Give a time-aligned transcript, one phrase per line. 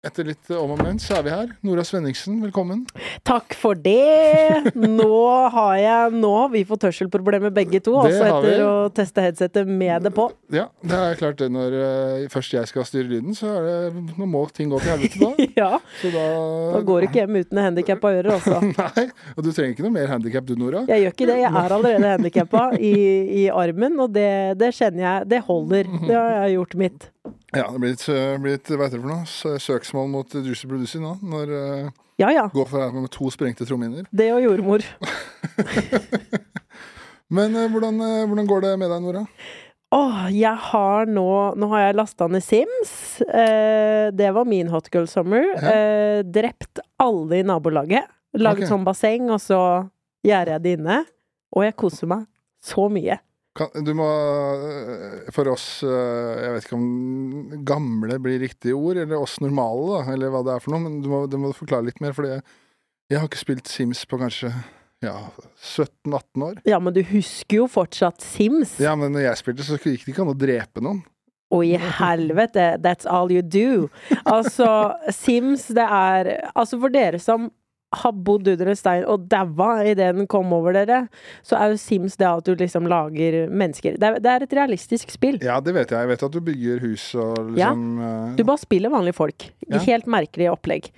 [0.00, 1.50] Etter litt om og men, så er vi her.
[1.60, 2.86] Nora Svenningsen, velkommen.
[3.28, 4.72] Takk for det.
[4.72, 5.18] Nå
[5.52, 9.68] har jeg Nå har vi fått hørselproblemer begge to, Det altså etter å teste headsetet
[9.68, 10.30] med det på.
[10.56, 11.50] Ja, det er klart det.
[11.52, 14.94] Når uh, først jeg skal styre lyden, så er det, nå må ting gå til
[14.94, 15.48] helvete da.
[15.60, 15.70] Ja,
[16.00, 16.24] Så da
[16.78, 18.56] Da går du ikke hjem uten handikappa ører, altså.
[18.80, 19.06] Nei,
[19.36, 20.86] og du trenger ikke noe mer handikap du, Nora.
[20.88, 21.40] Jeg gjør ikke det.
[21.42, 22.96] Jeg er allerede handikappa i,
[23.44, 24.30] i armen, og det,
[24.64, 25.92] det kjenner jeg Det holder.
[26.08, 27.10] Det har jeg gjort mitt.
[27.56, 29.58] Ja, det blir litt, eh, blir hva heter det for noe?
[29.58, 31.16] Søksmål mot Juicy Producer nå.
[31.22, 31.90] Når uh,
[32.20, 32.46] Ja ja.
[32.52, 34.06] går for med to sprengte trommehinner.
[34.12, 34.84] Det og jordmor.
[37.30, 39.24] Men eh, hvordan, eh, hvordan går det med deg, Nora?
[39.90, 42.92] Åh, jeg har nå Nå har jeg lasta ned Sims.
[43.22, 45.46] Eh, det var min hot girl summer.
[45.54, 45.70] Ja.
[45.70, 48.10] Eh, drept alle i nabolaget.
[48.38, 48.70] Laget okay.
[48.70, 49.60] sånn basseng, og så
[50.26, 51.00] gjerder jeg det inne.
[51.54, 52.26] Og jeg koser meg
[52.62, 53.18] så mye.
[53.58, 59.00] Kan, du må eh, For oss, eh, jeg vet ikke om gamle blir riktig ord,
[59.02, 61.50] eller oss normale, da, eller hva det er for noe, men du må, du må
[61.56, 62.44] forklare litt mer, for jeg,
[63.10, 64.52] jeg har ikke spilt Sims på kanskje
[65.02, 65.16] ja,
[65.58, 66.58] 17-18 år.
[66.68, 68.76] Ja, men du husker jo fortsatt Sims.
[68.82, 71.00] Ja, men når jeg spilte, så gikk det ikke an å drepe noen.
[71.50, 73.88] Å i helvete, that's all you do.
[74.22, 74.68] Altså,
[75.10, 77.48] Sims, det er Altså, for dere som
[77.92, 81.00] har bodd under en stein og daua idet den kom over dere,
[81.42, 83.96] så er jo Sims det at du liksom lager mennesker.
[83.98, 85.40] Det er, det er et realistisk spill.
[85.42, 85.98] Ja, det vet jeg.
[86.04, 88.12] Jeg vet at du bygger hus og liksom ja.
[88.38, 89.48] Du bare spiller vanlige folk.
[89.66, 89.82] Ja.
[89.88, 90.90] Helt merkelig opplegg.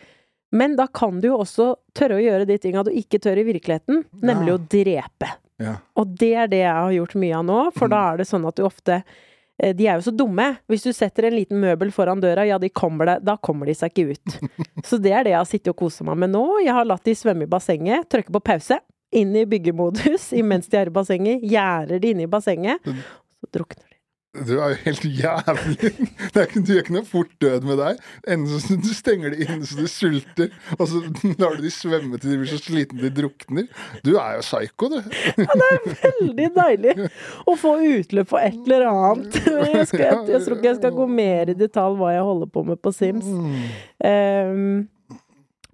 [0.53, 3.47] Men da kan du jo også tørre å gjøre de tinga du ikke tør i
[3.49, 4.59] virkeligheten, nemlig Ja.
[4.59, 5.31] å drepe.
[5.63, 5.77] Ja.
[5.97, 8.45] Og det er det jeg har gjort mye av nå, for da er det sånn
[8.49, 9.21] at du ofte eh,
[9.61, 10.47] de er jo så dumme.
[10.71, 13.75] Hvis du setter en liten møbel foran døra, ja, de kommer det, da kommer de
[13.79, 14.39] seg ikke ut.
[14.89, 16.43] Så det er det jeg har sittet og kosa meg med nå.
[16.65, 18.81] Jeg har latt de svømme i bassenget, trykke på pause,
[19.13, 23.85] inn i byggemodus imens de er i bassenget, gjerder de inne i bassenget, så drukner
[23.85, 23.92] de.
[24.33, 25.91] Du er jo helt jævlig.
[26.33, 27.99] Det er ikke, du gjør ikke noe fort død med deg.
[28.25, 31.03] Enten så du stenger de inne så du sulter, og så
[31.37, 33.69] lar du de svømme til de blir så slitne de drukner.
[34.07, 34.97] Du er jo psyko, du.
[35.37, 36.97] Veldig deilig
[37.45, 39.37] å få utløp for et eller annet.
[39.73, 42.49] Jeg, skal, jeg, jeg tror ikke jeg skal gå mer i detalj hva jeg holder
[42.53, 43.29] på med på Sims.
[43.29, 44.83] Um,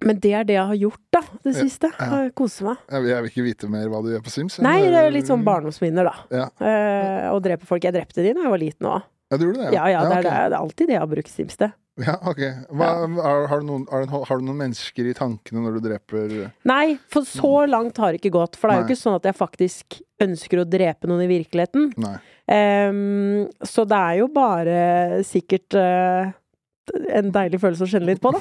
[0.06, 1.90] men det er det jeg har gjort, da, det siste.
[1.98, 2.20] Ja.
[2.38, 2.82] Kose meg.
[2.86, 4.60] Jeg vil, jeg vil ikke vite mer hva du gjør på Sims.
[4.62, 6.40] Nei, det er litt sånn barndomsminner, da.
[6.44, 6.48] Ja.
[6.62, 7.82] Eh, å drepe folk.
[7.82, 9.08] Jeg drepte de da jeg var liten òg.
[9.28, 9.74] Ja, du gjorde det?
[9.74, 10.28] Ja ja, det er, ok.
[10.28, 11.74] det er alltid det jeg har brukt Sims til.
[11.98, 12.40] Ja, ok.
[12.70, 12.88] Hva,
[13.18, 16.34] har, har, du noen, har, du, noen mennesker i tankene når du dreper
[16.68, 18.58] Nei, for så langt har det ikke gått.
[18.58, 21.90] For det er jo ikke sånn at jeg faktisk ønsker å drepe noen i virkeligheten.
[21.98, 22.16] Nei.
[22.48, 24.78] Um, så det er jo bare
[25.26, 26.30] sikkert eh,
[27.14, 28.40] en deilig følelse å kjenne litt på, da.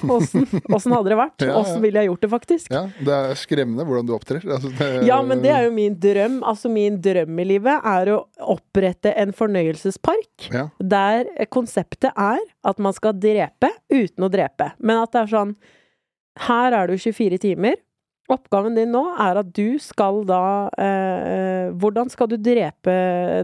[0.76, 1.46] Åssen hadde det vært?
[1.58, 2.70] Åssen ville jeg gjort det, faktisk?
[2.74, 4.44] Ja, det er skremmende hvordan du opptrer.
[4.46, 6.40] Altså, det, Ja, men det er jo min drøm.
[6.48, 8.20] Altså, min drøm i livet er å
[8.58, 10.68] opprette en fornøyelsespark Ja.
[10.80, 14.72] der konseptet er at man skal drepe uten å drepe.
[14.80, 15.56] Men at det er sånn
[16.38, 17.76] Her er du 24 timer.
[18.28, 22.96] Oppgaven din nå er at du skal da eh, Hvordan skal du drepe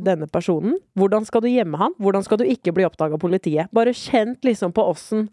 [0.03, 0.75] denne personen?
[0.99, 1.95] Hvordan skal du gjemme han?
[2.03, 3.71] Hvordan skal du ikke bli oppdaga av politiet?
[3.71, 5.29] Bare kjent liksom på åssen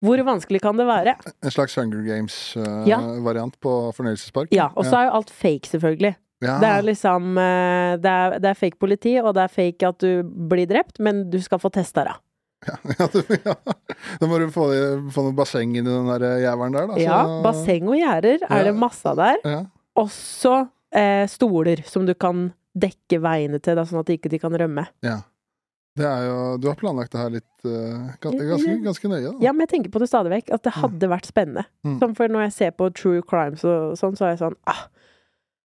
[0.00, 1.12] Hvor vanskelig kan det være?
[1.44, 4.48] En slags Hunger Games-variant på fornøyelsespark?
[4.56, 6.14] Ja, og så er jo alt fake, selvfølgelig.
[6.40, 6.56] ja.
[6.62, 10.00] Det er liksom eh, det er, det er fake politi, og det er fake at
[10.00, 12.16] du blir drept, men du skal få testa deg.
[12.98, 13.54] ja, du, ja.
[14.20, 14.66] Da må du få,
[15.14, 16.94] få noe basseng i den der jævelen der, da.
[16.98, 19.40] så- Ja, basseng og gjerder er det masse av der.
[19.44, 19.60] Ja.
[20.00, 20.54] Også
[20.92, 24.86] eh, stoler som du kan dekke veiene til, da, sånn at de ikke kan rømme.
[25.06, 25.20] ja.
[25.98, 29.32] Det er jo Du har planlagt det her litt uh, ganske, ganske nøye, da.
[29.42, 31.64] Ja, men jeg tenker på det stadig vekk, at det hadde vært spennende.
[31.84, 31.96] Mm.
[31.98, 34.84] Som for når jeg ser på true crimes og sånn, så er jeg sånn ah,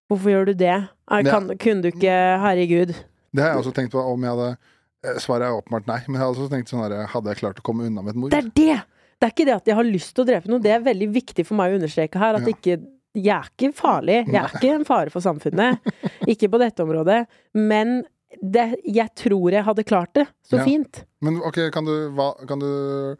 [0.10, 0.74] Hvorfor gjør du det?
[1.08, 1.56] Kan, Ja.
[1.62, 2.96] Kunne du ikke Herregud.
[3.36, 4.50] Det har jeg også tenkt på om jeg hadde
[5.24, 7.66] Svaret er åpenbart nei, men jeg hadde også tenkt sånn her Hadde jeg klart å
[7.66, 8.32] komme unna med et mord?
[8.36, 8.82] Det er det!
[9.16, 11.08] Det er ikke det at jeg har lyst til å drepe noen, det er veldig
[11.16, 12.36] viktig for meg å understreke her.
[12.42, 12.52] At Ja.
[12.56, 12.76] ikke
[13.16, 14.18] Jeg er ikke farlig.
[14.28, 15.80] Jeg er ikke en fare for samfunnet.
[16.28, 17.22] Ikke på dette området.
[17.56, 18.02] Men
[18.44, 20.66] det, jeg tror jeg hadde klart det så Ja.
[20.68, 21.06] fint.
[21.24, 23.16] Men ok, kan du, hva, kan du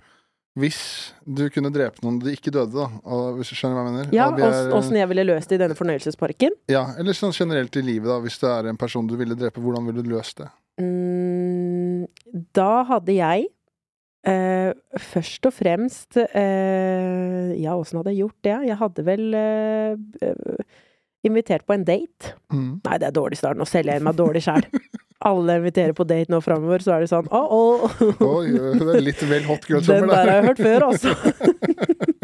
[0.60, 3.96] Hvis du kunne drepe noen de ikke døde, da, og hvis du skjønner hva jeg
[3.96, 4.14] mener?
[4.16, 6.52] Ja, og Åssen jeg ville løst det i denne fornøyelsesparken.
[6.72, 8.20] ja, Eller sånn generelt i livet, da.
[8.24, 10.48] Hvis det er en person du ville drepe, hvordan ville du løst det?
[10.80, 11.45] Mm,
[12.56, 13.52] da hadde jeg
[14.26, 18.56] Uh, først og fremst uh, Ja, åssen hadde jeg gjort det?
[18.72, 20.64] Jeg hadde vel eh,
[21.26, 22.34] invitert på en date.
[22.50, 22.80] Mm.
[22.88, 23.60] Nei, det er dårlig start.
[23.60, 24.66] Nå selger jeg meg dårlig sjæl.
[25.30, 27.86] Alle inviterer på date nå framover, så er det sånn åh, oh,
[28.26, 31.14] Oi, det er litt vel hot girl Den der har jeg hørt før, altså.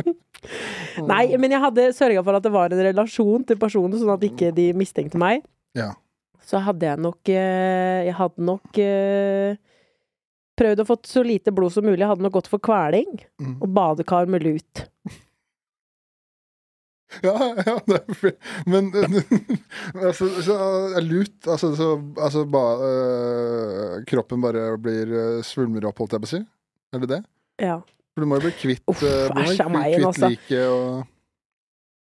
[1.11, 4.25] Nei, men jeg hadde sørga for at det var en relasjon til personen, sånn at
[4.25, 5.45] ikke de mistenkte meg.
[5.77, 5.93] Ja.
[6.45, 8.81] Så hadde jeg nok Jeg hadde nok
[10.61, 12.05] prøvd å få så lite blod som mulig.
[12.05, 13.09] Hadde nok gått for kveling
[13.41, 13.57] Mm.
[13.65, 14.85] og badekar med lut.
[17.21, 17.33] Ja,
[17.65, 18.37] ja, det er fint.
[18.71, 18.85] Men
[20.07, 20.55] altså, så,
[20.95, 26.23] er lut Altså, så, altså ba, øh, kroppen bare blir øh, svulmer opp, holdt jeg
[26.23, 26.39] på å si?
[26.95, 27.19] Er det det?
[27.67, 27.81] Ja.
[28.15, 30.31] For du må jo bli kvitt, Uff, bli kvitt, kvitt altså.
[30.31, 31.09] liket og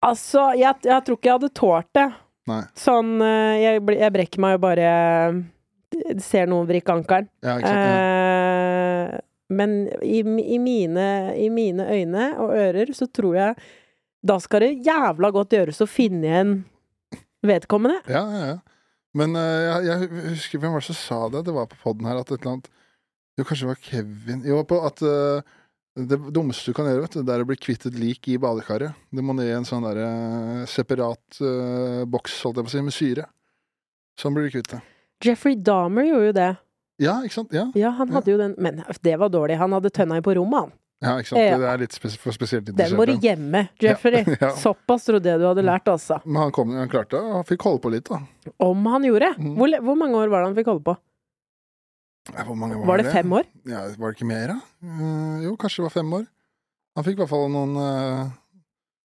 [0.06, 2.06] Altså, jeg, jeg tror ikke jeg hadde tålt det.
[2.50, 2.62] Nei.
[2.82, 5.36] Sånn eh, Jeg, jeg brekker meg jo bare eh,
[6.20, 7.30] ser noen vrikke ankelen.
[7.46, 7.58] Ja.
[7.60, 9.20] Eh,
[9.52, 13.56] men i, i, mine, i mine øyne og ører så tror jeg
[14.22, 16.52] da skal det jævla godt gjøres å finne igjen
[17.46, 18.04] vedkommende.
[18.12, 18.60] Ja, ja, ja.
[19.18, 21.42] Men uh, jeg, jeg husker hvem var det som sa det?
[21.48, 22.70] Det var på poden her at et eller annet
[23.36, 25.58] Jo, kanskje det var Kevin Jo, på at uh,
[26.00, 28.38] det dummeste du kan gjøre, vet du, det er å bli kvitt et lik i
[28.40, 28.96] badekaret.
[29.12, 32.84] Det må ned i en sånn derre separat uh, boks, holdt jeg på å si,
[32.88, 33.26] med syre.
[34.22, 34.80] Sånn blir du kvitt det.
[35.26, 36.50] Jeffrey Dahmer gjorde jo det.
[37.02, 37.54] Ja, ikke sant?
[37.56, 39.58] Ja, Ja, han hadde jo den Men det var dårlig.
[39.58, 40.72] Han hadde tønna i på rommet, han.
[41.02, 41.42] ja ikke sant?
[41.42, 41.58] Ja.
[41.58, 44.22] Det er litt spes for spesielt Den må du gjemme, Jeffrey.
[44.42, 44.52] Ja.
[44.60, 46.20] Såpass trodde jeg du hadde lært, altså.
[46.26, 48.22] Men han, kom, han klarte det, han fikk holde på litt, da.
[48.62, 49.32] Om han gjorde.
[49.40, 49.56] Mm.
[49.58, 50.98] Hvor, hvor mange år var det han fikk holde på?
[52.36, 53.48] Ja, Hvor mange var, Var det fem år?
[53.66, 54.60] Ja, Var det ikke mer, da?
[54.86, 56.28] Uh, jo, kanskje det var fem år.
[56.96, 58.28] Han fikk i hvert fall noen uh,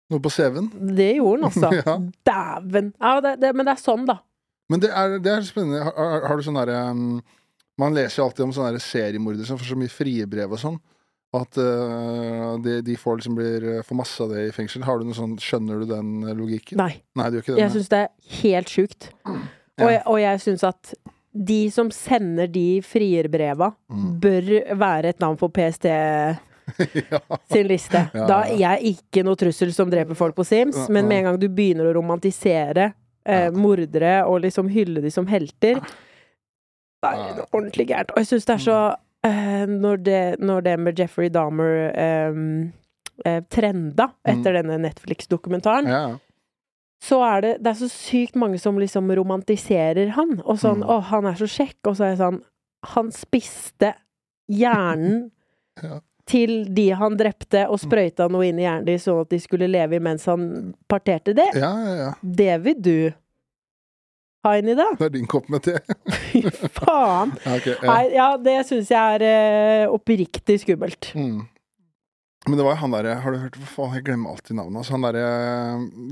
[0.09, 0.71] noe på CV-en.
[0.97, 1.69] Det gjorde han, altså.
[1.85, 1.95] Ja.
[2.31, 2.89] Dæven.
[2.97, 4.17] Ja, det, det, men det er sånn, da.
[4.71, 5.83] Men det er, det er spennende.
[5.85, 7.21] Har, har, har du sånn derre um,
[7.77, 10.61] Man leser jo alltid om sånne der seriemordere som får så mye frie brev og
[10.61, 10.77] sånn.
[11.35, 14.85] At uh, de, de får liksom blir eh, får masse av det i fengsel.
[14.87, 16.79] Har du noe sånn Skjønner du den eh, logikken?
[16.79, 17.01] Nei.
[17.19, 17.61] Nei, du gjør ikke det?
[17.65, 19.09] Jeg syns det er helt sjukt.
[19.83, 20.93] Og jeg, og jeg syns at
[21.35, 24.05] de som sender de frierbreva, Mm.
[24.23, 24.45] bør
[24.79, 25.89] være et navn på PST
[27.11, 27.19] ja.
[27.51, 28.05] sin liste.
[28.15, 31.19] Ja, Da er jeg ikke noe trussel som dreper folk på Sims, Ja, men med
[31.19, 32.93] en gang du begynner å romantisere
[33.25, 35.81] eh, mordere og liksom hylle de som helter,
[37.05, 38.11] Det er ordentlig gærent.
[38.15, 38.77] Og jeg syns det er så
[39.27, 42.39] eh, når, det, når det med Jeffrey Dahmer eh,
[43.25, 45.99] eh, trenda etter denne Netflix-dokumentaren, ja.
[46.09, 46.17] ja.
[47.03, 50.39] så er det Det er så sykt mange som liksom romantiserer han.
[50.45, 50.89] Og sånn Mm.
[50.89, 52.41] 'Å, han er så kjekk', og så er jeg sånn
[52.95, 53.93] Han spiste
[54.49, 55.31] hjernen
[55.83, 55.99] Ja.
[56.25, 59.69] Til de han drepte, og sprøyta noe inn i hjernen deres sånn at de skulle
[59.69, 61.51] leve mens han parterte det.
[61.53, 62.11] ja, ja, ja.
[62.21, 62.97] Det vil du
[64.45, 64.87] ha inn i det?
[64.99, 65.79] Det er din kopp med te.
[66.29, 67.33] Fy faen!
[67.41, 67.89] Okay, ja.
[67.89, 69.25] Nei, ja, det syns jeg er
[69.89, 71.11] uh, oppriktig skummelt.
[71.17, 71.43] Mm.
[72.45, 74.77] Men det var jo han derre Har du hørt Hva faen, jeg glemmer alltid navnet
[74.77, 74.91] hans.
[74.93, 75.23] Han derre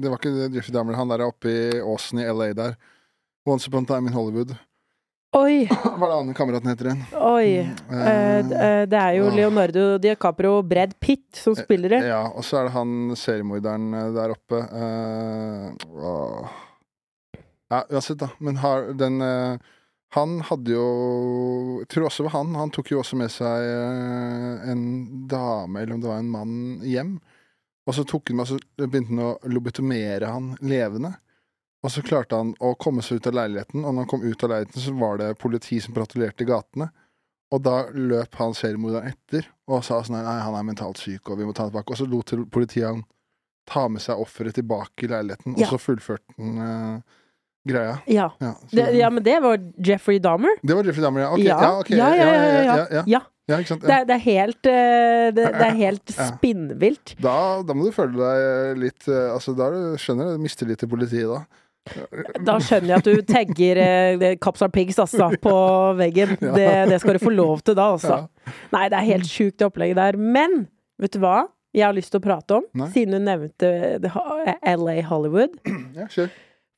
[0.02, 2.78] Det var ikke Jeffrey Dahmer, han derre oppe i åsen i LA der.
[3.46, 4.56] Once upon a time in Hollywood.
[5.34, 7.00] Oi, Hva er det andre kameraten heter igjen?
[7.18, 7.64] oi.
[7.90, 8.50] Mm.
[8.52, 9.30] d- eh, det er jo.
[9.34, 12.02] Leonardo DiCaprio og Brad Pitt som spiller det.
[12.06, 14.60] Ja, og så er det han seriemorderen eh, der oppe.
[14.62, 16.52] eh.
[17.74, 18.30] Ja, uansett, da.
[18.38, 19.58] Men har den eh,
[20.14, 20.84] Han hadde jo
[21.82, 22.54] Jeg tror også det var han.
[22.60, 24.84] Han tok jo også med seg eh, en
[25.32, 27.16] dame, eller om det var en mann, hjem.
[27.90, 31.16] Og så tok han med, så begynte han å lobotomere han levende.
[31.84, 34.44] Og så klarte han å komme seg ut av leiligheten, og når han kom ut
[34.46, 36.90] av leiligheten, så var det politi som patruljerte gatene.
[37.54, 41.38] Og da løp han seriemorderen etter og sa sånn nei, han er mentalt syk, og
[41.42, 41.92] vi må ta ham tilbake.
[41.94, 43.04] Og så lot politiet han
[43.70, 45.68] ta med seg offeret tilbake i leiligheten, Ja.
[45.68, 47.20] og så fullførte han uh,
[47.68, 48.00] greia.
[48.08, 48.30] Ja.
[48.42, 50.56] Ja, Det, ja, men det var Jeffrey Dahmer.
[50.64, 51.30] det var Jeffrey Dahmer, ja.
[51.36, 51.46] Okay.
[51.46, 51.60] Ja.
[51.62, 51.90] ja, ok.
[51.92, 53.22] Ja, ja, ja.
[53.46, 57.16] Det, er- det er helt eh, Det, det er helt spinnvilt.
[57.20, 60.80] Da, da må du føle deg litt eh, Altså, da skjønner du, skjønner du mistillit
[60.80, 61.42] til politiet, da.
[62.46, 65.56] Da skjønner jeg at du tagger eh, Cops are pigs, altså, på
[66.00, 66.38] veggen.
[66.44, 66.54] Ja.
[66.56, 68.22] Det, det skal du få lov til da, altså.
[68.24, 68.54] Ja.
[68.76, 70.18] Nei, det er helt sjukt det opplegget der.
[70.20, 70.66] Men
[71.02, 72.66] vet du hva jeg har lyst til å prate om?
[72.78, 72.88] Nei.
[72.94, 75.56] Siden du nevnte LA Hollywood.
[75.98, 76.30] Ja, sure.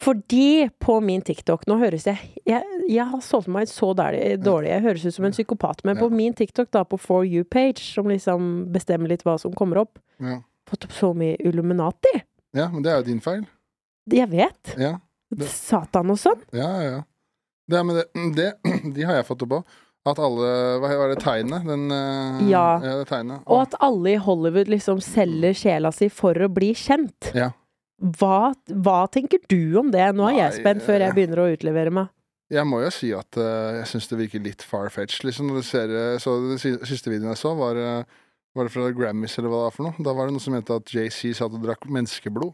[0.03, 4.67] Fordi på min TikTok Nå høres jeg Jeg, jeg har solgt meg så dårlig.
[4.73, 5.85] Jeg høres ut som en psykopat.
[5.87, 9.79] Men på min TikTok, da, på For you-page, som liksom bestemmer litt hva som kommer
[9.85, 10.41] opp, Ja.
[10.67, 12.11] fått opp så mye Illuminati.
[12.55, 13.45] ja, men det er jo din feil.
[14.11, 14.75] Jeg vet.
[14.77, 14.99] Ja,
[15.33, 16.41] Det- Satan og sånn.
[16.53, 16.91] ja, ja.
[16.97, 17.01] ja.
[17.67, 18.05] Det, men det,
[18.37, 18.49] det
[18.95, 19.75] De har jeg fått opp òg.
[20.05, 20.49] At alle
[20.83, 21.65] Hva var det tegnet?
[21.65, 21.89] Den
[22.45, 22.77] ja.
[22.77, 22.97] Ja.
[23.01, 23.41] det tegnet.
[23.49, 27.31] Og at alle i Hollywood liksom selger sjela si for å bli kjent.
[27.33, 27.49] Ja.
[27.97, 30.03] Hva, hva tenker du om det?
[30.17, 32.11] Nå er jeg spent før jeg eh, begynner å utlevere meg.
[32.53, 35.47] Jeg må jo si at uh, jeg syns det virker litt far-fetched, liksom.
[35.49, 38.19] Når du ser eh, så Den siste videoen jeg så, var, eh,
[38.53, 40.05] var det fra Grammys, eller hva det var for noe.
[40.05, 42.53] Da var det noen som mente at JC satt og drakk menneskeblod.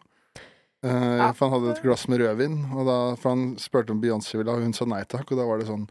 [0.83, 4.39] Eh, For han hadde et glass med rødvin, og da, for han spurte om Beyoncé
[4.39, 5.85] ville ha, og hun sa nei takk, og da var det sånn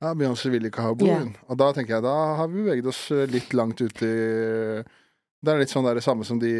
[0.00, 1.10] ja, Beyoncé vil ikke ha blod.
[1.12, 1.42] yeah.
[1.52, 4.14] Og da tenker jeg, da har vi beveget oss litt langt ut i
[5.40, 6.50] Det er litt sånn der, det samme som de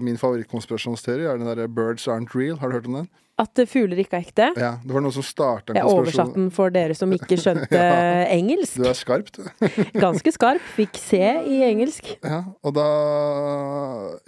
[0.00, 2.58] Min favorittkonspirasjonsteori er den derre 'Birds aren't real'.
[2.58, 3.08] Har du hørt om den?
[3.40, 4.46] At fugler ikke er ekte.
[4.60, 7.72] Ja, Det var noen som starta en Jeg oversatte den for dere som ikke skjønte
[7.76, 8.26] Ja.
[8.28, 8.76] engelsk.
[8.76, 9.44] Du er skarp, du.
[10.04, 10.60] Ganske skarp.
[10.76, 12.04] Fikk C i engelsk.
[12.24, 12.88] Ja, og da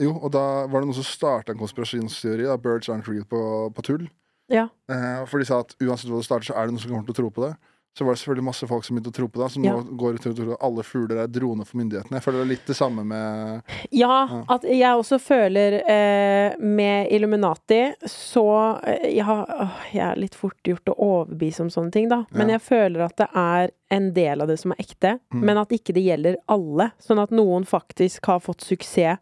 [0.00, 3.42] Jo, og da var det noen som starta en konspirasjonsteori, da, 'Birds aren't real' på,
[3.75, 4.09] på tull.
[4.49, 4.69] Ja.
[4.88, 7.07] Eh, for de sa at uansett hva det starter, så er det noen som kommer
[7.09, 7.57] til å tro på det.
[7.92, 9.75] Så var det selvfølgelig masse folk som begynte å tro på det, som Ja.
[9.76, 12.16] nå går til å tro at alle fugler er droner for myndighetene.
[12.16, 17.12] Jeg føler det er litt det samme med Ja, at jeg også føler eh, med
[17.12, 21.92] Illuminati så eh, jeg, har, åh, jeg er litt fort gjort å overbevise om sånne
[21.92, 22.25] ting, da.
[22.32, 22.56] Men Ja.
[22.56, 25.44] jeg føler at det er en del av det som er ekte, Mm.
[25.44, 26.92] men at ikke det gjelder alle.
[26.99, 29.18] Sånn at noen faktisk har fått suksess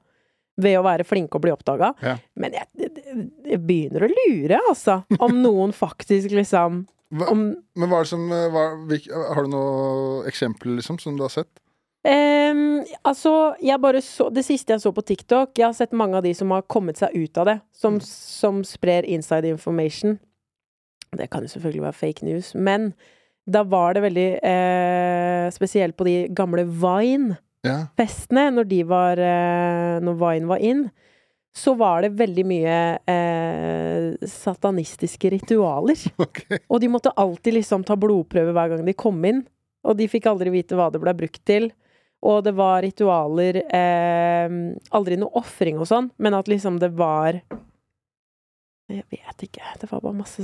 [0.60, 1.94] ved å være flinke og bli oppdaga.
[2.02, 2.16] Ja.
[2.36, 2.66] Men jeg,
[3.46, 5.02] jeg begynner å lure, altså.
[5.18, 7.40] Om noen faktisk liksom Hva, om,
[7.74, 8.64] Men hva er det som eh, hva,
[9.34, 11.50] Har du noe eksempel liksom, som du har sett?
[12.00, 13.52] Um, altså,
[14.00, 16.62] så Det siste jeg så på TikTok Jeg har sett mange av de som har
[16.62, 20.18] kommet seg ut av det, som, som sprer inside information.
[21.12, 22.92] Det kan jo selvfølgelig være fake news, men
[23.50, 28.50] da var det veldig eh, Spesielt på de gamle Vine-festene, Ja.
[28.54, 30.86] når de var eh, Når Vine var inn,
[31.56, 32.76] så var det veldig mye
[33.10, 35.98] eh, satanistiske ritualer.
[36.30, 36.60] Okay.
[36.68, 39.42] Og de måtte alltid liksom ta blodprøve hver gang de kom inn.
[39.86, 41.70] Og de fikk aldri vite hva det ble brukt til.
[42.20, 44.52] Og det var ritualer eh,
[44.96, 47.40] Aldri noe ofring og sånn, men at liksom det var
[48.90, 49.62] Jeg vet ikke.
[49.80, 50.42] Det var bare masse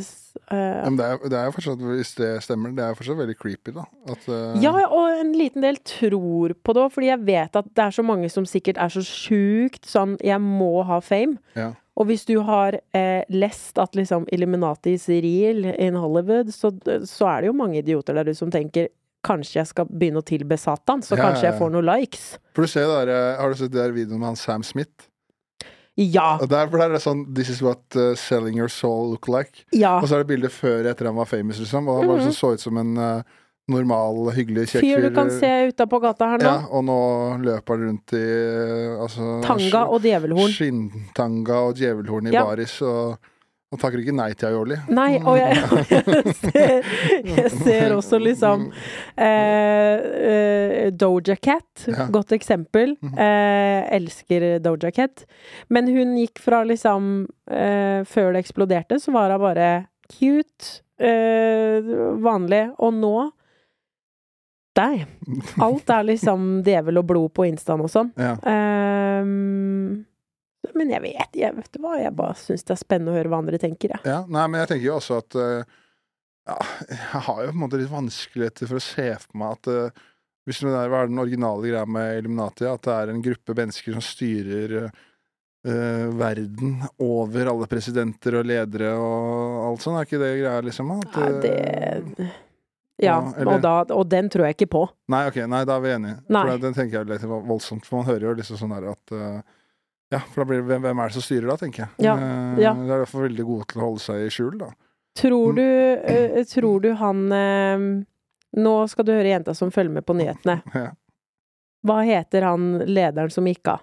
[0.50, 3.18] uh, Men det er, det er jo fortsatt, hvis det stemmer, det er jo fortsatt
[3.18, 3.86] veldig creepy, da.
[4.12, 4.58] At, uh...
[4.62, 7.96] Ja, og en liten del tror på det òg, fordi jeg vet at det er
[7.96, 11.40] så mange som sikkert er så sjukt sånn Jeg må ha fame.
[11.58, 11.72] Ja.
[11.96, 16.70] Og hvis du har eh, lest at liksom Illuminati is real in Hollywood, så,
[17.08, 18.92] så er det jo mange idioter der ute som tenker
[19.26, 22.26] Kanskje jeg skal begynne å tilbe Satan, så Ja, kanskje jeg får noen likes.
[22.54, 23.08] For du ser der,
[23.40, 25.08] Har du sett det der videoen med han Sam Smith?
[25.96, 26.36] Ja!
[26.42, 29.64] Og derfor der er det sånn This is what uh, selling your soul look like.
[29.72, 29.94] Ja.
[30.02, 31.88] Og så er det bildet før etter han var famous, liksom.
[31.88, 32.32] Og han bare Mhm.
[32.32, 33.22] så, så ut som en uh,
[33.68, 36.44] normal, hyggelig, kjekk Fyr Fyr du kan se utapå gata her nå.
[36.44, 36.98] Ja, og nå
[37.42, 40.52] løper han rundt i uh, altså, Tanga og djevelhorn.
[40.54, 42.44] Skinntanga og djevelhorn i Ja.
[42.44, 42.76] baris.
[42.82, 43.16] Og
[43.76, 44.78] han takker ikke nei til aioli.
[44.96, 45.60] Nei, og jeg,
[45.92, 46.88] jeg, ser,
[47.28, 48.66] jeg ser også liksom
[49.20, 52.08] eh, eh, Doja Cat, Ja.
[52.12, 52.96] godt eksempel.
[53.02, 53.14] Mhm.
[53.20, 55.26] Eh, elsker Doja Cat.
[55.68, 59.70] Men hun gikk fra liksom eh, Før det eksploderte, så var hun bare
[60.08, 61.82] cute, eh,
[62.22, 63.14] vanlig, og nå
[64.76, 65.06] deg.
[65.64, 68.10] Alt er liksom djevel og blod på instaen og sånn.
[68.20, 68.34] Ja.
[68.46, 70.04] Ehm,
[70.74, 73.38] men jeg vet, jeg vet hva, jeg bare syns det er spennende å høre hva
[73.42, 74.00] andre tenker, jeg.
[74.08, 75.74] Ja, nei, men jeg tenker jo også at eh,
[76.46, 76.58] ja,
[76.90, 80.04] Jeg har jo på en måte litt vanskeligheter for å se for meg at uh,
[80.46, 83.96] hvis det der er den originale greia med Illuminati, at det er en gruppe mennesker
[83.96, 90.32] som styrer uh, verden over alle presidenter og ledere og alt sånt, er ikke det
[90.38, 90.92] greia, liksom?
[91.00, 91.56] At, Nei, det
[93.02, 94.86] Ja, ja, eller- og, da, og den tror jeg ikke på.
[95.12, 96.20] Nei, ok, nei, da er vi enige.
[96.32, 96.44] Nei.
[96.46, 99.42] For den tenker jeg litt voldsomt, for man hører jo liksom sånn der at eh,
[100.14, 101.90] Ja, for da blir det hvem, er det som styrer da, tenker jeg.
[102.06, 102.74] Ja, Eh, ja.
[102.78, 104.68] De er fall veldig gode til å holde seg i skjul, da.
[105.16, 105.56] Tror Mm.
[105.56, 105.66] du,
[106.06, 106.44] mm.
[106.52, 107.78] tror du han eh,
[108.56, 110.60] Nå skal du høre jenta som følger med på nyhetene.
[110.74, 110.92] Ja.
[111.86, 113.80] Hva heter han lederen som gikk av?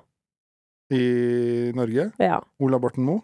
[0.91, 2.11] I Norge.
[2.19, 3.21] Ja, Ola Borten Moe.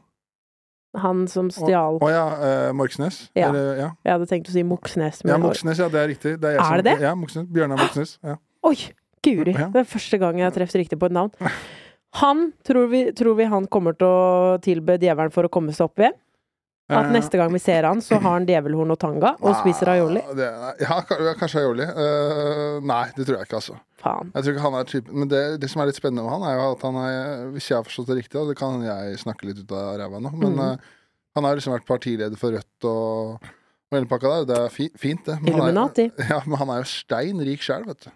[0.97, 3.29] han som stjal Å ja, eh, Morksnes.
[3.35, 3.49] Ja.
[3.49, 3.89] Eller, ja.
[4.05, 6.39] Jeg hadde tenkt å si Moxnes, ja, Moxnes, ja, det er riktig.
[6.41, 6.95] Det er, jeg Er det det?
[7.03, 7.45] Ja, Moxnes.
[7.47, 8.17] Bjørnar Moxnes.
[8.23, 8.37] Ja.
[8.65, 8.75] Oi!
[9.21, 9.51] Guri!
[9.53, 11.31] Det er første gang jeg har truffet riktig på et navn.
[12.17, 15.89] Han, tror vi, tror vi han kommer til å tilbe djevelen for å komme seg
[15.89, 16.17] opp igjen?
[16.89, 19.91] At Eh, neste gang vi ser han, så har han djevelhorn og tanga og spiser
[19.93, 20.23] aioli?
[20.81, 20.95] Ja,
[21.37, 21.85] kanskje aioli.
[21.85, 23.75] Uh, nei, det tror jeg ikke, altså.
[24.01, 24.31] Faen.
[24.33, 26.45] Jeg tror ikke han er typen Men det, det som er litt spennende med han,
[26.47, 29.17] er jo at han er Hvis jeg har forstått det riktig, og det kan jeg
[29.19, 30.61] snakke litt ut av ræva nå, men mm.
[30.63, 33.51] uh, han har liksom vært partileder for Rødt og,
[33.91, 34.47] og hele pakka der.
[34.49, 35.37] Det er fi, fint, det.
[35.43, 36.07] Men han er, Illuminati.
[36.33, 38.09] ja, men han er jo stein rik sjæl, vet du.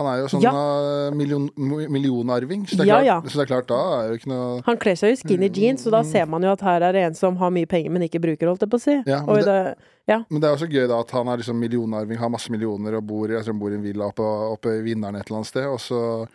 [0.00, 0.50] Han er jo sånn Ja.
[0.56, 3.20] eh, million, millionarving, så det, Ja, ja.
[3.22, 5.86] så det er klart da er jo ikke noe Han kler seg i skinny jeans,
[5.86, 6.10] og da Mm.
[6.10, 8.46] ser man jo at her er det en som har mye penger, men ikke bruker,
[8.48, 9.02] holdt jeg på å si.
[9.06, 9.76] Ja, men det,
[10.30, 13.06] Men det er også gøy da at han er liksom millionarving, har masse millioner og
[13.06, 15.64] bor, tror han bor i en villa oppe, oppe i Vinneren et eller annet sted,
[15.66, 16.26] og så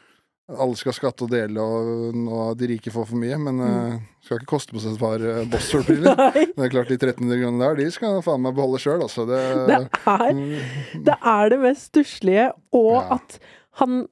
[0.46, 3.38] alle skal skatte og dele, og og de rike får for mye.
[3.42, 6.20] Men eh, skal ikke koste på seg et par uh, Boss-solbriller.
[6.56, 9.26] Det er klart De 1300 kronene der, de skal faen meg beholde sjøl, altså.
[9.30, 9.40] Det,
[9.72, 13.18] det er Det er det mest stusslige, og Ja.
[13.18, 13.40] at
[13.82, 14.06] han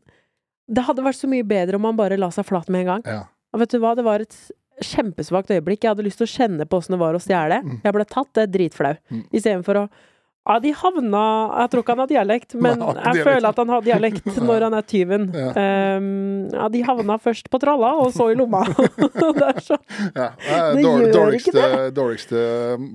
[0.74, 3.08] Det hadde vært så mye bedre om han bare la seg flat med en gang.
[3.13, 3.22] ja.
[3.54, 4.34] Og vet du hva, det var et
[4.82, 5.84] kjempesvakt øyeblikk.
[5.86, 7.60] Jeg hadde lyst til å kjenne på åssen det var å stjele.
[7.62, 7.75] Mm.
[7.84, 8.96] Jeg ble tatt, det er dritflau.
[9.13, 9.20] Mm.
[9.30, 9.84] Istedenfor å
[10.43, 11.23] ja, de havna
[11.62, 13.29] Jeg tror ikke han har dialekt, men Nei, jeg dialekt.
[13.29, 15.27] føler at han har dialekt når han er tyven.
[15.33, 15.50] Ja.
[15.97, 16.07] Um,
[16.51, 18.63] ja, de havna først på tralla, og så i lomma.
[19.39, 19.79] det så
[20.15, 20.29] ja.
[20.38, 22.47] Det er gjør dårligste, ikke dårligste
[22.77, 22.89] um,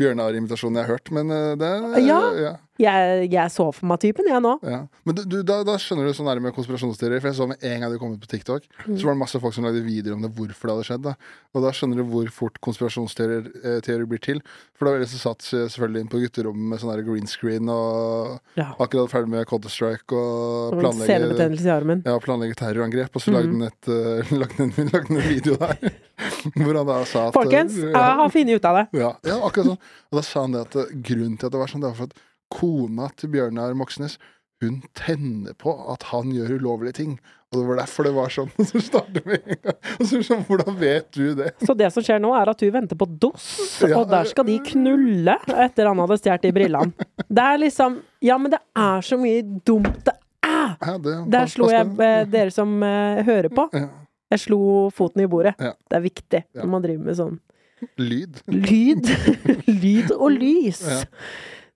[0.00, 2.20] Bjørnar-imitasjonen jeg har hørt, men eh, det Ja.
[2.40, 2.54] ja.
[2.80, 4.56] Jeg, jeg så for meg typen, jeg nå.
[4.66, 4.80] Ja.
[5.06, 7.20] Men du, da, da skjønner du sånn er det med konspirasjonsteorier.
[7.22, 8.98] For jeg så med en gang du kom ut på TikTok, Mm.
[8.98, 11.02] så var det masse folk som lagde videoer om det, hvorfor det hadde skjedd.
[11.06, 11.12] Da.
[11.54, 14.42] Og da skjønner du hvor fort konspirasjonsteorier eh, blir til.
[14.74, 17.68] For da var det som satt eh, selvfølgelig inn på gutterommet med sånn green screen
[17.72, 18.74] og Ja.
[18.78, 22.02] akkurat ferdig med Counter-Strike og Og planlegge, Senebetennelse i armen.
[22.04, 22.18] ja,
[22.58, 23.14] terrorangrep.
[23.14, 25.78] Og så lagde han et, eh, lagde han en, en video der
[26.58, 28.86] hvor han da sa at Folkens, eh, jeg har funnet ut av det.
[29.00, 29.82] ja, ja, akkurat sånn.
[30.10, 31.98] Og da sa han det at eh, grunnen til at det var sånn, det var
[32.02, 32.22] for at
[32.52, 34.18] kona til Bjørnar Moxnes,
[34.62, 37.16] hun tenner på at han gjør ulovlige ting.
[37.52, 38.48] Og det var derfor det var sånn.
[38.58, 39.76] Og så starter vi en gang.
[40.00, 41.50] Og så sånn, hvordan vet du det?
[41.62, 43.48] Så det som skjer nå, er at du venter på DOS,
[43.84, 43.98] Ja.
[44.00, 45.36] og der skal de knulle
[45.66, 47.08] etter han hadde stjålet de brillene.
[47.28, 50.74] Det er liksom Ja, men det er så mye dumt det er!
[50.80, 53.68] Ja, det Der slo jeg eh, dere som eh, hører på.
[53.76, 53.88] Ja.
[54.32, 54.60] Jeg slo
[54.96, 55.54] foten i bordet.
[55.60, 55.74] Ja.
[55.90, 56.62] Det er viktig Ja.
[56.64, 57.36] når man driver med sånn
[58.00, 58.38] Lyd.
[58.48, 59.10] lyd.
[59.68, 60.80] lyd og lys.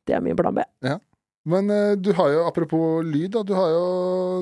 [0.09, 0.17] Ja.
[0.17, 0.65] Det er min plan B.
[1.49, 3.85] Men eh, du har jo, apropos lyd, da, du har jo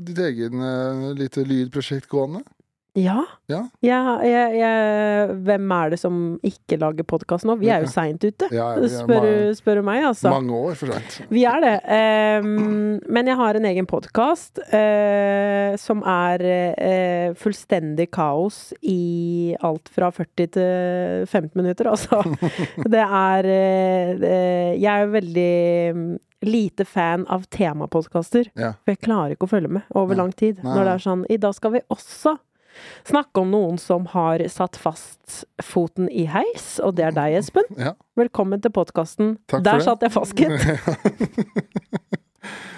[0.07, 2.43] ditt egen uh, lite lydprosjekt gående.
[2.97, 3.23] Ja.
[3.47, 3.61] Ja.
[3.85, 7.59] Jeg, jeg, hvem er det som ikke lager podkast nå?
[7.61, 10.33] Vi er jo seint ute, Ja, er spør, du- spør du meg, altså.
[10.33, 11.21] Mange år for seint.
[11.31, 11.75] Vi er det.
[12.43, 14.63] Um, men jeg har en egen podkast
[15.77, 22.23] som er uh, fullstendig kaos i alt fra 40 til 15 minutter, altså.
[22.95, 25.53] Det er eh, eh, Jeg er veldig
[25.97, 26.09] mm,
[26.47, 28.51] lite fan av temapodkaster.
[28.55, 28.75] Ja.
[28.85, 30.23] For jeg klarer ikke å følge med over ja.
[30.23, 30.61] lang tid.
[30.63, 32.37] Nei, Når det er sånn I dag skal vi også
[33.09, 37.67] snakke om noen som har satt fast foten i heis, og det er deg, Espen.
[37.79, 37.95] Ja.
[38.19, 39.37] Velkommen til podkasten.
[39.53, 39.81] Der det.
[39.87, 40.57] satt jeg fast, gitt.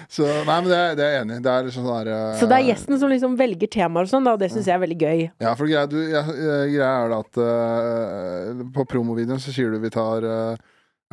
[0.09, 1.41] Så nei, men det det er jeg enig i.
[1.45, 4.25] Det er sånn der eh, Så det er gjesten som liksom velger temaer og sånn,
[4.31, 5.19] og det syns jeg er veldig gøy.
[5.45, 9.69] Ja, for greia, du, ja, eh, greia er da at uh, på promovideoen så sier
[9.69, 10.55] du vi tar uh,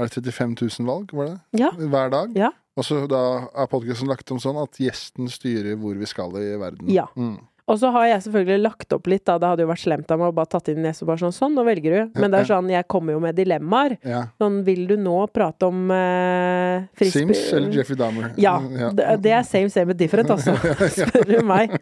[0.01, 1.37] Er det 35 000 valg, var det?
[1.61, 1.70] Ja.
[1.77, 2.33] Hver dag.
[2.40, 2.51] Ja.
[2.77, 3.20] Og så da
[3.53, 6.88] er podkasten lagt om sånn at gjesten styrer hvor vi skal i verden.
[6.92, 7.07] Ja.
[7.16, 7.38] Mm.
[7.66, 9.37] Og så har jeg selvfølgelig lagt opp litt, da.
[9.42, 11.35] Det hadde jo vært slemt av meg å bare tatt inn nese og bare sånn
[11.35, 12.20] Sånn, nå velger du.
[12.20, 13.96] Men det er sånn, jeg kommer jo med dilemmaer.
[14.07, 14.20] Ja.
[14.38, 18.31] Sånn, vil du nå prate om uh, Sims eller Jeffrey Dahmer?
[18.40, 18.55] Ja.
[18.94, 20.55] Det, det er same, same but different, altså.
[21.00, 21.74] Spør du meg.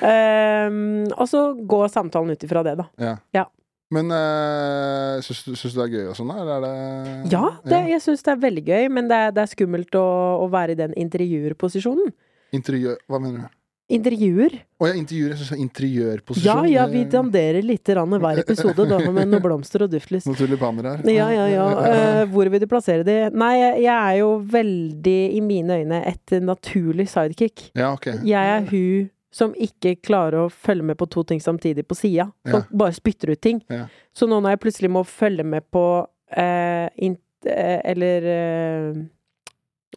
[0.00, 0.80] Um,
[1.12, 2.88] og så går samtalen ut ifra det, da.
[2.96, 3.14] Ja.
[3.36, 3.46] Ja.
[3.92, 6.32] Men øh, syns, du, syns du det er gøy og sånn?
[6.34, 9.44] Eller er det Ja, det, jeg syns det er veldig gøy, men det er, det
[9.44, 10.08] er skummelt å,
[10.44, 12.12] å være i den intervjuerposisjonen.
[12.56, 13.00] Intervjuer?
[13.08, 13.57] Hva mener du?
[13.88, 14.52] Intervjuer?
[14.78, 15.32] Å ja, intervjuer.
[15.32, 16.58] Jeg syns interiørposisjon.
[16.60, 19.90] er Ja, ja, vi Eh, danderer lite grann hver episode, da, med noen blomster og
[19.94, 20.26] duftlys.
[20.28, 21.04] Noen tulipaner her.
[21.08, 21.68] Ja, ja, ja.
[21.72, 23.16] Uh, hvor vil du plassere de?
[23.32, 27.70] Nei, jeg, er jo veldig, i mine øyne, et naturlig sidekick.
[27.78, 28.10] Ja, ok.
[28.28, 32.28] Jeg er hun som ikke klarer å følge med på to ting samtidig på sida.
[32.48, 32.66] Som Ja.
[32.84, 33.62] bare spytter ut ting.
[33.72, 33.86] Ja.
[34.12, 38.94] Så nå når jeg plutselig må følge med på uh, int, uh, Eller eh,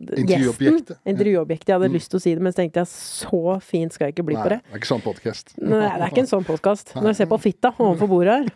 [0.02, 0.98] Intervjuobjektet.
[1.06, 1.68] Intervjuobjektet.
[1.70, 1.96] Jeg hadde Mm.
[1.98, 4.36] lyst til å si det, men så tenkte jeg så fint skal jeg ikke bli
[4.36, 4.60] Nei, på det.
[4.66, 5.54] det er ikke sånn podkast.
[5.62, 6.94] Nei, det er ikke en sånn podkast.
[6.96, 8.52] Når jeg ser på fitta overfor bordet her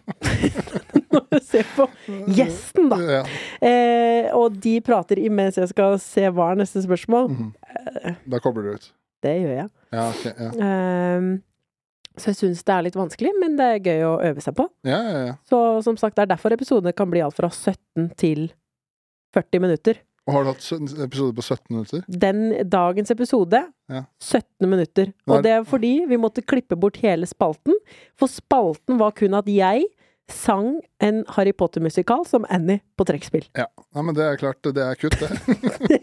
[1.16, 1.88] Når jeg ser på
[2.36, 2.98] gjesten, da.
[3.00, 3.24] Ja.
[3.62, 7.30] Eh, og de prater imens jeg skal se hva er neste spørsmål.
[7.32, 7.52] Mm.
[8.28, 8.92] Da kobler du ut.
[9.24, 9.70] Det gjør jeg.
[9.96, 11.30] Ja, okay, Ja, Ehm,
[12.18, 14.68] så jeg syns det er litt vanskelig, men det er gøy å øve seg på.
[14.88, 15.26] ja, ja.
[15.32, 15.34] ja.
[15.50, 18.52] Så som sagt, det er derfor episodene kan bli alt fra 17 til
[19.36, 19.98] 40 minutter.
[20.26, 22.06] Og har du hatt sø- episode på 17 minutter?
[22.10, 23.60] Den dagens episode
[23.92, 24.04] Ja.
[24.20, 25.12] 17 minutter.
[25.30, 27.76] Og det er fordi vi måtte klippe bort hele spalten.
[28.18, 29.86] For spalten var kun at jeg
[30.28, 33.44] sang en Harry Potter-musikal som Annie på trekkspill.
[33.54, 33.68] Ja.
[33.94, 35.30] Nei, men det er klart, det er kutt, det.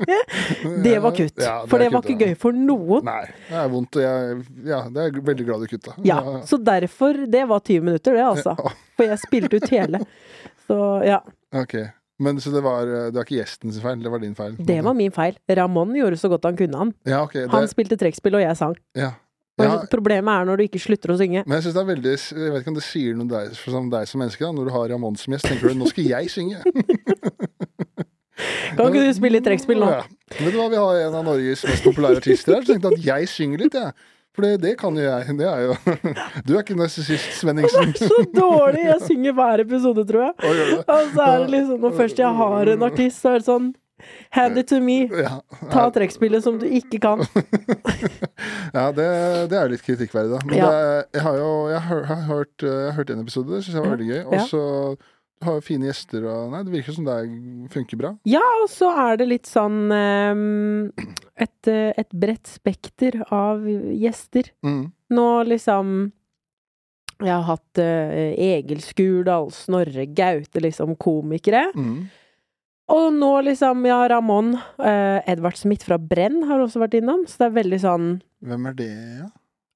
[0.85, 1.41] Det var kutt.
[1.43, 2.31] Ja, for er det var kutt, ikke ja.
[2.31, 3.03] gøy for noen.
[3.09, 4.37] Nei, det er vondt, jeg
[4.69, 5.97] Ja, det er veldig glad du kutta.
[6.07, 8.55] Ja, så derfor Det var 20 minutter, det, altså.
[8.97, 10.05] For jeg spilte ut hele.
[10.69, 11.19] Så ja.
[11.59, 11.75] ok.
[12.23, 14.55] Men så det var Det var ikke gjesten sin feil, det var din feil?
[14.59, 15.37] Det var min feil.
[15.59, 16.95] Ramón gjorde så godt han kunne, han.
[17.09, 18.79] Ja, okay, Det, Han spilte trekkspill, og jeg sang.
[18.99, 19.13] ja.
[19.61, 19.75] Ja.
[19.93, 21.43] Problemet er når du ikke slutter å synge.
[21.45, 23.51] Men jeg synes det er veldig Jeg vet ikke om det sier noe om deg,
[23.61, 24.55] som deg som menneske, da.
[24.57, 26.63] Når du har Ramón som gjest, tenker du 'nå skal jeg synge'.
[28.77, 29.89] Kan ikke du spille litt trekkspill nå?
[29.93, 30.03] Ja.
[30.39, 32.99] Vet du hva, vi har en av Norges mest populære artister her, så tenkte jeg
[32.99, 33.93] at jeg synger litt, jeg.
[34.33, 35.35] For det, det kan jo jeg.
[35.37, 35.75] Det er jo
[36.49, 37.93] Du er ikke narsissist, Svenningsen.
[37.93, 38.87] Det er Så dårlig!
[38.89, 40.83] Jeg synger hver episode, tror jeg.
[40.87, 43.71] Og så er det liksom, når først jeg har en artist, så er det sånn
[44.35, 45.05] Hand it to me.
[45.15, 45.37] Ja,
[45.71, 47.21] Ta trekkspillet som du ikke kan.
[48.75, 49.07] ja det,
[49.53, 50.41] det er jo litt kritikkverdig, da.
[50.49, 50.71] Men Ja.
[50.73, 53.85] det jeg har jo jeg har, har hørt, jeg har hørt en episode, syns jeg
[53.85, 54.23] var veldig gøy.
[54.27, 54.63] Og så
[55.47, 57.29] har jo fine gjester og Nei, det virker som det er,
[57.73, 58.15] funker bra.
[58.29, 60.91] Ja, og så er det litt sånn ehm,
[61.35, 64.53] et, eh, et bredt spekter av gjester.
[64.67, 64.85] Mm.
[65.13, 66.13] Nå liksom
[67.23, 71.69] Jeg har hatt uh, Egil Skurdal, Snorre Gaute, liksom komikere.
[71.77, 72.09] Mm.
[72.93, 77.23] Og nå liksom, ja, Ramón Uh, Edvard Smith fra Brenn har også vært innom.
[77.31, 78.09] Så det er veldig sånn
[78.43, 79.29] Hvem er det, ja?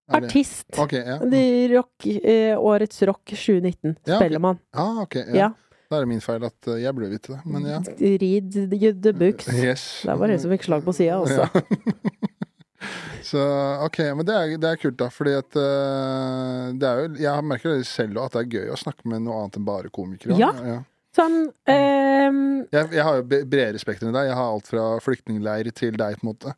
[0.06, 0.66] Det- artist.
[0.78, 1.18] Okay, ja.
[1.18, 4.20] De rock, eh, Årets Rock 2019 Ja, ok.
[4.22, 4.58] spiller.
[4.72, 5.34] Ah, ok, ja.
[5.34, 5.48] Ja.
[5.90, 7.78] Da er det min feil at eh, jeg ble vidt det, men ja.
[7.98, 9.48] Read the, books.
[9.54, 10.02] Yes.
[10.06, 11.46] Det var en som fikk slag på sida, også.
[11.46, 11.62] Ja.
[13.26, 13.40] Så
[13.82, 15.08] ok, men det er, det er kult, da.
[15.10, 18.74] Fordi at eh, det er jo Jeg merker det selv òg, at det er gøy
[18.74, 20.36] å snakke med noe annet enn bare komikere.
[20.38, 20.52] Ja.
[20.62, 20.76] ja.
[21.16, 22.40] Sånn ehm,
[22.74, 24.28] Jeg, jeg har jo bredere spekter enn deg.
[24.28, 26.54] Jeg har alt fra flyktningleir til deg, på en måte.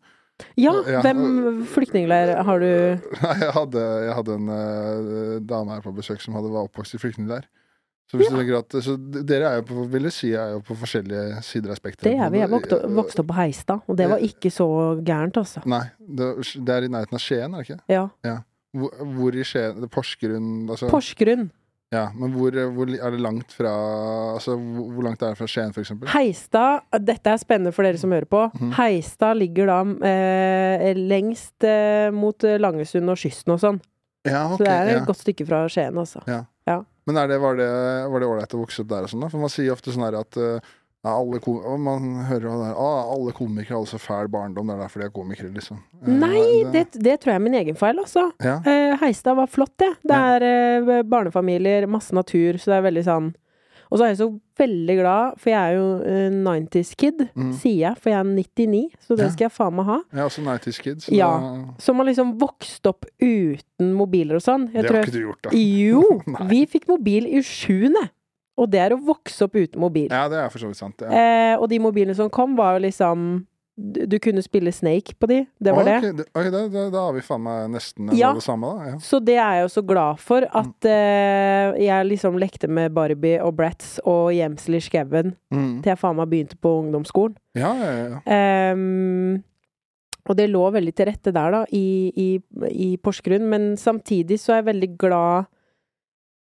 [0.58, 2.68] Ja, Ja, hvem flyktningleir har du
[3.24, 6.98] Nei, jeg hadde, jeg hadde en uh, dame her på besøk som hadde, var oppvokst
[6.98, 7.48] i flyktningleir.
[8.08, 11.42] Så, du at, så dere er jo på, vil jeg si, er jo på forskjellige
[11.44, 12.08] sider av spekteret.
[12.08, 12.38] Det er vi.
[12.40, 14.68] Jeg vokste, vokste opp på Heistad, og det var ikke så
[15.04, 15.60] gærent, altså.
[15.68, 18.08] Nei, det, det er i nærheten av Skien, er det ikke?
[18.24, 18.38] Ja.
[18.78, 21.50] Hvor, hvor i Skien Porsgrunn altså, Porsgrunn.
[21.94, 23.70] Ja, men hvor, hvor er det langt fra
[24.34, 26.10] Altså, hvor, langt er det fra Skien, eksempel?
[26.12, 28.42] Heistad, dette er spennende for dere som hører på.
[28.60, 28.74] Mm.
[28.76, 29.78] Heistad ligger da
[30.10, 33.80] eh, lengst eh, mot eh, Langesund og kysten og sånn.
[34.28, 35.06] Ja, Så det er et ja.
[35.08, 36.20] godt stykke fra Skien, altså.
[37.08, 37.70] Men er det, var det
[38.12, 39.30] var det ålreit å vokse opp der og sånn, da?
[39.32, 40.72] For man sier ofte sånn her at eh,
[41.08, 45.00] ja, alle man hører der, ah, alle komikere har så fæl barndom, det er derfor
[45.00, 45.80] de er komikere, liksom.
[46.04, 46.44] Eh, Nei,
[46.74, 48.28] det, det tror jeg er min egen feil, altså.
[48.44, 48.58] Ja.
[48.60, 49.94] Eh, Heistad var flott, det.
[50.04, 51.02] Det er ja.
[51.02, 53.34] barnefamilier, masse natur, så det er veldig sånn
[53.88, 54.26] Og så er jeg så
[54.60, 57.52] veldig glad, for jeg er jo eh, 90's kid, Mm.
[57.56, 59.30] sier jeg, for jeg er 99, så det Ja.
[59.32, 59.96] skal jeg faen meg ha.
[60.12, 61.30] Jeg er også 90's kid, så Ja.
[61.40, 64.66] da, Som har liksom vokst opp uten mobiler og sånn.
[64.72, 65.50] Det har ikke du gjort, da.
[65.56, 66.02] Jo!
[66.52, 68.10] Vi fikk mobil i sjuende.
[68.58, 70.08] Og det er å vokse opp uten mobil.
[70.10, 71.00] Ja, det er for så vidt sant.
[71.06, 71.08] Ja.
[71.14, 73.46] Eh, og de mobilene som kom, var jo liksom
[73.78, 75.36] Du, du kunne spille Snake på de.
[75.62, 75.92] Det var det.
[76.02, 78.32] Ok, det- ok, da, da, da har vi faen meg nesten Ja.
[78.34, 78.88] det samme, da.
[78.90, 78.94] Ja.
[78.98, 83.38] Så det er jeg jo så glad for, at eh, jeg liksom lekte med Barbie
[83.38, 85.80] og Bratz og gjemsel i skauen Mm.
[85.84, 87.36] til jeg faen meg begynte på ungdomsskolen.
[87.54, 88.18] ja, ja, ja.
[88.26, 89.44] Ehm,
[90.28, 92.42] og det lå veldig til rette der, da, i, i,
[92.72, 93.46] i Porsgrunn.
[93.48, 95.46] Men samtidig så er jeg veldig glad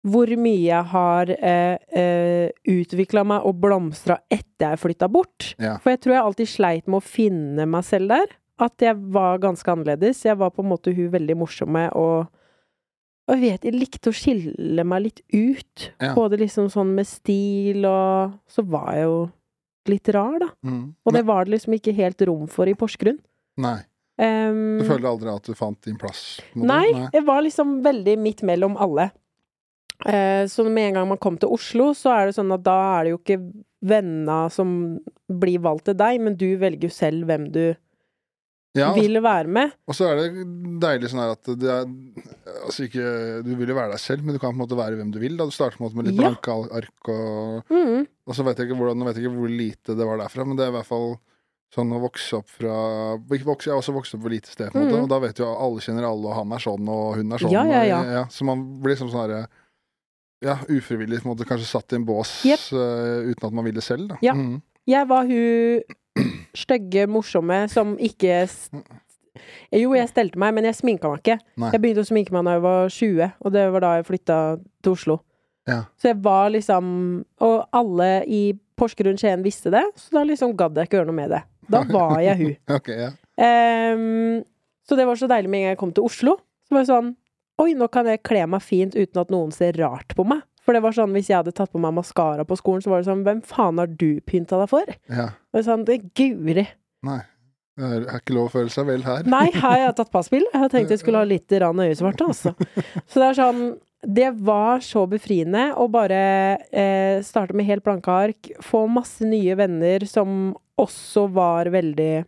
[0.06, 5.52] hvor mye jeg har eh, eh, utvikla meg og blomstra etter jeg flytta bort.
[5.58, 5.76] Ja.
[5.82, 8.36] For jeg tror jeg alltid sleit med å finne meg selv der.
[8.62, 10.22] At jeg var ganske annerledes.
[10.24, 12.32] Jeg var på en måte hun veldig morsomme og
[13.26, 15.88] og jeg vet, jeg likte å skille meg litt ut.
[15.98, 16.12] Ja.
[16.14, 19.16] Både liksom sånn med stil og Så var jeg jo
[19.90, 20.48] litt rar, da.
[20.66, 20.94] Mm.
[21.02, 23.18] Og det var det liksom ikke helt rom for i Porsgrunn.
[23.62, 23.80] Nei.
[24.16, 26.38] Um, Du føler aldri at du fant din plass?
[26.56, 29.10] Nei, nei, jeg var liksom veldig midt mellom alle.
[30.04, 32.76] Eh, så med en gang man kom til Oslo, så er det sånn at da
[32.98, 33.38] er det jo ikke
[33.86, 34.98] venner som
[35.30, 37.64] blir valgt til deg, men du velger jo selv hvem du
[38.76, 39.70] Ja, vil være med.
[39.88, 40.44] og så er det
[40.82, 41.86] deilig sånn her at det er
[42.66, 44.96] Altså ikke Du vil jo være deg selv, men du kan på en måte være
[44.98, 45.36] hvem du vil.
[45.38, 46.28] Da Du starter på en måte med litt Ja.
[46.28, 48.06] blanke ark og Mm.
[48.26, 50.56] Og så vet jeg ikke hvordan, vet jeg ikke hvor lite det var derfra, men
[50.56, 51.18] det er i hvert fall
[51.74, 54.70] sånn å vokse opp fra ikke vokse, Jeg har også vokst opp på lite sted,
[54.72, 55.02] på en måte, mm.
[55.04, 57.52] og da vet jo alle kjenner alle, og han er sånn, og hun er sånn.
[57.52, 58.22] Ja.
[58.24, 59.46] Og, så man blir liksom sånn herre
[60.44, 62.60] Ja, ufrivillig på en måte kanskje satt i en bås yep.
[62.76, 64.18] uh, uten at man ville selv, da.
[64.24, 64.34] Ja.
[64.36, 64.60] Mm.
[64.86, 65.96] Jeg var hun
[66.56, 68.46] stygge, morsomme som ikke
[69.74, 71.38] Jo, jeg stelte meg, men jeg sminka meg ikke.
[71.60, 71.72] Nei.
[71.74, 74.38] Jeg begynte å sminke meg da jeg var 20, og det var da jeg flytta
[74.84, 75.18] til Oslo.
[75.66, 75.80] Ja.
[75.98, 76.86] Så jeg var liksom
[77.42, 78.40] Og alle i
[78.78, 81.42] Porsgrunn Skien visste det, så da liksom gadd jeg ikke gjøre noe med det.
[81.72, 82.56] Da var jeg hun.
[82.76, 83.12] okay, ja.
[83.96, 84.44] um,
[84.86, 86.36] så det var så deilig med en gang jeg kom til Oslo.
[86.66, 87.14] Så var jeg sånn
[87.62, 90.42] Oi, nå kan jeg kle meg fint uten at noen ser rart på meg.
[90.66, 93.00] For det var sånn, hvis jeg hadde tatt på meg maskara på skolen, så var
[93.00, 94.92] det sånn Hvem faen har du pynta deg for?
[95.12, 95.30] ja.
[95.54, 96.66] Og er sånn, det Guri.
[97.06, 97.22] Nei.
[97.76, 99.26] Det er, er ikke lov å føle seg vel her.
[99.28, 100.48] Nei, her har jeg tatt passbilde.
[100.48, 102.54] Jeg tenkte tenkt jeg skulle ha litt rann øyesvarte, altså.
[103.04, 103.64] Så det er sånn
[104.16, 106.20] Det var så befriende å bare
[106.70, 112.24] eh, starte med helt blanke ark, få masse nye venner som også var veldig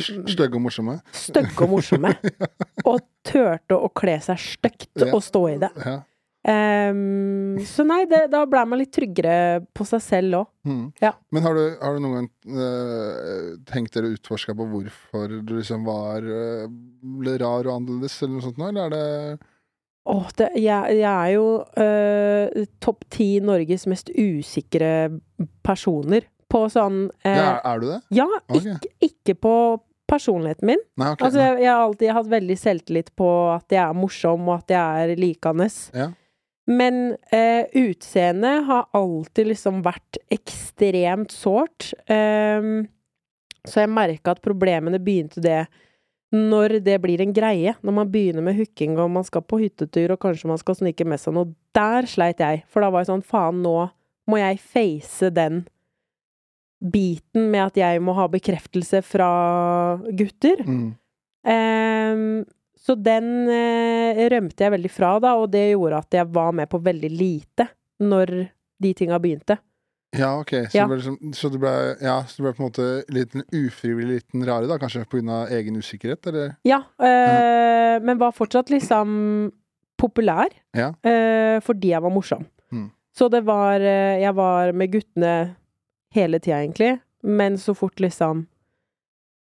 [0.00, 1.00] Stygge og morsomme.
[1.12, 2.14] stygge og morsomme.
[2.88, 5.70] Og turte å kle seg stygt og stå i det.
[5.84, 6.00] Ja.
[6.42, 10.48] Um, så nei, det, da ble man litt tryggere på seg selv òg.
[10.66, 10.86] Mm.
[11.04, 11.12] Ja.
[11.30, 15.86] Men har du, har du noen gang uh, tenkt dere utforska på hvorfor du liksom
[15.86, 16.66] var uh,
[17.38, 19.48] rar og annerledes, eller noe sånt nå, eller er det
[20.02, 21.44] Åh, oh, jeg, jeg er jo
[21.78, 25.12] uh, topp ti Norges mest usikre
[25.62, 28.00] personer på sånn eh, ja, er, du det?
[28.14, 28.76] Ja, Okay.
[28.76, 29.54] ikke, ikke på
[30.12, 30.80] personligheten min.
[31.00, 34.48] Nei, okay, Altså, jeg, jeg har alltid hatt veldig selvtillit på at jeg er morsom,
[34.50, 35.68] og at jeg er likende.
[35.96, 36.10] Ja.
[36.70, 36.98] Men
[37.34, 41.90] eh, utseendet har alltid liksom vært ekstremt sårt.
[42.12, 42.84] Ehm,
[43.66, 45.64] så jeg merka at problemene begynte det
[46.32, 47.74] når det blir en greie.
[47.82, 51.06] Når man begynner med hooking, og man skal på hyttetur, og kanskje man skal snike
[51.08, 51.50] med seg noe.
[51.76, 52.62] Der sleit jeg.
[52.70, 53.90] For da var jeg sånn, faen, nå
[54.30, 55.64] må jeg face den
[56.82, 59.28] biten med at jeg må ha bekreftelse fra
[60.18, 60.64] gutter.
[60.66, 60.88] Mm.
[61.46, 62.44] Eh,
[62.82, 66.70] så den eh, rømte jeg veldig fra, da, og det gjorde at jeg var med
[66.72, 67.68] på veldig lite
[68.02, 68.32] når
[68.82, 69.58] de tinga begynte.
[70.18, 70.50] Ja, ok.
[70.68, 70.86] Så, Ja.
[70.90, 71.70] Ble liksom, så, du ble,
[72.02, 74.76] ja, så du ble på en måte litt ufrivillig liten rare, da?
[74.82, 75.46] Kanskje pga.
[75.56, 76.56] egen usikkerhet, eller?
[76.68, 79.52] Ja, eh, men var fortsatt liksom
[79.96, 80.90] populær Ja.
[81.06, 82.44] eh, fordi jeg var morsom.
[82.72, 82.90] Mm.
[83.14, 85.54] Så det var eh, Jeg var med guttene
[86.14, 88.46] hele tida, egentlig, men så fort liksom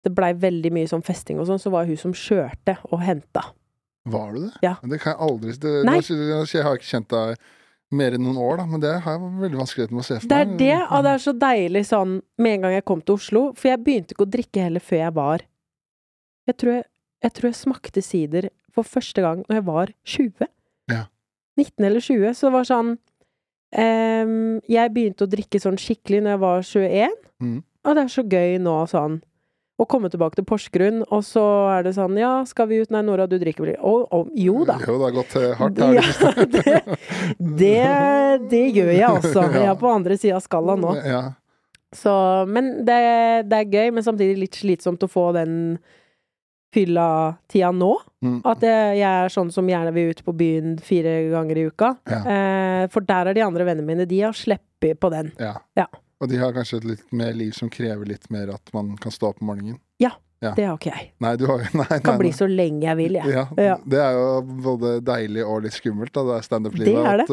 [0.05, 3.43] det blei veldig mye sånn festing og sånn, så var hun som kjørte og henta.
[4.09, 4.53] Var du det?
[4.65, 4.77] Ja.
[4.81, 7.37] Men Det kan jeg aldri det, nå- Jeg har ikke kjent deg
[7.93, 10.29] mer enn noen år, da, men det har jeg veldig vanskeligheter med å se for
[10.29, 10.31] meg.
[10.31, 13.15] Det er det, og det er så deilig sånn med en gang jeg kom til
[13.19, 15.39] Oslo, for jeg begynte ikke å drikke heller før jeg var
[16.49, 16.85] Jeg tror jeg,
[17.23, 20.47] jeg, tror jeg smakte sider for første gang når jeg var 20.
[20.91, 21.05] Ja.
[21.59, 22.95] 19 eller 20, så det var sånn
[23.73, 27.63] ehm, Jeg begynte å drikke sånn skikkelig når jeg var 21, Mm.
[27.87, 29.23] og det er så gøy nå sånn
[29.81, 31.41] å komme tilbake til Porsgrunn, og så
[31.79, 32.91] er det sånn Ja, skal vi ut?
[32.93, 34.77] Nei, Nora, du drikker vel oh, oh, jo da.
[34.87, 35.95] Jo, det har gått eh, hardt her.
[35.97, 36.83] Ja, det,
[37.39, 39.47] det, det gjør jeg også.
[39.55, 39.71] Jeg Ja.
[39.73, 40.93] er på andre sida av skala nå.
[41.01, 41.23] Ja.
[41.97, 42.13] Så,
[42.47, 42.99] men det,
[43.49, 45.79] det er gøy, men samtidig litt slitsomt å få den
[46.75, 47.93] fylla-tida nå.
[48.25, 48.41] Mm.
[48.47, 51.95] At jeg, er sånn som gjerne vil ut på byen fire ganger i uka.
[52.11, 52.21] Ja.
[52.35, 55.33] Eh, for der er de andre vennene mine, de har sluppet på den.
[55.41, 55.57] ja.
[55.79, 55.89] Ja.
[56.21, 59.09] Og de har kanskje et litt mer liv som krever litt mer at man kan
[59.15, 59.79] stå opp om morgenen.
[60.03, 60.11] Ja.
[60.41, 61.07] Det har ikke jeg.
[61.21, 63.33] Nei, du har Nei, nei, Kan bli så lenge jeg vil, jeg.
[63.33, 63.79] Ja, Ja.
[63.89, 64.27] Det er jo
[64.65, 66.27] både deilig og litt skummelt, da.
[66.29, 66.93] Det er standup-livet.
[66.93, 67.25] Det er det.
[67.25, 67.33] at,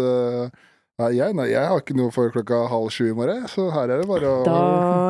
[0.56, 0.64] eh,
[1.04, 3.92] nei, jeg, nei, jeg har ikke noe for klokka halv sju i morgen, så her
[3.92, 4.58] er det bare å Da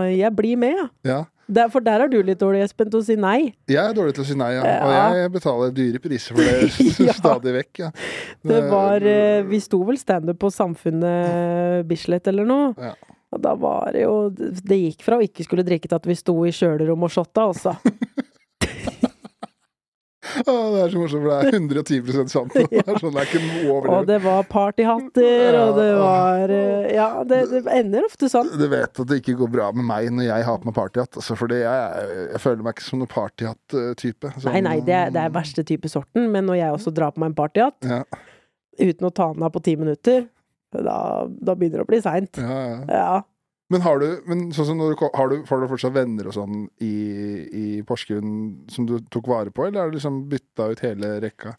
[0.10, 0.88] Jeg blir med, ja.
[1.14, 1.20] Ja.
[1.48, 3.54] Der, for der er du litt dårlig, Espen, til å si nei.
[3.72, 4.64] Jeg er dårlig til å si nei, ja.
[4.84, 7.16] Og jeg betaler dyre priser for det Ja.
[7.16, 7.92] stadig vekk, ja.
[8.52, 12.74] Det var eh, Vi sto vel standup på Samfunnet Bislett eller noe.
[12.76, 12.94] Ja.
[13.32, 16.16] Og da var det jo Det gikk fra å ikke skulle drikke til at vi
[16.20, 17.76] sto i kjølerom og shotta, altså.
[20.44, 22.54] Å, det er så morsomt, for det er 110 sant.
[22.58, 26.54] Det er sånn, det er ikke noe over Og det var partyhatter, og det var
[26.56, 28.50] eh, Ja, det, det ender ofte sånn.
[28.60, 31.20] Du vet at det ikke går bra med meg når jeg har på meg partyhatt.
[31.22, 34.34] Altså, for jeg, jeg føler meg ikke som noen partyhatt-type.
[34.38, 37.16] Sånn- Nei, nei, det er, det er verste type sorten, men når jeg også drar
[37.16, 38.02] på meg en partyhatt Ja,
[38.80, 40.28] uten å ta den av på ti minutter,
[40.76, 42.38] da, da begynner det å bli seint.
[42.38, 42.78] ja, ja.
[42.92, 43.10] Ja.
[43.74, 46.36] Men har du, men sånn som når du, har du, får du fortsatt venner og
[46.38, 46.94] sånn i,
[47.52, 51.58] i Porsgrunn som du tok vare på, eller er du liksom bytta ut hele rekka?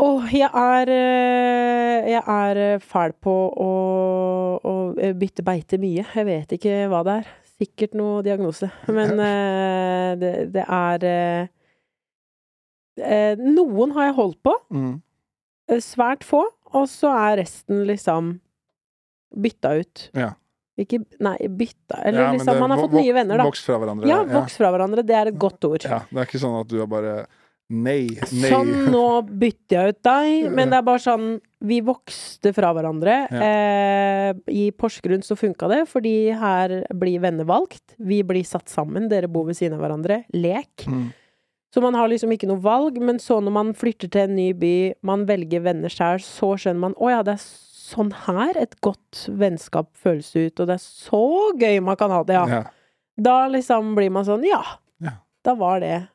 [0.00, 3.70] Åh, jeg er eh, Jeg er eh, fæl på å,
[4.64, 6.06] å eh, bytte beite mye.
[6.14, 7.30] Jeg vet ikke hva det er.
[7.60, 8.70] Sikkert noe diagnose.
[8.88, 9.18] Men
[10.22, 11.50] det, det er
[13.36, 14.54] Noen har jeg holdt på.
[14.72, 14.94] Mm.
[15.84, 16.46] Svært få.
[16.72, 18.38] Og så er resten liksom
[19.36, 20.06] bytta ut.
[20.16, 20.32] Ja.
[20.80, 23.46] Ikke Nei, bytta Eller Ja, liksom Man har fått nye venner, da.
[23.48, 24.08] Vokst fra hverandre.
[24.10, 25.04] Ja, vokst fra hverandre.
[25.06, 25.84] Det er et godt ord.
[25.84, 27.14] Ja, det er ikke sånn at du er bare
[27.70, 28.48] Nei, nei.
[28.50, 31.28] Sånn, nå bytter jeg ut deg, men det er bare sånn
[31.70, 33.14] Vi vokste fra hverandre.
[33.30, 37.94] Eh, I Porsgrunn så funka det, fordi her blir venner valgt.
[38.02, 40.24] Vi blir satt sammen, dere bor ved siden av hverandre.
[40.34, 40.86] Lek.
[40.88, 41.12] Mm.
[41.70, 44.48] Så man har liksom ikke noe valg, men så når man flytter til en ny
[44.58, 44.74] by,
[45.06, 47.44] man velger venner sjøl, så skjønner man å ja, det er
[47.90, 51.20] sånn her et godt vennskap føles ut, og det er så
[51.60, 52.46] gøy man kan ha det, ja.
[52.48, 52.62] Ja.
[53.20, 54.62] Da liksom blir man sånn ja,
[55.02, 55.16] Ja.
[55.44, 56.08] da var det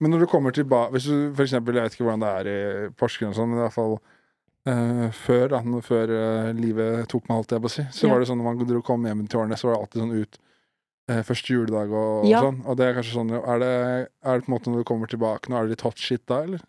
[0.00, 2.48] Men når du kommer tilbake Hvis du for eksempel, jeg vet ikke hvordan det er
[2.52, 3.96] i Porsgrunn og sånn, men i hvert fall
[4.68, 8.12] eh, før, da, før eh, livet tok meg, holdt jeg på å si, så Ja.
[8.14, 10.38] var det sånn når man kom hjem til årene, så var det alltid sånn ut
[11.10, 12.38] eh, første juledag og, Ja.
[12.40, 12.58] og sånn.
[12.66, 13.72] Og det er kanskje sånn Er det,
[14.22, 16.24] er det på en måte når du kommer tilbake nå, er det litt hot shit
[16.26, 16.60] da, eller?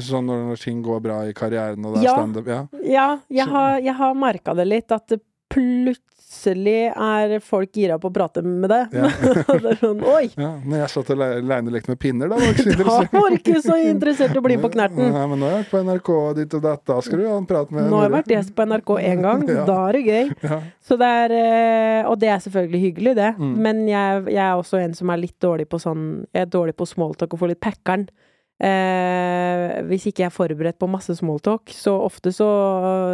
[0.00, 2.14] Sånn når, når ting går bra i karrieren og det er Ja.
[2.16, 2.46] standup?
[2.46, 2.66] Ja.
[2.84, 5.20] Ja, jeg Så- har, jeg har merka det litt, at det
[5.52, 8.94] plutselig er folk gira på å prate med deg.
[8.96, 9.08] Ja.
[9.60, 10.30] det er sånn Oi!
[10.40, 13.36] Ja, når jeg satt og le- lekte med pinner, da var ikke så Da var
[13.36, 15.12] ikke så interessert i å bli på knerten.
[15.12, 16.84] Nei, men nå har jeg vært på NRK ditt og datt.
[16.88, 19.22] Da skal du ha en prat med Nå har jeg vært gjest på NRK én
[19.26, 19.44] gang.
[19.52, 19.64] Ja.
[19.68, 20.32] Da er det gøy.
[20.48, 20.60] Ja.
[20.80, 23.30] Så det er, eh, og det er selvfølgelig hyggelig, det.
[23.38, 23.54] Mm.
[23.68, 26.74] Men jeg, jeg er også en som er litt dårlig på sånn Jeg er dårlig
[26.80, 28.08] på smalltalk og får litt packeren.
[28.62, 32.46] Eh, hvis ikke jeg er forberedt på masse smalltalk, så ofte så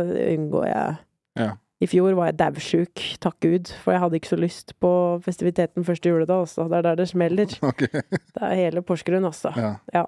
[0.04, 0.98] unngår jeg
[1.38, 1.54] Ja.
[1.78, 4.88] I fjor var jeg daudsjuk, takk Gud, for jeg hadde ikke så lyst på
[5.22, 6.64] festiviteten første juledag, altså.
[6.66, 7.52] Det er der det smeller.
[7.70, 8.02] Okay.
[8.11, 9.52] Det er hele Porsgrunn, altså.
[9.56, 9.76] ja.
[9.94, 10.04] Ja.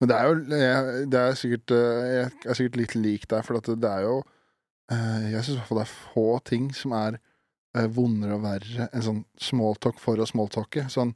[0.00, 3.44] Men det er jo jeg, det er sikkert, eh, Jeg er sikkert litt lik deg,
[3.46, 4.16] for at det er jo
[4.90, 7.20] eh, Jeg syns i hvert fall det er få ting som er
[7.78, 10.88] eh, vondere og verre enn sånn smalltalk for å smalltalke.
[10.92, 11.14] Sånn,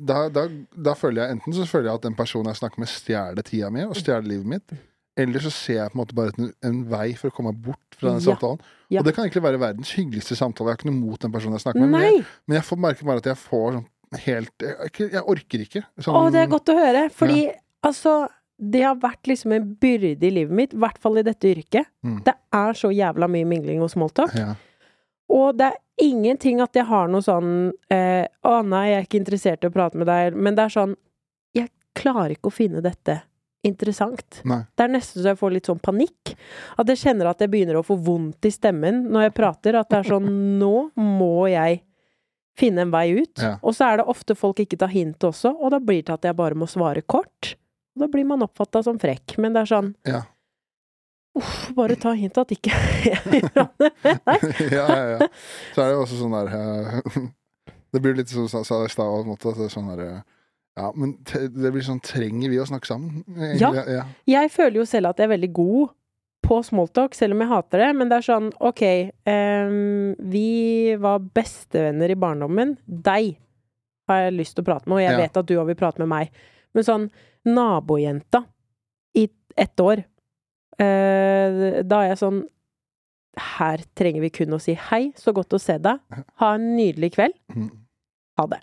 [0.00, 2.88] da, da, da føler jeg enten så føler jeg at den personen jeg snakker med,
[2.88, 4.74] stjeler tida mi og stjeler livet mitt.
[5.20, 7.96] Eller så ser jeg på en måte bare en, en vei for å komme bort
[7.98, 8.32] fra den Ja.
[8.32, 8.60] samtalen.
[8.88, 9.00] Ja.
[9.00, 10.70] Og det kan egentlig være verdens hyggeligste samtale.
[10.70, 11.90] Jeg har ikke noe mot den personen jeg snakker med.
[11.92, 13.88] Men jeg, men jeg får merke bare at jeg får sånn
[14.26, 15.82] helt Jeg, jeg orker ikke.
[16.04, 17.04] Sånn, Å, det er godt å høre.
[17.12, 17.42] Fordi
[17.84, 18.14] altså
[18.62, 21.88] Det har vært liksom en byrde i livet mitt, i hvert fall i dette yrket.
[22.06, 22.18] Mm.
[22.24, 24.32] Det er så jævla mye mingling og smalltalk.
[24.38, 24.52] Ja.
[25.32, 29.20] Og det er ingenting at jeg har noe sånn eh, 'Å nei, jeg er ikke
[29.22, 30.96] interessert i å prate med deg', men det er sånn
[31.54, 33.22] Jeg klarer ikke å finne dette
[33.62, 34.40] interessant.
[34.48, 34.62] Nei.
[34.74, 36.34] Det er nesten så jeg får litt sånn panikk.
[36.80, 39.78] At jeg kjenner at jeg begynner å få vondt i stemmen når jeg prater.
[39.78, 40.28] At det er sånn
[40.62, 41.82] Nå må jeg
[42.58, 43.38] finne en vei ut.
[43.38, 43.56] Ja.
[43.62, 46.18] Og så er det ofte folk ikke tar hint også, og da blir det til
[46.18, 47.54] at jeg bare må svare kort.
[47.94, 49.38] Og da blir man oppfatta som frekk.
[49.40, 50.24] Men det er sånn Ja.
[51.38, 52.72] Uff, bare ta hint at ikke
[53.06, 54.36] jeg gjør det Nei.
[54.76, 55.28] ja, ja, ja.
[55.72, 57.22] Så er det jo også sånn der eh,
[57.92, 59.30] Det blir litt sånn sa i stad, òg.
[59.32, 60.22] At det er sånn derre eh,
[60.80, 63.24] ja, men det blir sånn Trenger vi å snakke sammen?
[63.36, 64.06] Egentlig, ja.
[64.28, 65.90] Jeg føler jo selv at jeg er veldig god
[66.42, 67.90] på smalltalk, selv om jeg hater det.
[67.98, 68.80] Men det er sånn, OK
[69.28, 72.72] um, Vi var bestevenner i barndommen.
[72.88, 73.34] Deg
[74.10, 75.20] har jeg lyst til å prate med, og jeg Ja.
[75.20, 76.32] vet at du òg vil prate med meg.
[76.74, 77.04] Men sånn
[77.46, 78.42] nabojenta
[79.20, 79.28] i
[79.60, 80.08] ett år eh,
[80.80, 82.38] Da er jeg sånn
[83.58, 86.00] Her trenger vi kun å si hei, så godt å se deg.
[86.40, 87.36] Ha en nydelig kveld.
[87.52, 87.68] Mm.
[88.40, 88.62] Ha det.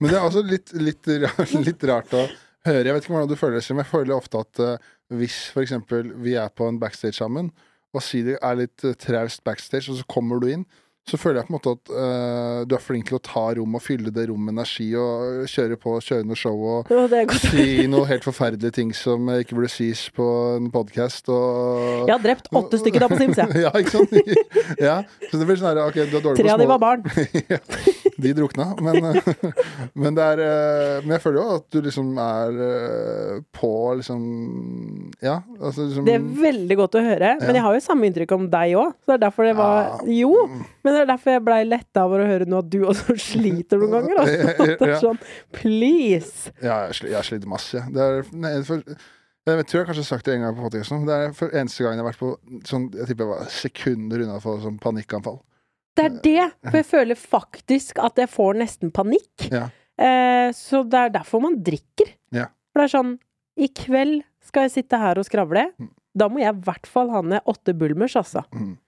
[0.00, 1.10] Men det er også litt, litt,
[1.66, 2.24] litt rart å
[2.66, 2.84] høre.
[2.86, 5.64] Jeg vet ikke hvordan du føler det, men jeg føler ofte at uh, hvis for
[5.64, 7.50] eksempel vi er på en backstage sammen,
[7.90, 10.64] og si det er litt uh, traust backstage, og så kommer du inn,
[11.10, 13.76] så føler jeg på en måte at uh, du er flink til å ta rom
[13.76, 17.36] og fylle det rommet med energi, og kjøre på, kjøre noe show og godt.
[17.50, 21.30] si noe helt forferdelige ting som ikke burde sies på en podkast.
[21.32, 23.60] Og Jeg har drept åtte stykker da på Sims, jeg.
[23.66, 24.14] ja, ikke sant?
[24.88, 24.96] ja,
[25.30, 27.06] så det blir sånn her, ok, du er dårlig Tre på av de var barn.
[27.52, 27.60] ja,
[28.24, 28.66] de drukna.
[28.84, 29.20] Men,
[30.02, 34.24] men er eh, Men jeg føler jo at du liksom er eh, på liksom
[35.24, 38.34] Ja, altså liksom Det er veldig godt å høre, men jeg har jo samme inntrykk
[38.36, 38.96] om deg òg.
[39.00, 40.00] Så det er derfor det var Ja.
[40.20, 43.16] Jo, men det er derfor jeg blei letta over å høre nå at du også
[43.30, 44.22] sliter noen ganger.
[44.24, 44.68] Altså.
[44.80, 45.22] Det er sånn
[45.56, 46.52] Please!
[46.64, 47.82] Ja, jeg sliter masse.
[47.92, 48.84] Det er, nei, for,
[49.48, 51.06] jeg tror jeg kanskje har sagt det en gang på podkasten.
[51.08, 52.32] Det er for eneste gang jeg har vært på
[52.68, 55.40] sånn Jeg tipper jeg var sekunder unna å få sånn panikkanfall.
[56.00, 56.48] Det er det!
[56.70, 59.46] For jeg føler faktisk at jeg får nesten panikk.
[59.52, 59.66] Ja.
[60.00, 62.14] Eh, så det er derfor man drikker.
[62.32, 62.48] Ja.
[62.72, 63.16] For det er sånn
[63.60, 65.66] I kveld skal jeg sitte her og skravle.
[65.78, 65.90] Mm.
[66.16, 68.42] Da må jeg i hvert fall ha ned åtte bulmers, altså.
[68.56, 68.78] Mm.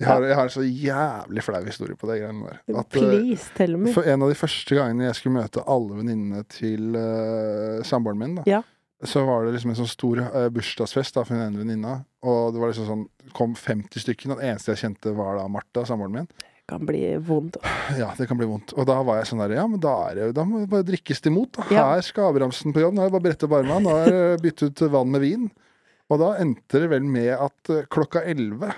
[0.00, 2.60] Jeg, har, jeg har en så jævlig flau historie på det greiene der.
[2.72, 3.92] At, eh, Please, tell me.
[3.92, 8.38] For en av de første gangene jeg skulle møte alle venninnene til uh, samboeren min,
[8.38, 8.62] da, Ja.
[9.04, 11.98] så var det liksom en sånn stor eh, bursdagsfest da, for en ene venninna.
[12.24, 13.04] Og det var liksom sånn
[13.36, 14.30] kom 50 stykker.
[14.30, 16.30] og Den eneste jeg kjente, var da Martha, samboeren min.
[16.70, 17.58] Kan bli vondt.
[17.98, 18.74] Ja, det kan bli vondt.
[18.78, 20.86] Og da var jeg sånn der, ja, men da, er det, da må det bare
[20.86, 21.58] drikkes til mot.
[21.72, 21.88] Ja.
[21.96, 22.94] Her skal Abrahamsen på jobb.
[22.94, 23.82] Nå er det bare brettet opp armene.
[23.84, 25.48] Nå er det byttet ut vann med vin.
[26.10, 28.70] Og da endte det vel med at eh, klokka 11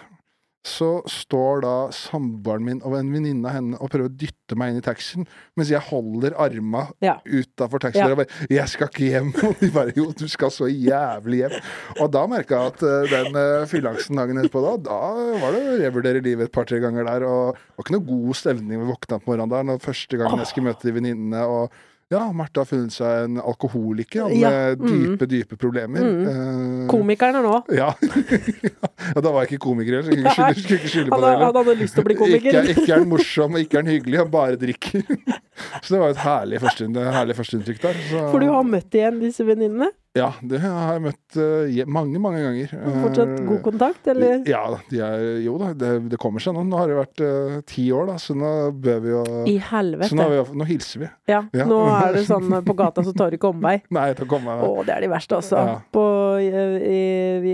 [0.62, 4.70] så står da samboeren min og en venninne av henne og prøver å dytte meg
[4.70, 5.26] inn i taxien,
[5.58, 7.16] mens jeg holder arma Ja.
[7.26, 8.12] utafor taxien Ja.
[8.12, 11.62] og bare 'Jeg skal ikke hjem.' Og de bare 'Jo, du skal så jævlig hjem'.
[12.00, 15.00] Og da merka jeg at uh, den uh, fyllangsten dagen etterpå, da, da
[15.42, 17.26] var det å revurdere livet et par-tre ganger der.
[17.26, 20.38] Og det var ikke noe god stemning ved våkne opp morgenen der når første gangen
[20.38, 21.42] jeg skulle møte de venninnene.
[21.42, 21.72] og
[22.12, 24.92] ja, Marte har funnet seg en alkoholiker han, Ja, med mm.
[24.92, 26.04] dype, dype problemer.
[26.04, 26.86] Mm.
[26.90, 27.54] Komikeren er nå.
[27.80, 27.90] ja.
[27.98, 31.14] ja, da var jeg ikke komiker heller, så jeg kunne ikke skylde, skulle ikke skylde
[31.14, 32.60] på det han hadde lyst til å bli komiker.
[32.62, 35.08] Ikke, ikke er han morsom, og ikke er han hyggelig, han bare drikker.
[35.82, 38.00] så det var et herlig førsteinntrykk herlig førsteinntrykk der.
[38.10, 39.90] Så, For du har møtt igjen disse venninnene?
[40.12, 42.72] Ja, det har jeg møtt uh, mange, mange ganger.
[43.00, 44.42] Fortsatt Eh, god kontakt, eller?
[44.44, 44.60] Ja.
[44.90, 46.66] De er, jo da, det, det kommer seg nå.
[46.68, 48.50] Nå har det vært uh, ti år, da, så nå
[48.84, 50.18] bør vi jo I Så nå, helvete.
[50.52, 51.08] vi, nå hilser vi.
[51.32, 51.64] Ja, Ja.
[51.70, 53.78] nå er det sånn på gata så tar du ikke omvei.
[53.88, 55.64] Nei, å komme Å, det er de verste, altså.
[55.64, 55.80] Ja.
[55.96, 56.04] På,
[56.44, 57.00] i,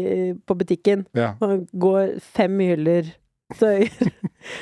[0.02, 1.06] i, på butikken.
[1.14, 1.30] ja.
[1.78, 3.06] Går fem hyller
[3.54, 3.86] tøyer.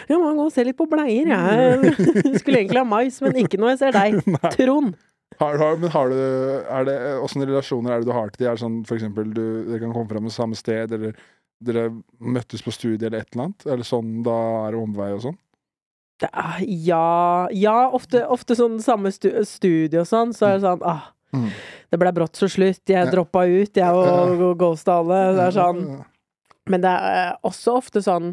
[0.06, 1.96] Jeg må gå og se litt på bleier, jeg.
[2.44, 4.20] Skulle egentlig ha mais, men ikke når jeg ser deg.
[4.54, 4.92] Trond.
[5.40, 8.50] Har, har, men har du er det, Åssen relasjoner er det du har til de?
[8.50, 11.16] Er det sånn for eksempel du, dere kan komme fram på samme sted, eller
[11.64, 11.88] dere
[12.20, 13.66] møttes på studiet eller et eller annet?
[13.66, 15.36] Eller sånn da er det omvei og sånn?
[16.64, 21.10] Ja, ja ofte, ofte sånn samme stu, studie og sånn, så er det sånn ah,
[21.34, 21.48] Mm.
[21.90, 25.22] Det ble brått så slutt, jeg droppa ut, jeg og, og ghosta alle.
[25.36, 25.82] Det er sånn
[26.70, 28.32] Men det er eh, også ofte sånn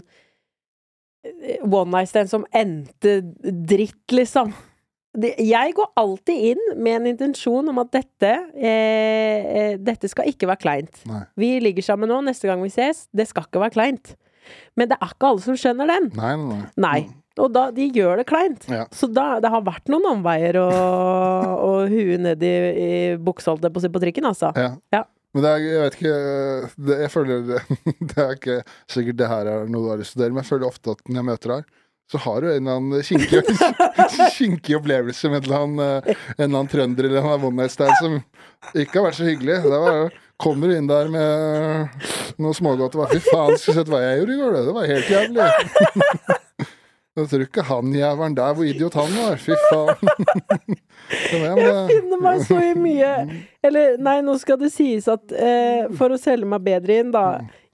[1.26, 4.54] eh, one night stand som endte dritt, liksom.
[5.14, 10.26] Det- Jeg går alltid inn med en intensjon om at dette eh, eh, Dette skal
[10.32, 11.04] ikke være kleint.
[11.06, 11.22] Nei.
[11.38, 13.08] Vi ligger sammen nå, neste gang vi ses.
[13.14, 14.16] Det skal ikke være kleint.
[14.76, 16.10] Men det er ikke alle som skjønner den.
[16.18, 17.00] Nei, nei, nei.
[17.42, 18.66] Og da, de gjør det kleint.
[18.70, 18.84] Ja.
[18.94, 22.52] Så da, det har vært noen omveier og, og huet ned i,
[22.84, 24.52] i buksa, holdt jeg på å si, på trikken, altså.
[24.58, 24.76] Ja.
[24.94, 25.04] Ja.
[25.34, 26.18] Men det er, jeg vet ikke
[26.86, 27.40] det, Jeg føler
[28.06, 28.58] Det er ikke
[28.94, 30.94] sikkert det her er noe du har lyst til å dele, men jeg føler ofte
[30.94, 31.72] at når jeg møter deg,
[32.14, 33.42] så har du en eller annen kinkig,
[34.38, 37.48] kinkig opplevelse med en eller, annen, eh, en eller annen trønder eller en eller annen
[37.50, 38.20] one night stand som
[38.78, 39.58] ikke har vært så hyggelig.
[39.66, 42.06] Det var, kommer du inn der med
[42.42, 44.78] noe smågodt og bare Fy faen, skulle sett hva jeg gjorde i går, det.
[44.78, 45.50] Var helt jævlig.
[47.14, 49.36] Jeg tror ikke han jævelen der, hvor idiot han var.
[49.38, 50.00] Fy faen.
[51.30, 53.12] Men det- finner meg så i mye
[53.62, 57.26] Eller, nei, nå skal det sies at eh, for å selge meg bedre inn, da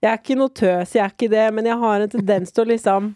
[0.02, 2.66] Jeg er ikke noe tøs, jeg er ikke det, men jeg har en tendens til
[2.66, 3.14] å liksom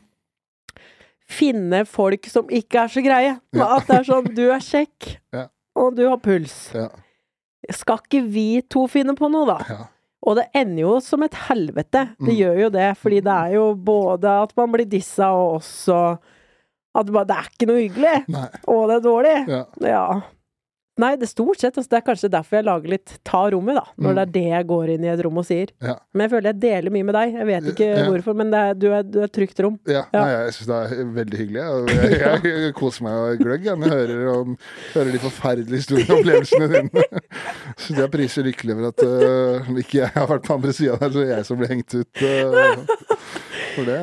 [1.30, 3.38] finne folk som ikke er så greie.
[3.55, 5.47] At det er sånn Du er kjekk, Ja.
[5.76, 6.71] og du har puls.
[6.74, 6.89] Ja.
[7.71, 9.57] Skal ikke vi to finne på noe, da?
[9.69, 9.86] Ja.
[10.26, 12.15] Og det ender jo som et helvete.
[12.19, 12.38] Det Mm.
[12.39, 16.17] gjør jo det, fordi det er jo både at man blir dissa, og også
[16.95, 18.28] at det bare, det er ikke noe hyggelig.
[18.30, 18.47] Nei.
[18.67, 19.67] Og det er dårlig.
[19.82, 20.21] Ja.
[21.02, 21.74] Nei, det er stort sett.
[21.80, 23.82] Altså, det er kanskje derfor jeg lager litt ta rommet, da.
[23.98, 24.16] Når Mm.
[24.16, 25.72] det er det jeg går inn i et rom og sier.
[25.82, 25.96] Ja.
[26.14, 27.34] Men jeg føler jeg deler mye med deg.
[27.34, 28.04] Jeg vet ikke Ja.
[28.12, 29.80] hvorfor, men det er, du, er, du er et trygt rom.
[29.89, 30.22] Ja, Ja.
[30.22, 31.64] Nei, jeg syns det er veldig hyggelig.
[31.64, 34.58] Jeg, Jeg, jeg koser meg gløgg jeg, når jeg hører, om,
[34.94, 37.08] hører de forferdelige historiene og opplevelsene dine.
[37.78, 41.10] Så jeg priser lykkelig over at uh, ikke jeg har vært på andre sida der,
[41.10, 42.22] så det er jeg som blir hengt ut.
[42.22, 42.78] uh,
[43.76, 43.99] for det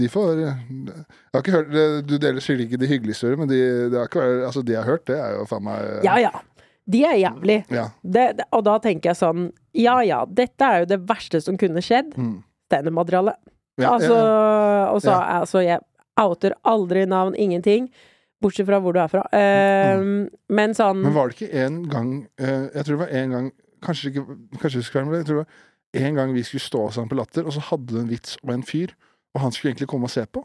[0.00, 0.52] De får Jeg
[1.34, 3.60] har ikke hørt Du deler sikkert ikke de hyggelige historiene, men de,
[3.92, 6.32] det har ikke altså, de jeg har hørt, det er jo faen meg Ja ja.
[6.90, 7.58] De er jævlig.
[7.70, 7.84] Ja.
[8.02, 11.58] Det, det, og da tenker jeg sånn Ja ja, dette er jo det verste som
[11.60, 12.16] kunne skjedd.
[12.18, 12.40] Mm.
[12.70, 13.36] Standup-materiale.
[13.80, 15.80] Ja, altså, ja, og så, altså, jeg
[16.20, 17.86] outer aldri navn, ingenting.
[18.42, 19.22] Bortsett fra hvor du er fra.
[19.36, 20.02] Eh,
[20.50, 21.06] Men sånn Mm.
[21.06, 23.50] Men var det ikke en gang uh, Jeg tror det var en gang
[23.84, 24.24] Kanskje ikke
[24.60, 25.52] Kanskje du skulle være med det, Jeg tror det var
[25.94, 28.50] en gang vi skulle stå sammen på Latter, og så hadde du en vits om
[28.54, 28.92] en fyr,
[29.34, 30.44] og han skulle egentlig komme og se på.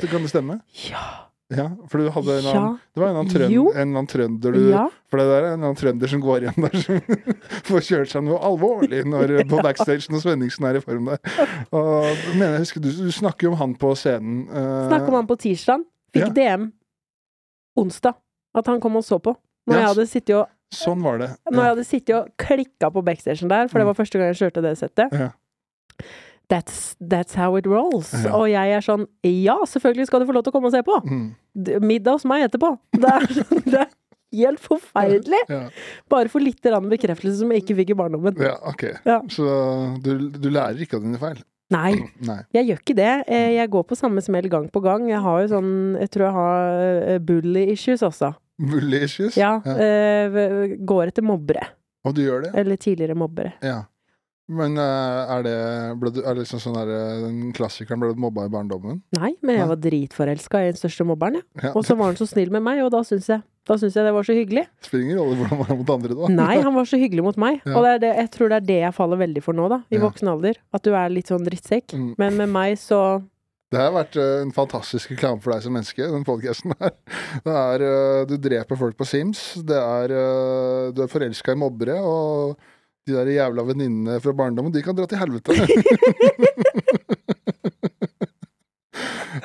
[0.00, 0.60] Så kan det stemme?
[0.88, 1.28] Ja.
[1.52, 2.52] Ja, for du hadde en Ja.
[2.56, 4.86] annen Det var en annen, trønd, en annen trønder du Ja.
[5.10, 7.00] For det der er en annen trønder som går igjen der, som
[7.68, 11.18] får kjørt seg noe alvorlig når, på backstage når Svenningsen er i form der.
[11.76, 14.46] Og mener, jeg husker, du, du snakker jo om han på scenen.
[14.48, 15.84] Uh, snakker om han på tirsdag.
[16.16, 16.32] Fikk Ja.
[16.56, 16.70] DM
[17.76, 18.16] onsdag
[18.54, 19.36] at han kom og så på.
[19.66, 19.80] Når yes.
[19.80, 21.30] jeg hadde sittet og, Sånn var det.
[21.52, 24.40] når jeg hadde sittet og klikka på backstagen der, for det var første gang jeg
[24.42, 25.12] kjørte det settet.
[25.12, 25.30] Ja.
[26.48, 28.10] That's, that's how it rolls.
[28.12, 28.32] Ja.
[28.36, 30.82] Og jeg er sånn Ja, selvfølgelig skal du få lov til å komme og se
[30.84, 30.98] på!
[31.06, 31.28] Mm,
[31.86, 32.74] Middag hos meg etterpå.
[32.92, 33.88] Det er, sånn- det er
[34.42, 35.40] helt forferdelig!
[35.48, 35.62] ja.
[36.12, 38.36] Bare for litt bekreftelse som jeg ikke fikk i barndommen.
[38.42, 38.84] ja, ok.
[39.08, 39.20] Ja.
[39.32, 39.46] Så
[40.04, 41.40] du, du lærer ikke av dine feil?
[41.72, 41.94] Nei,
[42.28, 42.40] Nei.
[42.52, 43.12] jeg gjør ikke det.
[43.32, 45.08] Eh, Jeg går på samme smell gang på gang.
[45.08, 45.70] Jeg har jo sånn
[46.02, 46.82] Jeg tror jeg har
[47.14, 48.34] eh, bully issues også.
[48.58, 49.36] Bully issues?
[49.36, 49.56] Ja.
[49.64, 51.64] eh, Går etter mobbere.
[52.04, 52.52] Og du gjør det?
[52.58, 53.54] Eller tidligere mobbere.
[53.62, 53.84] Ja.
[54.52, 55.52] Men eh, er det,
[56.12, 58.98] du, er det liksom sånn der, eh, den klassikeren ble du mobba i barndommen?
[59.16, 61.46] Nei, men jeg var dritforelska i den største mobberen, jeg.
[61.62, 61.70] Ja.
[61.78, 63.40] Og så var han så snill med meg, og da syns jeg,
[63.70, 64.64] jeg det var så hyggelig.
[64.82, 66.30] Spiller ingen rolle hvordan han var mot andre, da.
[66.34, 67.60] Nei, han var så hyggelig mot meg.
[67.70, 67.76] Ja.
[67.78, 69.80] Og det det, jeg tror det er det jeg faller veldig for nå, da.
[69.94, 70.02] I Ja.
[70.04, 70.58] voksen alder.
[70.74, 71.94] At du er litt sånn drittsekk.
[71.94, 72.10] Mm.
[72.18, 73.00] Men med meg så
[73.72, 76.92] Det har vært eh, en fantastisk reklame for deg som menneske, den podcasten her.
[77.46, 81.58] Det er, eh, du dreper folk på Sims, det er, eh, du er forelska i
[81.58, 82.58] mobbere, og
[83.08, 85.56] de der jævla venninnene fra barndommen, de kan dra til helvete.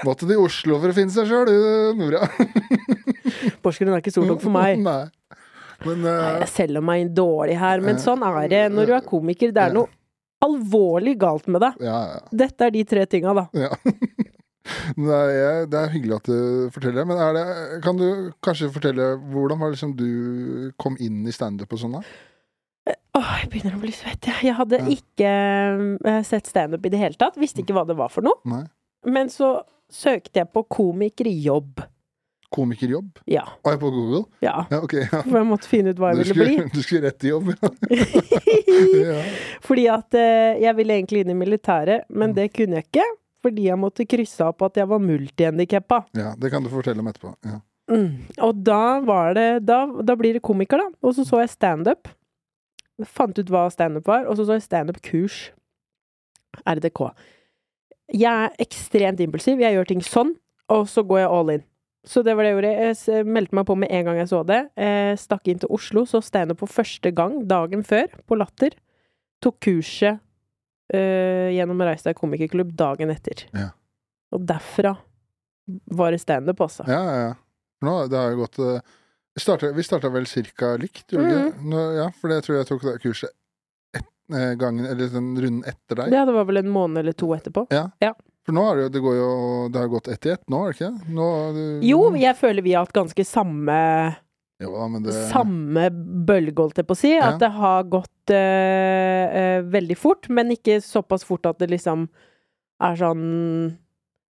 [0.06, 1.56] Måtte til Oslo for å finne seg sjøl, du,
[1.98, 2.28] Nora.
[3.64, 4.84] Porsgrunn er ikke stort nok for meg.
[4.84, 5.08] Nei.
[5.86, 8.94] Men Nei, eh, jeg selger meg inn dårlig her, men sånn er det når du
[8.98, 9.56] er komiker.
[9.56, 9.88] Det er noe
[10.46, 11.80] alvorlig galt med deg.
[11.84, 12.20] ja, ja.
[12.44, 13.48] Dette er de tre tinga, da.
[13.58, 13.74] Ja.
[14.98, 17.44] Det er, det er hyggelig at du forteller det, men det,
[17.86, 21.96] kan du kanskje fortelle hvordan var det liksom du kom inn i standup og sånn?
[21.96, 22.02] da?
[23.18, 24.50] Åh, jeg begynner å bli svett, jeg.
[24.50, 27.40] Jeg hadde ikke eh, sett standup i det hele tatt.
[27.40, 28.40] Visste ikke hva det var for noe.
[28.48, 28.66] Nei.
[29.08, 29.56] Men så
[29.92, 31.82] søkte jeg på komikerjobb.
[32.56, 33.20] Komikerjobb?
[33.28, 33.44] Ja.
[33.66, 34.22] Var jeg på Google?
[34.46, 34.66] ja.
[34.72, 35.22] Ja, okay, Ja.
[35.26, 36.70] For jeg måtte finne ut hva Du jeg ville bli.
[36.78, 37.50] du skulle rett i jobb,
[39.08, 39.18] ja.
[39.68, 43.08] Fordi at eh, jeg ville egentlig inn i militæret, men det kunne jeg ikke.
[43.44, 46.02] fordi jeg måtte krysse opp at jeg var multihandikappa.
[46.18, 47.36] Ja, det kan du fortelle om etterpå.
[47.46, 47.60] Ja.
[47.92, 48.26] Mm.
[48.44, 50.90] Og da var det da, da blir det komiker, da.
[51.04, 52.10] Og så så jeg standup.
[53.06, 55.38] Fant ut hva standup var, og så så jeg standup-kurs.
[56.66, 57.04] RDK.
[58.18, 59.60] Jeg er ekstremt impulsiv.
[59.62, 60.34] Jeg gjør ting sånn,
[60.74, 61.64] og så går jeg all in.
[62.08, 62.74] Så det var det jeg gjorde.
[63.12, 64.62] Jeg meldte meg på med en gang jeg så det.
[64.80, 68.78] Jeg stakk inn til Oslo, så standup for første gang dagen før, på Latter.
[69.44, 70.22] Tok kurset
[70.94, 73.44] eh, gjennom Reistad komikerklubb dagen etter.
[73.52, 73.70] Ja.
[74.34, 74.96] Og derfra
[75.92, 76.88] var det standup, altså.
[76.88, 77.34] Ja, ja, ja.
[77.86, 78.80] Nå, det har jo gått eh,
[79.38, 81.68] Vi starta, vi starta vel cirka likt, gjorde vi Mm.
[81.70, 83.30] Nå, ja, for det tror jeg tok det kurset
[83.94, 86.16] et, eh, gangen, eller den runden etter deg.
[86.16, 87.68] Ja, det var vel en måned eller to etterpå.
[88.48, 89.32] For nå har det det går jo
[89.74, 90.92] Det har gått ett i ett nå, har det ikke?
[91.12, 91.28] Nå,
[91.58, 93.80] det- Jo, jeg føler vi har hatt ganske samme
[94.64, 94.72] Jo
[95.04, 95.90] det Samme
[96.26, 97.12] bølge, holdt jeg på å si.
[97.14, 97.28] Ja.
[97.34, 102.08] At det har gått eh, eh, veldig fort, men ikke såpass fort at det liksom
[102.82, 103.78] er sånn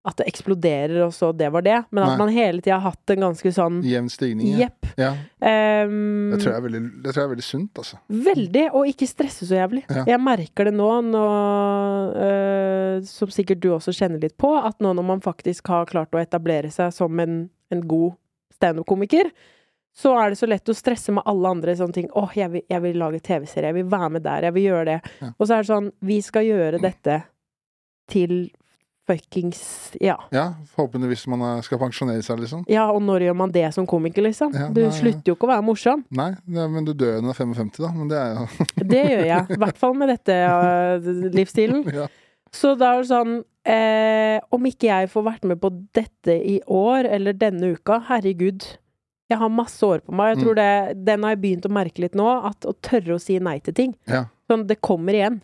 [0.08, 1.82] At det eksploderer, og så det var det.
[1.92, 2.18] Men at Nei.
[2.22, 4.54] man hele tida har hatt en ganske sånn Jevn stigning.
[4.54, 4.70] Ja.
[4.70, 4.86] Jepp.
[4.96, 5.10] ja.
[5.84, 8.00] Um, Det tror jeg er veldig, det tror jeg er veldig sunt, altså.
[8.30, 9.84] Veldig, og ikke stresse så jævlig.
[9.92, 10.06] Ja.
[10.08, 11.26] Jeg merker det nå, nå
[12.16, 16.16] øh, som sikkert du også kjenner litt på, at nå når man faktisk har klart
[16.16, 18.16] å etablere seg som en, en god
[18.58, 19.30] standup-komiker,
[19.98, 22.08] så er det så lett å stresse med alle andre sånne ting.
[22.14, 23.72] 'Å, jeg, vil- jeg vil lage TV-serie.
[23.72, 24.44] Jeg vil være med der.
[24.46, 25.32] Jeg vil gjøre det.' Ja.
[25.40, 27.24] Og så er det sånn Vi skal gjøre dette
[28.08, 28.52] til
[29.08, 29.62] fuckings
[30.04, 30.18] Ja.
[30.32, 32.66] Ja, forhåpentligvis man er- skal pensjonere seg, liksom.
[32.68, 34.54] Ja, og når gjør man det som komiker, liksom?
[34.54, 34.92] Ja, du nei.
[34.92, 36.04] slutter jo ikke å være morsom.
[36.12, 37.92] Nei, ja, men du dør jo når du er 55, da.
[37.96, 38.48] Men det er jo
[38.94, 39.52] Det gjør jeg.
[39.58, 41.86] I hvert fall med dette uh, livsstilen.
[42.02, 42.08] ja.
[42.52, 43.34] Så da er det sånn
[43.68, 48.64] eh, Om ikke jeg får vært med på dette i år, eller denne uka, herregud.
[49.28, 50.36] Jeg har masse år på meg.
[50.38, 50.70] Jeg tror det,
[51.04, 52.28] Den har jeg begynt å merke litt nå.
[52.48, 53.96] At å tørre å si nei til ting.
[54.08, 54.26] Ja.
[54.48, 55.42] Sånn, det kommer igjen.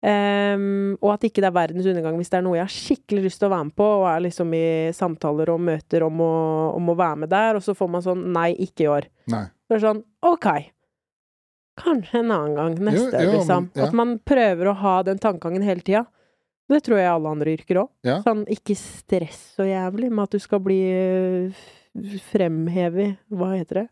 [0.00, 3.24] Ehm, og at ikke det er verdens undergang hvis det er noe jeg har skikkelig
[3.26, 6.34] lyst til å være med på, og er liksom i samtaler og møter om å,
[6.78, 9.10] om å være med der, og så får man sånn Nei, ikke i år.
[9.32, 9.44] Nei.
[9.68, 10.48] Så er det sånn OK.
[11.80, 12.78] Kanskje en annen gang.
[12.90, 13.68] Neste, jo, jo, liksom.
[13.76, 13.86] ja.
[13.86, 16.04] At man prøver å ha den tankegangen hele tida.
[16.70, 17.92] Det tror jeg alle andre yrker òg.
[18.06, 18.20] Ja.
[18.24, 21.64] Sånn, ikke stress så jævlig med at du skal bli øh,
[22.30, 23.88] fremhevet Hva heter det?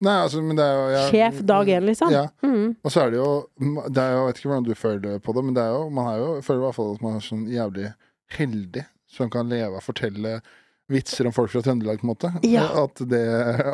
[0.00, 2.10] Nei, altså, men det er jo jeg- Sjef dag én, liksom.
[2.14, 2.22] Ja.
[2.42, 2.76] Mm.
[2.82, 3.30] Og så er det jo
[3.60, 5.90] det er jo, Jeg vet ikke hvordan du føler på det, men det er jo,
[5.90, 7.90] man er jo, føler i hvert fall at man er sånn jævlig
[8.38, 10.40] heldig som kan leve av å fortelle
[10.90, 12.30] vitser om folk fra Trøndelag, på en måte.
[12.46, 12.64] Ja.
[12.84, 13.20] At, det,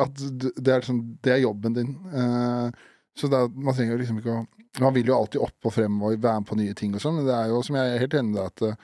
[0.05, 1.95] at det, er liksom, det er jobben din.
[2.13, 2.69] Eh,
[3.17, 4.45] så det man trenger jo liksom ikke å
[4.79, 7.15] Man vil jo alltid opp og frem og være med på nye ting og sånn,
[7.17, 8.75] men det er jo, som jeg er helt enig i, at eh,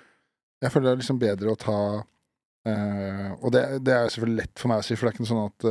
[0.64, 1.76] jeg føler det er liksom bedre å ta
[2.66, 5.26] eh, Og det, det er selvfølgelig lett for meg å si, for det er ikke
[5.26, 5.68] noe sånn at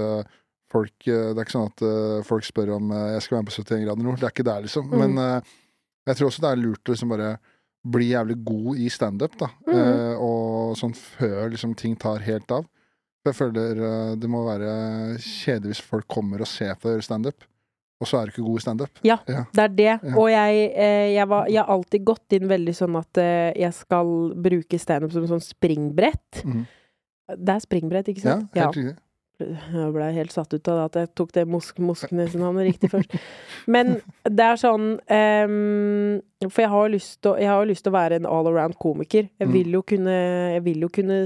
[0.72, 3.44] folk eh, Det er ikke sånn at eh, folk spør om eh, jeg skal være
[3.44, 4.20] med på 71 grader nord.
[4.20, 4.90] Det er ikke der, liksom.
[4.90, 5.02] Mm.
[5.02, 5.42] Men
[6.08, 7.32] jeg tror også det er lurt å liksom bare
[7.92, 9.48] bli jævlig god i standup, da.
[9.66, 10.20] Mm.
[10.22, 12.66] Og sånn før liksom ting tar helt av.
[13.22, 13.80] For jeg føler
[14.18, 14.72] det må være
[15.22, 17.46] kjedelig hvis folk kommer og ser på deg gjøre standup,
[18.02, 19.02] og så er du ikke god i standup.
[19.06, 19.16] Ja.
[19.30, 19.44] Ja.
[19.54, 19.90] Det er det.
[19.92, 20.14] Ja.
[20.18, 20.62] Og jeg,
[21.14, 24.14] jeg, var, jeg har alltid gått inn veldig sånn at jeg skal
[24.46, 26.42] bruke standup som sånn springbrett.
[26.42, 26.64] Mm.
[27.38, 28.50] Det er springbrett, ikke sant?
[28.58, 28.98] Ja, helt riktig.
[29.72, 33.16] Jeg ble helt satt ut av det at jeg tok det mosk Moskenes-navnet riktig først.
[33.66, 36.94] Men det er sånn um, For jeg har jo
[37.68, 39.28] lyst til å- være en all around komiker.
[39.38, 39.52] Jeg Mm.
[39.52, 40.16] vil jo kunne
[40.54, 41.20] Jeg vil jo kunne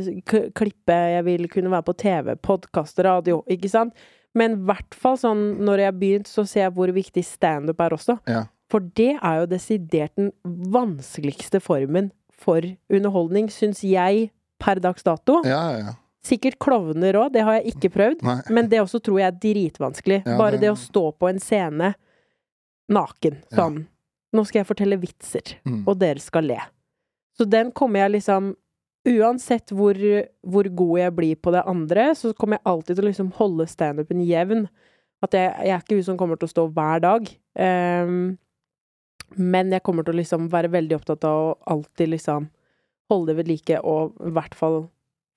[0.53, 3.93] klippe, jeg vil kunne være på TV, podkast, radio, ikke sant?
[4.35, 7.81] Men i hvert fall sånn når jeg har begynt, så ser jeg hvor viktig standup
[7.81, 8.19] er også.
[8.29, 8.45] Ja.
[8.69, 12.61] For det er jo desidert den vanskeligste formen for
[12.91, 15.43] underholdning, syns jeg, per dags dato.
[15.45, 15.93] Ja, ja, ja.
[16.27, 18.23] Sikkert klovner òg, det har jeg ikke prøvd.
[18.27, 18.41] Nei.
[18.51, 20.21] Men det også tror jeg er dritvanskelig.
[20.27, 21.95] Ja, Bare det- det å stå på en scene
[22.91, 23.57] naken, Ja.
[23.59, 23.87] sånn
[24.35, 25.85] Nå skal jeg fortelle vitser, Mm.
[25.89, 26.59] og dere skal le.
[27.39, 28.57] Så den kommer jeg liksom
[29.07, 29.95] Uansett hvor,
[30.45, 33.67] hvor god jeg blir på det andre, så kommer jeg alltid til å liksom holde
[33.69, 34.69] standupen jevn.
[35.23, 37.29] At jeg, jeg er ikke hun som kommer til å stå hver dag.
[37.57, 38.37] Um,
[39.37, 42.49] men jeg kommer til å liksom være veldig opptatt av å alltid liksom
[43.09, 44.91] holde det ved like, og i hvert fall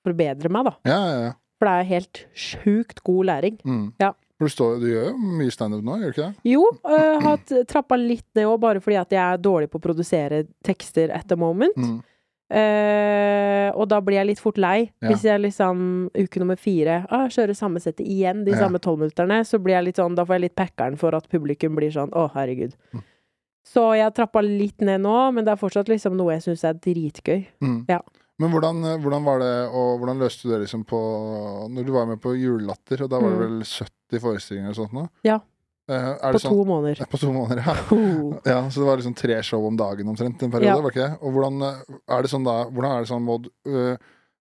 [0.05, 0.73] forbedre meg, da.
[0.89, 1.35] Ja, ja, ja.
[1.59, 3.57] For det er helt sjukt god læring.
[3.67, 3.85] Mm.
[3.99, 4.13] Ja.
[4.39, 6.47] Du, står, du gjør jo mye standup nå, gjør du ikke det?
[6.47, 9.83] Jo, øh, har trappa litt ned òg, bare fordi at jeg er dårlig på å
[9.83, 11.75] produsere tekster at the moment.
[11.75, 11.97] Mm.
[12.49, 14.87] Uh, og da blir jeg litt fort lei.
[15.03, 15.11] Ja.
[15.11, 15.81] Hvis jeg liksom
[16.17, 18.63] uke nummer fire ah, kjører samme settet igjen, de Ja.
[18.63, 21.75] samme tolvminutterne, så blir jeg litt sånn, da får jeg litt packeren for at publikum
[21.77, 22.73] blir sånn å, herregud.
[22.95, 23.03] Mm.
[23.69, 26.79] Så jeg trappa litt ned nå, men det er fortsatt liksom noe jeg syns er
[26.79, 27.45] dritgøy.
[27.61, 27.85] Mm.
[27.91, 27.99] Ja.
[28.39, 30.99] Men hvordan, eh, hvordan var det, og hvordan løste du det liksom på
[31.69, 33.45] Når du var med på Julelatter, og da var det Mm.
[33.45, 35.07] vel 70 forestillinger og sånt nå?
[35.27, 35.39] Ja.
[35.89, 37.01] Eh, På sånn to måneder.
[37.09, 37.75] På to måneder, ja.
[37.91, 38.37] Oh.
[38.45, 38.61] ja.
[38.69, 40.79] Så det var liksom tre show om dagen omtrent en periode, Ja.
[40.81, 41.17] var ikke det?
[41.21, 43.97] Og hvordan eh, er det sånn da Hvordan er det sånn, Maud øh,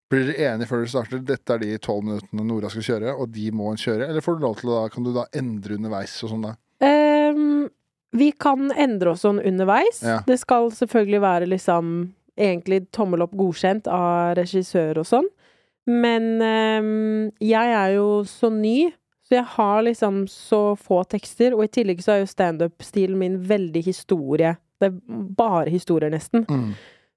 [0.09, 1.19] Blir dere enige før dere starter?
[1.25, 4.07] Dette er de tolv minuttene Nora skal kjøre, og de må hun kjøre?
[4.09, 6.55] Eller får du lov til å da Kan du da endre underveis og sånn da?
[6.81, 7.69] Um,
[8.13, 10.01] vi kan endre oss sånn underveis.
[10.01, 10.21] Ja.
[10.25, 15.27] Det skal selvfølgelig være liksom egentlig tommel opp godkjent av regissør og sånn.
[15.89, 18.91] Men ehm, jeg er jo så ny,
[19.25, 21.55] så jeg har liksom så få tekster.
[21.57, 24.55] Og i tillegg så er jo standup-stilen min veldig historie.
[24.79, 25.01] Det er
[25.37, 26.45] bare historier, nesten.
[26.49, 26.71] Mm.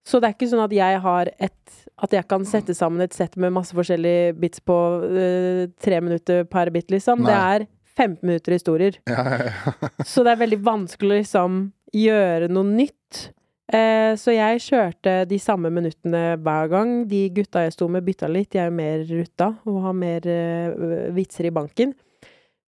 [0.07, 3.15] Så det er ikke sånn at jeg har et At jeg kan sette sammen et
[3.15, 7.23] sett med masse forskjellige bits på eh, tre minutter per bit, liksom.
[7.29, 8.97] Det er 15 minutter historier.
[9.07, 9.91] Ja, ja, ja.
[10.11, 11.61] Så det er veldig vanskelig å liksom
[11.95, 13.29] gjøre noe nytt.
[13.73, 16.91] Eh, så jeg kjørte de samme minuttene hver gang.
[17.09, 18.53] De gutta jeg sto med, bytta litt.
[18.53, 21.95] Jeg er jo mer rutta og har mer eh, vitser i banken.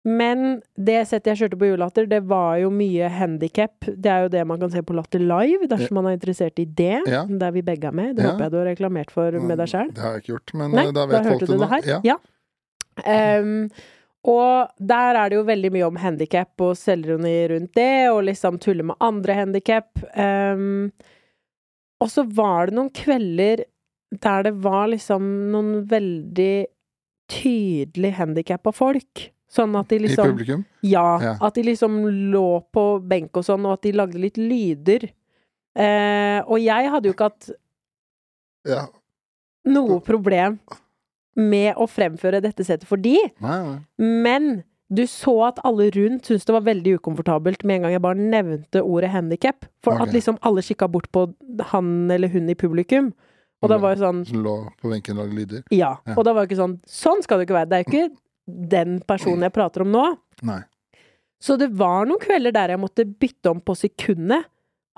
[0.05, 3.87] Men det settet jeg kjørte på Julelatter, det var jo mye handikap.
[3.89, 6.67] Det er jo det man kan se på Latter Live, dersom man er interessert i
[6.69, 6.99] det.
[7.09, 7.23] Ja.
[7.25, 8.17] Der vi begge er med.
[8.17, 8.33] Det Ja.
[8.35, 9.89] håper jeg du har reklamert for med deg sjøl.
[9.97, 11.59] Det har jeg ikke gjort, men Nei, da da da folk det nå.
[11.65, 11.89] det her.
[11.89, 12.01] Ja.
[12.05, 12.17] Ja.
[13.05, 13.71] Ehm,
[14.25, 18.57] og der er det jo veldig mye om handikap og selvironi rundt det, og liksom
[18.63, 19.91] tulle med andre handikap.
[20.17, 20.89] Um,
[22.01, 23.65] og så var det noen kvelder
[24.25, 26.67] der det var liksom noen veldig
[27.33, 29.27] tydelig handikappa folk.
[29.55, 30.65] Sånn at de I liksom publikum?
[30.83, 31.35] ja, Ja.
[31.41, 32.01] at de liksom
[32.33, 35.09] lå på benk og sånn, og at de lagde litt lyder.
[35.77, 37.51] Uh, og jeg hadde jo ikke hatt
[38.67, 38.87] Ja.
[39.67, 40.59] noe problem
[41.37, 43.79] med å fremføre dette settet for de, Nei, nei.
[43.99, 44.63] men
[44.95, 48.21] du så at alle rundt syntes det var veldig ukomfortabelt med en gang jeg bare
[48.21, 49.65] nevnte ordet handikap.
[49.83, 50.07] For okay.
[50.07, 51.25] at liksom alle kikka bort på
[51.73, 53.13] han eller hun i publikum.
[53.65, 55.63] Og da var jo sånn Som lå på benken og lagde lyder?
[55.73, 55.97] Ja.
[56.07, 56.15] Ja.
[56.19, 57.71] Og da var jo ikke sånn Sånn skal det ikke være.
[57.71, 58.17] Det er jo ikke
[58.77, 60.05] den personen jeg prater om nå.
[60.45, 60.61] Nei.
[61.41, 64.45] Så det var noen kvelder der jeg måtte bytte om på sekundet.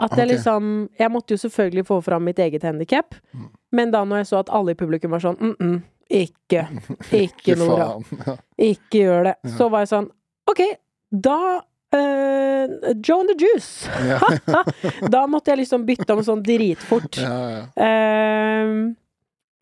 [0.03, 0.33] At jeg Ok.
[0.35, 3.49] liksom Jeg måtte jo selvfølgelig få fram mitt eget handikap, Mm.
[3.73, 5.83] men da når jeg så at alle i publikum var sånn mm -mm,
[6.25, 6.67] ikke,
[7.11, 7.89] ikke Nora.
[8.27, 8.37] Ja.
[8.69, 10.13] ikke gjør det, så var jeg sånn
[10.47, 10.63] OK,
[11.11, 13.89] da uh, Joe and the Juice.
[15.15, 17.19] Da måtte jeg liksom bytte om sånn dritfort.
[17.19, 17.65] Ja, ja.
[17.75, 18.95] Uh,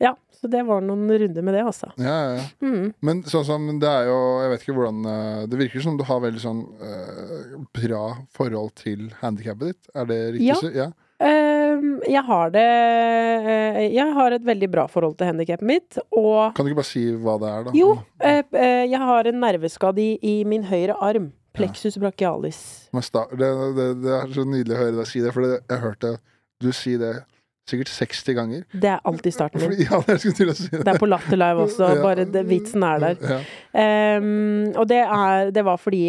[0.01, 1.89] ja, så det var noen runder med det, altså.
[1.95, 2.45] ja, ja.
[2.61, 2.89] Mm.
[3.05, 6.03] Men sånn som det er jo Jeg vet ikke hvordan eh, Det virker som du
[6.07, 8.03] har veldig sånn uh, bra
[8.35, 9.91] forhold til handikappet ditt.
[9.95, 10.73] Er det riktig?
[10.75, 10.85] Ja.
[10.85, 10.89] ja.
[11.23, 16.55] Ehm, jeg har det eh, Jeg har et veldig bra forhold til handikappet mitt, og
[16.57, 17.75] Kan du ikke bare si hva det er, da?
[17.77, 21.31] Jo, eh, eh, jeg har en nerveskade i, i min høyre arm.
[21.55, 22.57] Plexus brachialis.
[22.91, 26.17] Det, det, det er så nydelig å høre deg si det, for jeg hørte
[26.59, 27.13] du si det
[27.69, 28.63] sikkert 60 ganger.
[28.71, 29.79] Det er alltid starten min.
[29.81, 30.81] Ja, jeg skulle til å si det.
[30.85, 32.01] Det er på Latter Live også, Ja.
[32.03, 33.17] bare det, vitsen er der.
[33.31, 33.39] Ja.
[34.19, 36.03] Um, og det, er, det var fordi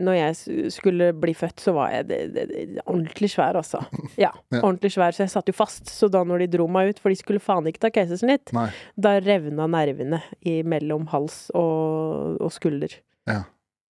[0.00, 3.84] når jeg skulle bli født, så var jeg det, det, det, ordentlig svær, altså.
[4.24, 4.30] Ja,
[4.62, 5.92] ordentlig svær, så jeg satt jo fast.
[5.92, 8.54] Så da når de dro meg ut, for de skulle faen ikke ta keisersnitt,
[8.96, 12.96] da revna nervene i mellom hals og, og skulder.
[13.28, 13.42] Ja.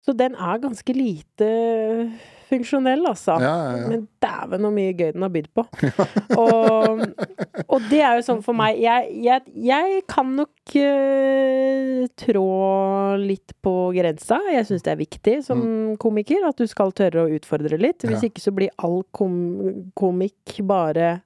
[0.06, 1.50] Så den er ganske lite
[2.50, 3.36] funksjonell, altså.
[3.42, 3.88] Ja, ja, ja.
[3.92, 5.66] Men dæven så mye gøy den har bydd på.
[6.44, 7.04] og,
[7.66, 12.48] og det er jo sånn for meg Jeg, jeg, jeg kan nok uh, trå
[13.22, 14.40] litt på grensa.
[14.54, 15.64] Jeg syns det er viktig som
[16.02, 18.04] komiker at du skal tørre å utfordre litt.
[18.06, 18.28] Hvis Mm.
[18.30, 19.36] Ikke så blir all kom
[19.98, 21.22] komikk bare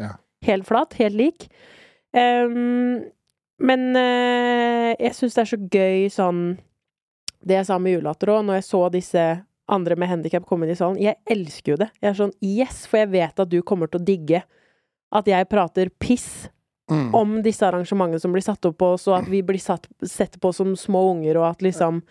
[0.00, 0.16] Ja.
[0.42, 1.46] helt flat, helt lik.
[2.12, 3.04] Um,
[3.62, 6.42] men uh, jeg syns det er så gøy sånn
[7.42, 9.22] Det jeg sa med julelatter òg, når jeg så disse
[9.72, 11.00] andre med handikap komme inn i salen.
[11.00, 11.90] Jeg elsker jo det.
[12.00, 14.42] Jeg er sånn yes, for jeg vet at du kommer til å digge
[15.12, 16.48] at jeg prater piss
[16.90, 17.14] Mm.
[17.14, 20.34] om disse arrangementene som blir satt opp på oss, og at vi blir satt, sett
[20.42, 22.02] på som små unger, og at liksom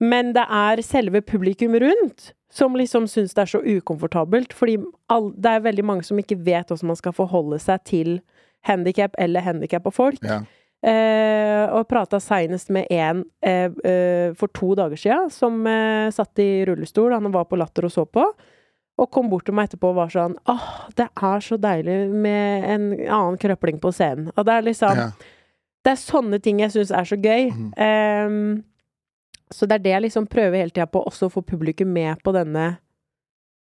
[0.00, 4.76] Men det er selve publikum rundt som liksom syns det er så ukomfortabelt, fordi
[5.08, 8.20] all, det er veldig mange som ikke vet hvordan man skal forholde seg til
[8.68, 10.20] handikap eller handikappa folk.
[10.22, 10.42] Ja.
[10.84, 15.62] Eh, og prata seinest med en eh, eh, for to dager sia, som
[16.12, 17.14] satt i rullestol.
[17.16, 18.26] Han var på Latter og så på.
[18.94, 22.66] Og kom bort til meg etterpå og var sånn Åh, det er så deilig med
[22.70, 24.28] en annen krøpling på scenen.
[24.36, 25.08] Og det er liksom Ja.
[25.84, 27.50] Det er sånne ting jeg syns er så gøy.
[27.52, 27.72] Mm.
[27.76, 28.62] Um,
[29.52, 32.22] så det er det jeg liksom prøver hele tida på, også å få publikum med
[32.24, 32.78] på denne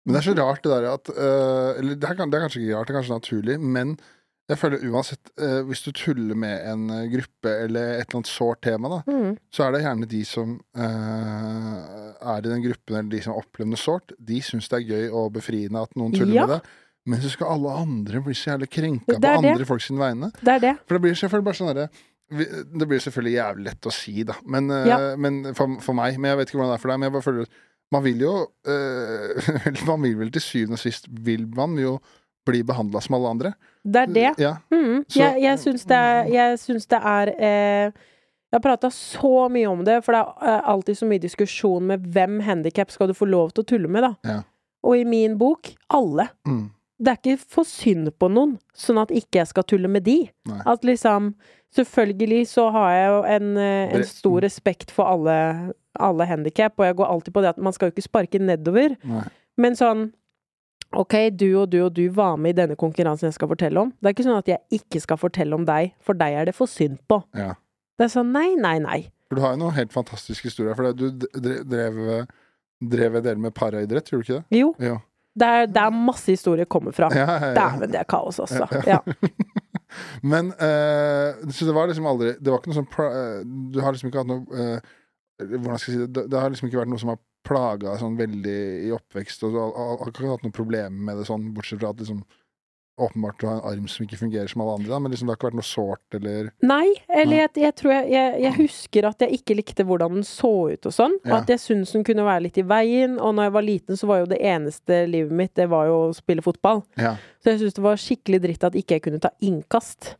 [0.04, 2.64] Men det er så rart det der at uh, Eller det er, det er kanskje
[2.64, 3.94] ikke rart, det er kanskje naturlig, men
[4.50, 8.30] jeg føler uansett øh, Hvis du tuller med en øh, gruppe eller et eller annet
[8.30, 11.72] sårt tema, da, mm, så er det gjerne de som øh,
[12.20, 15.08] er i den gruppen, eller de som opplever noe sårt, de syns det er gøy
[15.22, 16.46] og befriende at noen tuller Ja.
[16.46, 16.62] med det.
[17.08, 19.30] Men så skal alle andre bli så jævlig krenka på det.
[19.38, 20.28] andre folk sine vegne.
[20.40, 20.74] Det er det.
[20.86, 21.88] For det blir selvfølgelig bare sånn derre
[22.78, 24.34] Det blir selvfølgelig jævlig lett å si, da.
[24.46, 24.98] Men, øh, Ja.
[25.16, 26.98] men for, for meg Men jeg vet ikke hvordan det er for deg.
[27.00, 27.50] Men jeg bare føler at
[27.90, 28.34] Man vil jo
[28.70, 31.96] eh, Man vil vel til syvende og sist Vil man jo
[32.46, 33.50] bli behandla som alle andre.
[33.82, 34.30] Det er det.
[34.38, 34.54] Ja.
[34.72, 35.04] Mm.
[35.16, 37.92] Jeg, jeg syns det er, jeg syns det er eh,
[38.50, 41.86] Jeg har prata så mye om det, for det er eh, alltid så mye diskusjon
[41.92, 44.12] med hvem handikap skal du få lov til å tulle med, da.
[44.26, 44.42] Ja.
[44.84, 46.28] Og i min bok alle.
[46.48, 46.68] Mm.
[47.00, 50.18] Det er ikke for synd på noen, sånn at ikke jeg skal tulle med de.
[50.50, 50.60] Nei.
[50.68, 51.34] At liksom
[51.70, 56.86] Selvfølgelig så har jeg jo en, eh, en stor respekt for alle, alle handikap, og
[56.86, 58.96] jeg går alltid på det at man skal jo ikke sparke nedover.
[59.06, 59.22] Nei.
[59.60, 60.08] Men sånn
[60.96, 63.92] Ok, du og du og du var med i denne konkurransen jeg skal fortelle om.
[64.00, 66.54] Det er ikke sånn at jeg ikke skal fortelle om deg, for deg er det
[66.56, 67.20] for synd på.
[67.38, 67.52] Ja.
[68.00, 68.98] Det er sånn nei, nei, nei.
[69.30, 70.74] For du har jo noen helt fantastiske historier.
[70.74, 72.00] For du drev,
[72.82, 74.58] drev en del med paraidrett, gjorde du ikke det?
[74.58, 74.96] Jo, Ja.
[75.38, 77.06] det er, det er masse historier kommer fra.
[77.14, 77.54] Ja, ja, ja.
[77.54, 78.66] Dæven, det er kaos, altså.
[78.88, 78.98] Ja.
[80.22, 83.40] Men eh, Så det var liksom aldri Det var ikke noe sånn eh,
[83.74, 84.92] Du har liksom ikke hatt noe eh,
[85.42, 86.10] Hvordan skal jeg si det?
[86.14, 86.22] det?
[86.30, 90.04] Det har liksom ikke vært noe som har plaga sånn veldig i oppvekst, og har,
[90.10, 92.22] ikke hatt noe problem med det sånn, bortsett fra at liksom
[93.00, 95.32] Åpenbart du har en arm som ikke fungerer som alle andre, da, men liksom det
[95.32, 99.08] har ikke vært noe sårt eller Nei, eller jeg, jeg tror jeg, jeg, jeg husker
[99.08, 101.16] at jeg ikke likte hvordan den så ut og sånn.
[101.24, 101.38] Ja.
[101.38, 103.16] at jeg syntes den kunne være litt i veien.
[103.16, 105.96] Og når jeg var liten, så var jo det eneste livet mitt, det var jo
[106.02, 106.82] å spille fotball.
[107.00, 110.14] Ja, Så jeg syntes det var skikkelig dritt at ikke jeg kunne ta innkast.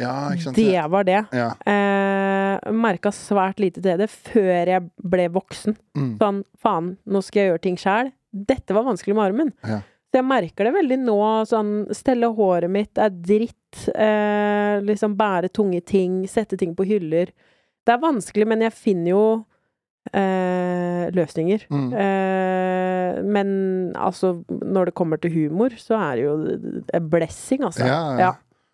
[0.00, 0.58] Ja ikke sant?
[0.58, 1.20] Det var det.
[1.36, 1.50] Ja.
[1.68, 5.76] Eh, Merka svært lite til det før jeg ble voksen.
[5.98, 6.10] Mm.
[6.20, 8.12] Sånn, faen, nå skal jeg gjøre ting sjæl.
[8.30, 9.54] Dette var vanskelig med armen.
[9.66, 9.80] Ja.
[10.10, 11.20] Så jeg merker det veldig nå.
[11.46, 13.84] Sånn, stelle håret mitt er dritt.
[13.94, 16.24] Eh, liksom bære tunge ting.
[16.30, 17.30] Sette ting på hyller.
[17.86, 19.24] Det er vanskelig, men jeg finner jo
[20.10, 21.66] eh, løsninger.
[21.70, 21.88] Mm.
[21.94, 23.48] Eh, men
[23.98, 26.34] altså, når det kommer til humor, så er det jo
[26.94, 27.86] a blessing, altså.
[27.86, 28.32] Ja, ja.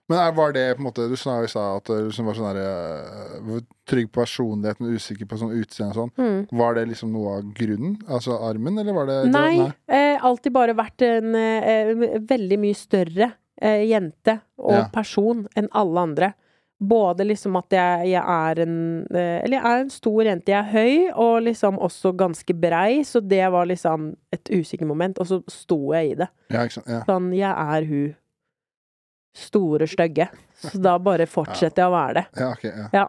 [0.08, 3.60] Men var det på en måte Du sa at du liksom var sånn der, eh,
[3.90, 6.12] trygg på personligheten, usikker på sånn utseende og sånn.
[6.18, 6.58] Mm.
[6.60, 7.96] Var det liksom noe av grunnen?
[8.08, 9.72] Altså armen, eller var det Nei, Nei.
[9.88, 14.88] eh, alltid bare vært en eh, veldig mye større eh, jente og Ja.
[14.92, 16.34] person enn alle andre.
[16.78, 20.52] Både liksom at jeg, jeg er en eh, Eller jeg er en stor jente.
[20.52, 25.18] Jeg er høy, og liksom også ganske brei, så det var liksom et usikkert moment.
[25.18, 26.28] Og så sto jeg i det.
[26.52, 26.66] Ja.
[26.86, 27.00] Ja.
[27.08, 28.14] Sånn, jeg er hun
[29.36, 30.28] store, stygge.
[30.62, 32.26] Så da bare fortsetter jeg å være det.
[32.40, 32.66] Ja, ok.
[32.70, 32.88] Ja.
[32.96, 33.06] Ja.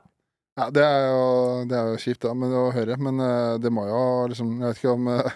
[0.58, 1.26] Ja, det, er jo,
[1.70, 4.00] det er jo kjipt da, men, å høre, men eh, det må jo
[4.32, 5.28] liksom Jeg vet ikke om eh,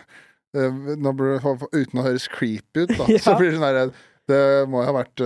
[0.57, 1.11] eh, det,
[1.75, 3.91] Uten å høres creepy ut, da, så blir det sånn her
[4.31, 4.39] Det
[4.71, 5.21] må jo ha vært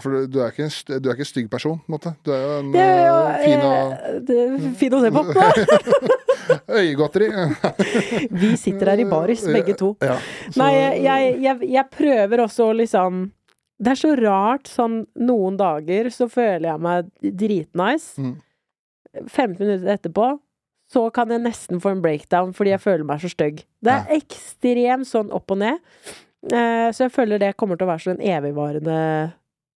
[0.00, 2.14] For du, du er ikke en du er ikke en stygg person, på en måte.
[2.24, 5.24] Du er jo en Det er jo fin og det fin å se på.
[6.80, 7.28] Øyegodteri.
[8.30, 9.92] Vi sitter her i baris, begge to.
[10.02, 10.16] Ja,
[10.58, 10.70] Nei,
[11.02, 13.26] jeg, jeg, jeg prøver også å liksom
[13.80, 17.10] Det er så rart, sånn noen dager så føler jeg meg
[17.40, 18.20] dritnice.
[18.20, 18.34] Mm.
[19.26, 20.26] 15 minutter etterpå
[20.90, 23.62] så kan jeg nesten få en breakdown fordi jeg føler meg så stygg.
[23.82, 25.78] Det er ekstremt sånn opp og ned.
[26.50, 28.98] Eh, så jeg føler det kommer til å være sånn en evigvarende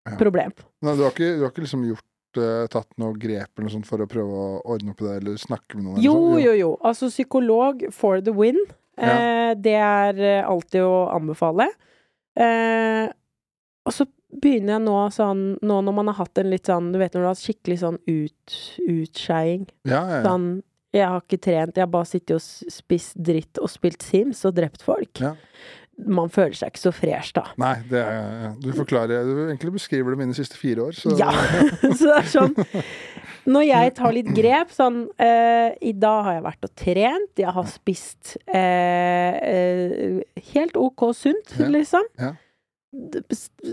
[0.05, 0.17] Ja.
[0.21, 0.53] problem.
[0.85, 3.73] Nei, du, har ikke, du har ikke liksom gjort eh, tatt noe grep eller noe
[3.73, 5.95] sånt for å prøve å ordne opp i det, eller snakke med noen?
[5.97, 6.43] eller Jo, sånn?
[6.45, 6.71] jo, jo.
[6.85, 8.59] Altså psykolog for the win.
[8.99, 11.71] Eh, det er eh, alltid å anbefale.
[12.37, 13.07] Eh,
[13.85, 16.99] og så begynner jeg nå sånn Nå når man har hatt en litt sånn Du
[17.01, 19.69] vet når du har hatt skikkelig sånn ut, utskeiing.
[19.87, 20.23] Ja, ja, ja.
[20.27, 20.49] Sånn
[20.95, 24.55] Jeg har ikke trent, jeg har bare sittet og spist dritt og spilt Sims og
[24.59, 25.23] drept folk.
[25.95, 27.45] Man føler seg ikke så fresh da.
[27.63, 31.31] Nei, det er, du forklarer Du egentlig beskriver det mine siste fire år, så Ja.
[31.99, 32.57] så det er sånn
[33.45, 37.55] Når jeg tar litt grep, sånn eh, I dag har jeg vært og trent, jeg
[37.59, 40.23] har spist eh, eh,
[40.55, 42.09] helt ok sunt, liksom.
[42.19, 42.33] Ja.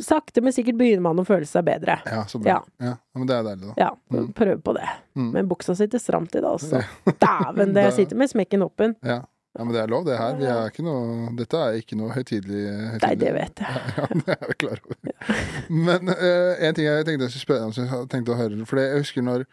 [0.01, 1.99] Sakte, men sikkert begynner man å føle seg bedre.
[2.05, 2.57] Ja, så bra.
[2.79, 2.87] Ja.
[2.91, 2.93] Ja.
[3.17, 3.73] Men det er deilig, da.
[3.77, 4.31] Ja, Mm.
[4.33, 4.87] prøv på det.
[5.15, 5.31] Mm.
[5.33, 6.81] Men buksa sitter stramt i dag, altså.
[7.25, 8.95] Dæven, det jeg Det- sitter med smekken åpen.
[9.03, 9.19] Ja.
[9.57, 10.35] ja, men det er lov, det her.
[10.39, 13.01] Vi er ikke noe, dette er ikke noe høytidelig.
[13.03, 13.81] Nei, det vet jeg.
[13.97, 14.95] Ja, det er jeg klar over.
[15.69, 18.65] Men uh, en ting jeg tenkte jeg skulle spørre om, som jeg tenkte å høre
[18.65, 19.45] For jeg husker når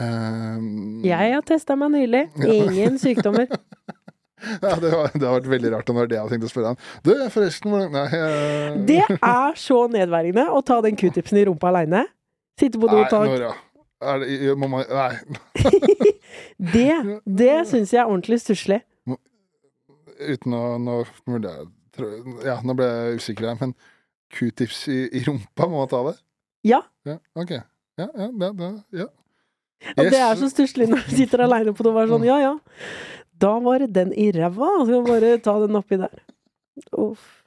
[0.00, 0.60] eh,
[1.04, 2.24] Jeg har testa meg nylig.
[2.40, 3.46] Ingen sykdommer.
[4.64, 6.48] Ja, det, var, det har vært veldig rart om det var det jeg hadde tenkt
[6.48, 6.78] å spørre han.
[7.04, 12.06] Du, forresten Nei, eh, Det er så nedverdigende å ta den q-tipsen i rumpa aleine.
[12.60, 13.52] Sitte på do og ta Nora.
[14.00, 15.12] Er det, må man, nei,
[16.74, 16.88] Det,
[17.24, 18.80] det syns jeg er ordentlig stusslig.
[20.20, 21.00] uten å nå,
[21.36, 21.68] jeg,
[22.46, 23.74] Ja, nå ble jeg usikker her, men
[24.32, 26.16] q-tips i, i rumpa, må man ta det?
[26.68, 26.82] Ja.
[27.08, 27.56] Ja, ok.
[28.00, 28.70] Ja, ja, det, det,
[29.02, 29.08] ja.
[29.96, 32.36] Og det er så stusslig når du sitter aleine på do og er sånn ja
[32.42, 32.50] ja,
[33.40, 34.70] da var det den i ræva.
[34.80, 36.24] Så skal bare ta den oppi der.
[36.92, 37.40] Uff.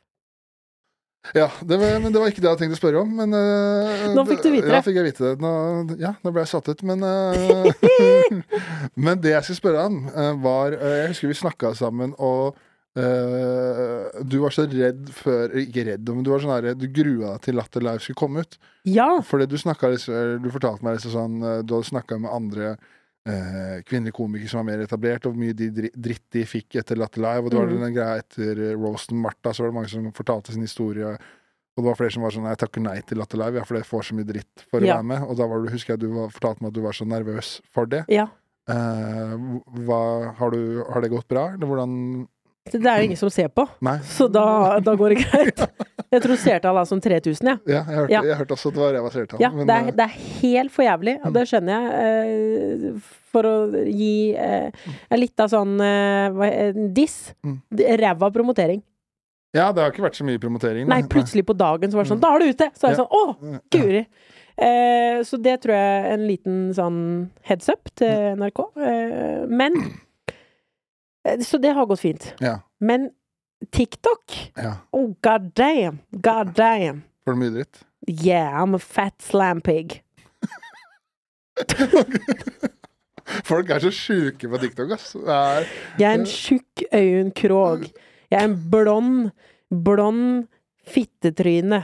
[1.32, 3.12] Ja, det var, men det var ikke det jeg tenkte å spørre om.
[3.16, 4.76] Men, uh, Nå fikk du vite det.
[4.76, 5.38] Ja, fikk jeg vite det.
[5.40, 5.52] Nå,
[6.02, 6.84] ja, nå ble jeg satt ut.
[6.84, 7.72] Men, uh,
[9.08, 12.60] men det jeg skulle spørre om, uh, var Jeg husker vi snakka sammen, og
[12.94, 17.48] Du var så redd før Ikke redd, men du var sånn her Du grua deg
[17.48, 18.60] til Latter Live skulle komme ut.
[18.86, 19.08] Ja.
[19.26, 19.90] Fordi du snakka
[20.44, 22.76] Du fortalte meg liksom sånn Du hadde snakka med andre
[23.28, 27.00] eh, kvinnelige komikere som var mer etablert, og hvor mye de dritt de fikk etter
[27.00, 27.46] Latter Live.
[27.46, 27.80] Og det var Mm.
[27.86, 31.14] den greia etter eh, Roasten Martha, så var det mange som fortalte sin historie.
[31.76, 33.76] Og det var flere som var sånn Jeg takker nei til Latter Live, ja, for
[33.80, 35.24] det får så mye dritt for å være med.
[35.26, 37.62] Og da var du, husker jeg du var, fortalte meg at du var så nervøs
[37.74, 38.04] for det.
[38.10, 38.28] ja.
[38.70, 39.34] Eh,
[39.84, 39.98] hva,
[40.40, 42.28] har, du, har det gått bra, eller hvordan
[42.72, 43.98] Det er jo ingen som ser på, Nei.
[44.08, 45.64] så da, da går det greit.
[46.14, 47.60] Jeg tror seertall er sånn 3000, jeg.
[47.74, 48.22] Ja, jeg hørte, Ja.
[48.30, 49.40] jeg hørte også at det var ræva seertall.
[49.42, 51.94] Ja, men, det er, eh, det er helt for jævlig, og det skjønner jeg.
[52.94, 53.54] eh, For å
[53.90, 54.70] gi eh,
[55.18, 55.72] litt av sånn
[56.94, 57.34] diss.
[57.44, 57.56] Mm.
[58.04, 58.84] Ræva promotering.
[59.56, 60.88] ja, det har ikke vært så mye promotering.
[60.88, 62.70] Nei, plutselig på dagen så var det sånn Da er du ute!
[62.78, 64.06] Så er det sånn Å, guri!
[64.56, 67.00] Eh, så det tror jeg er en liten sånn
[67.42, 68.60] heads up til NRK.
[68.78, 69.74] Eh, men
[71.42, 72.34] Så det har gått fint.
[72.42, 72.60] Ja.
[72.82, 73.10] Men
[73.72, 74.74] TikTok ja.
[74.92, 76.00] Oh, god damn!
[76.12, 77.04] God damn!
[77.24, 77.84] Får du mye dritt?
[78.08, 80.02] Yeah, I'm a fat slam pig.
[83.48, 85.14] Folk er så sjuke på TikTok, ass.
[85.16, 85.64] Er,
[86.00, 87.86] Jeg er en tjukk Øyunn Krogh.
[88.32, 89.30] Jeg er en blond,
[89.86, 90.48] blond
[90.88, 91.84] fittetryne.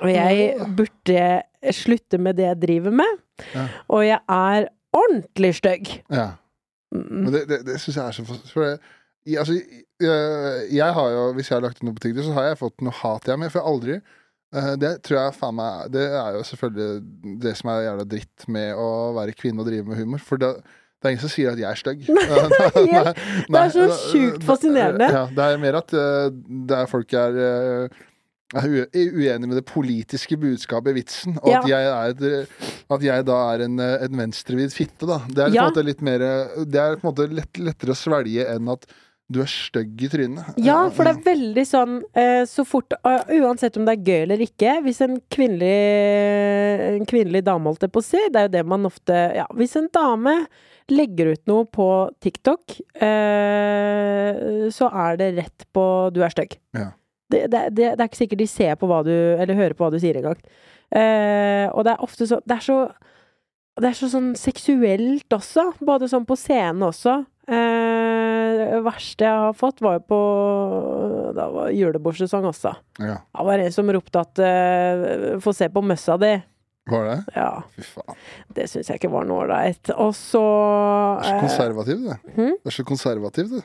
[0.00, 3.18] Og jeg burde slutte med det jeg driver med.
[3.54, 3.66] Ja.
[3.88, 5.98] Og jeg er ordentlig stygg.
[6.10, 6.30] ja.
[6.92, 7.20] Mm.
[7.22, 8.80] Men det, det, det syns jeg er så for det,
[9.26, 9.52] i- altså,
[10.00, 12.58] jeg, jeg har jo, Hvis jeg har lagt ut noe på TikTok, så har jeg
[12.58, 13.50] fått noe hat jeg med.
[13.52, 17.56] For jeg har aldri eh, Det tror jeg faen meg Det er jo selvfølgelig det
[17.58, 20.18] som er jævla dritt med å være kvinne og drive med humor.
[20.24, 22.04] For det, det er ingen som sier at jeg er stygg.
[23.50, 25.08] Det er så sjukt fascinerende.
[25.12, 26.30] Ja, det er mer at eh,
[26.68, 28.00] det er folk er eh,
[28.50, 31.78] er uenig med det politiske budskapet i vitsen, og at, Ja.
[31.84, 32.48] jeg er
[32.90, 35.20] at jeg da er en, eh, en venstrevidd fitte, da.
[35.28, 35.84] Det er, på Ja.
[35.86, 36.18] litt mer,
[36.66, 38.88] det er på en måte lett, lettere å svelge enn at
[39.30, 40.56] du er stygg i trynet.
[40.58, 44.24] Ja, for det er veldig sånn eh, Så fort uh, Uansett om det er gøy
[44.24, 48.48] eller ikke, hvis en kvinnelig En kvinnelig dame, holdt jeg på å si, det er
[48.48, 50.34] jo det man ofte Ja, hvis en dame
[50.90, 51.84] legger ut noe på
[52.18, 56.56] TikTok, eh, så er det rett på 'du er stygg'.
[56.74, 56.88] Ja.
[57.30, 59.86] Det, det, det, det er ikke sikkert de ser på hva du Eller hører på
[59.86, 60.40] hva du sier engang.
[60.90, 62.80] Eh, og det er ofte så Det er så
[63.80, 67.14] det er så sånn seksuelt også, både sånn på scenen også.
[67.48, 68.19] Eh,
[68.58, 70.20] det verste jeg har fått, var jo på
[71.36, 72.74] Da var julebordsesong også.
[72.98, 73.18] Ja.
[73.22, 76.40] Det var en som ropte at uh, 'få se på møssa di'.
[76.90, 77.18] Var det?
[77.36, 78.16] Ja, Fy faen.
[78.56, 79.90] det syns jeg ikke var noe ålreit.
[79.94, 82.14] Og så Du er så eh, konservativ, du.
[82.34, 82.54] Hmm?
[82.56, 83.60] Du er så konservativ, du.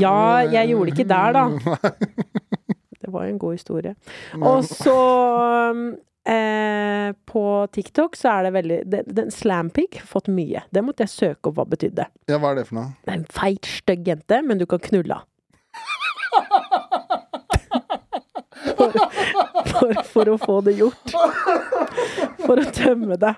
[0.00, 1.44] Ja, jeg gjorde det ikke der, da.
[3.00, 3.94] Det var jo en god historie.
[4.38, 4.96] Og så
[6.30, 10.62] eh, På TikTok så er det veldig den, den Slampig fått mye.
[10.70, 12.06] Det måtte jeg søke opp hva betydde.
[12.30, 12.94] Ja, hva er det for noe?
[13.04, 15.20] Det er en feit, stygg jente, men du kan knulle.
[18.80, 18.92] For,
[19.70, 21.14] for, for å få det gjort.
[22.44, 23.34] For å tømme det.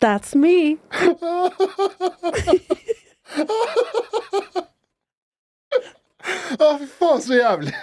[0.00, 0.78] That's me.
[6.58, 7.74] Å, fy faen, så jævlig!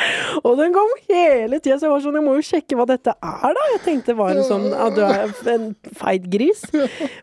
[0.46, 3.12] Og den kom hele tida, så jeg var sånn Jeg må jo sjekke hva dette
[3.16, 3.66] er, da.
[3.74, 5.66] Jeg tenkte var en sånn At du er en
[5.98, 6.62] feit gris.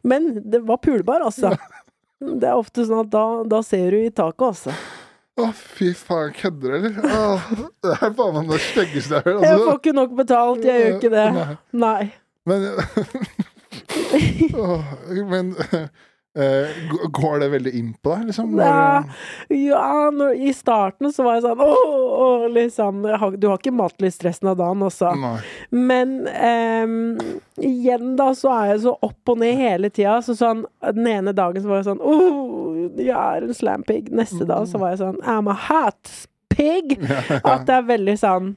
[0.07, 1.53] Men det var pulbar, altså.
[2.19, 4.75] Det er ofte sånn at da, da ser du i taket, altså.
[5.37, 6.95] Å, fy faen, kødder du, eller?
[7.13, 9.43] Å, det er faen meg det styggeste jeg har hørt.
[9.45, 9.67] Jeg Altså.
[9.67, 11.27] får ikke nok betalt, jeg gjør ikke det.
[11.83, 12.07] Nei.
[12.47, 12.65] Men
[14.57, 14.81] Åh,
[15.29, 15.87] Men g-
[17.11, 18.53] går det veldig inn på deg, liksom?
[18.61, 19.03] Ja,
[19.53, 24.25] ja når, i starten så var jeg sånn åh, liksom har, Du har ikke matlyst
[24.27, 25.13] resten av dagen også.
[25.17, 25.39] Nei.
[25.73, 27.17] Men um,
[27.57, 30.19] igjen, da, så er jeg så opp og ned hele tida.
[30.25, 34.05] Så sånn Den ene dagen så var jeg sånn Åh, jeg er en slampig.
[34.13, 36.13] Neste dag så var jeg sånn I'm a hot
[36.53, 36.97] pig.
[37.41, 38.55] At det er veldig sånn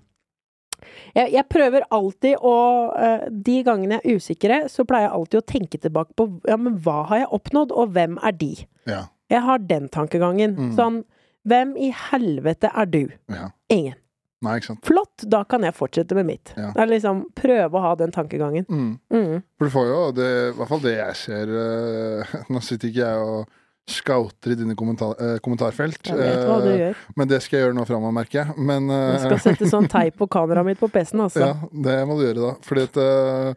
[1.14, 2.56] jeg, jeg prøver alltid å
[2.94, 6.58] uh, De gangene jeg er usikre, så pleier jeg alltid å tenke tilbake på Ja,
[6.60, 8.52] men hva har jeg oppnådd, og hvem er de?
[8.90, 9.06] Ja.
[9.30, 10.56] Jeg har den tankegangen.
[10.58, 10.70] Mm.
[10.78, 11.02] Sånn
[11.48, 13.02] Hvem i helvete er du?
[13.32, 13.50] ja.
[13.72, 13.96] Ingen.
[14.40, 14.56] Nei.
[14.84, 16.52] Flott, da kan jeg fortsette med mitt.
[16.56, 16.70] Ja.
[16.72, 18.64] Det er liksom Prøve å ha den tankegangen.
[18.72, 18.94] Mm.
[19.12, 19.42] Mm.
[19.60, 23.04] For du får jo det, i hvert fall det jeg ser eh, Nå sitter ikke
[23.04, 23.58] jeg og
[23.90, 26.96] scouter i dine kommentar, eh, kommentarfelt, Jeg vet hva du eh, gjør.
[27.16, 28.54] men det skal jeg gjøre nå framover, merker jeg.
[28.58, 31.40] Men eh, skal sette sånn teip på kameraet mitt på PC-en, altså.
[31.40, 32.54] Ja, det må du gjøre da.
[32.66, 33.54] Fordi at eh,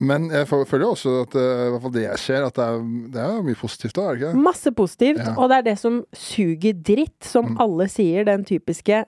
[0.00, 2.64] Men jeg føler jo også at eh, i hvert fall det jeg ser, at det
[2.70, 2.82] er,
[3.16, 4.42] det er mye positivt da, er det ikke det?
[4.44, 5.32] Masse positivt, Ja.
[5.36, 7.56] og det er det som suger dritt, som Mm.
[7.64, 9.04] alle sier, den typiske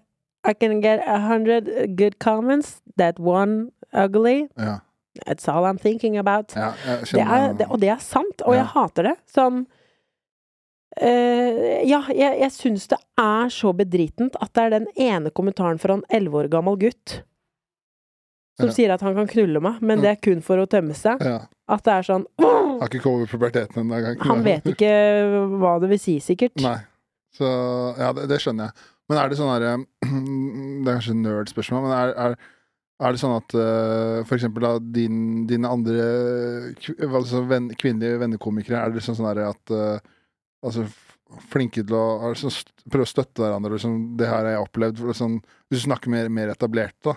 [0.49, 4.49] I can get a hundred good comments, that one ugly.
[4.59, 4.79] Ja.
[5.27, 6.55] That's all I'm thinking about.
[6.57, 6.73] ja
[7.05, 9.15] Det er, det, og det er sant, og jeg hater det.
[9.29, 9.67] Sånn
[10.99, 15.79] Eh, ja, jeg, jeg syns det er så bedritent at det er den ene kommentaren
[15.79, 17.21] fra en elleve år gammel gutt
[18.59, 18.75] som Ja.
[18.75, 21.23] sier at han kan knulle meg, men det er kun for å tømme seg.
[21.25, 21.47] Ja.
[21.71, 24.15] At det er sånn «Åh!» Har ikke kommet over puberteten ennå.
[24.27, 24.91] Han vet ikke
[25.61, 26.59] hva det vil si, sikkert.
[26.61, 26.79] Nei.
[27.37, 27.47] Så
[27.97, 28.89] ja, det, det skjønner jeg.
[29.11, 29.73] Men er det sånn herre
[30.85, 32.37] Det er kanskje et nerd-spørsmål, men er, er,
[33.01, 36.07] er det sånn at uh, for eksempel da din, dine andre
[37.07, 40.01] altså venn, kvinnelige vennekomikere, er det sånn, sånn at eh,
[40.63, 40.85] Altså
[41.51, 43.77] flinke til å st- prøve å støtte hverandre?
[43.77, 45.03] Liksom, det her har jeg opplevd.
[45.13, 45.37] Liksom,
[45.71, 47.15] hvis du snakker mer, mer etablert, da.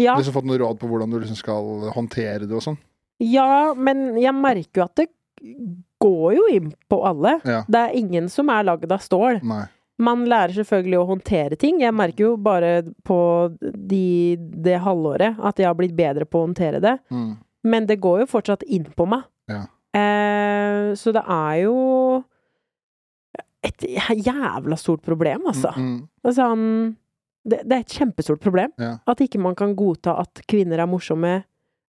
[0.00, 2.78] Ja, Liksom fått noe råd på hvordan du liksom skal håndtere det og sånn?
[3.22, 5.04] ja, men jeg merker jo at det
[6.02, 7.36] går jo inn på alle.
[7.46, 7.60] Ja.
[7.70, 9.38] Det er ingen som er lagd av stål.
[9.46, 9.66] Nei.
[10.02, 11.78] Man lærer selvfølgelig å håndtere ting.
[11.84, 12.72] Jeg merker jo bare
[13.06, 13.18] på
[13.60, 14.34] de,
[14.64, 16.96] det halvåret at jeg har blitt bedre på å håndtere det.
[17.14, 17.36] Mm.
[17.62, 19.22] Men det går jo fortsatt inn på meg.
[19.52, 19.60] Ja.
[19.94, 21.76] Eh, så det er jo
[23.62, 23.84] et
[24.26, 25.70] jævla stort problem, altså.
[25.76, 25.94] Mm,
[26.24, 26.34] mm.
[26.36, 26.64] han,
[27.44, 28.72] det, det er et kjempestort problem.
[28.78, 28.96] Ja.
[29.06, 31.42] At ikke man kan godta at kvinner er morsomme.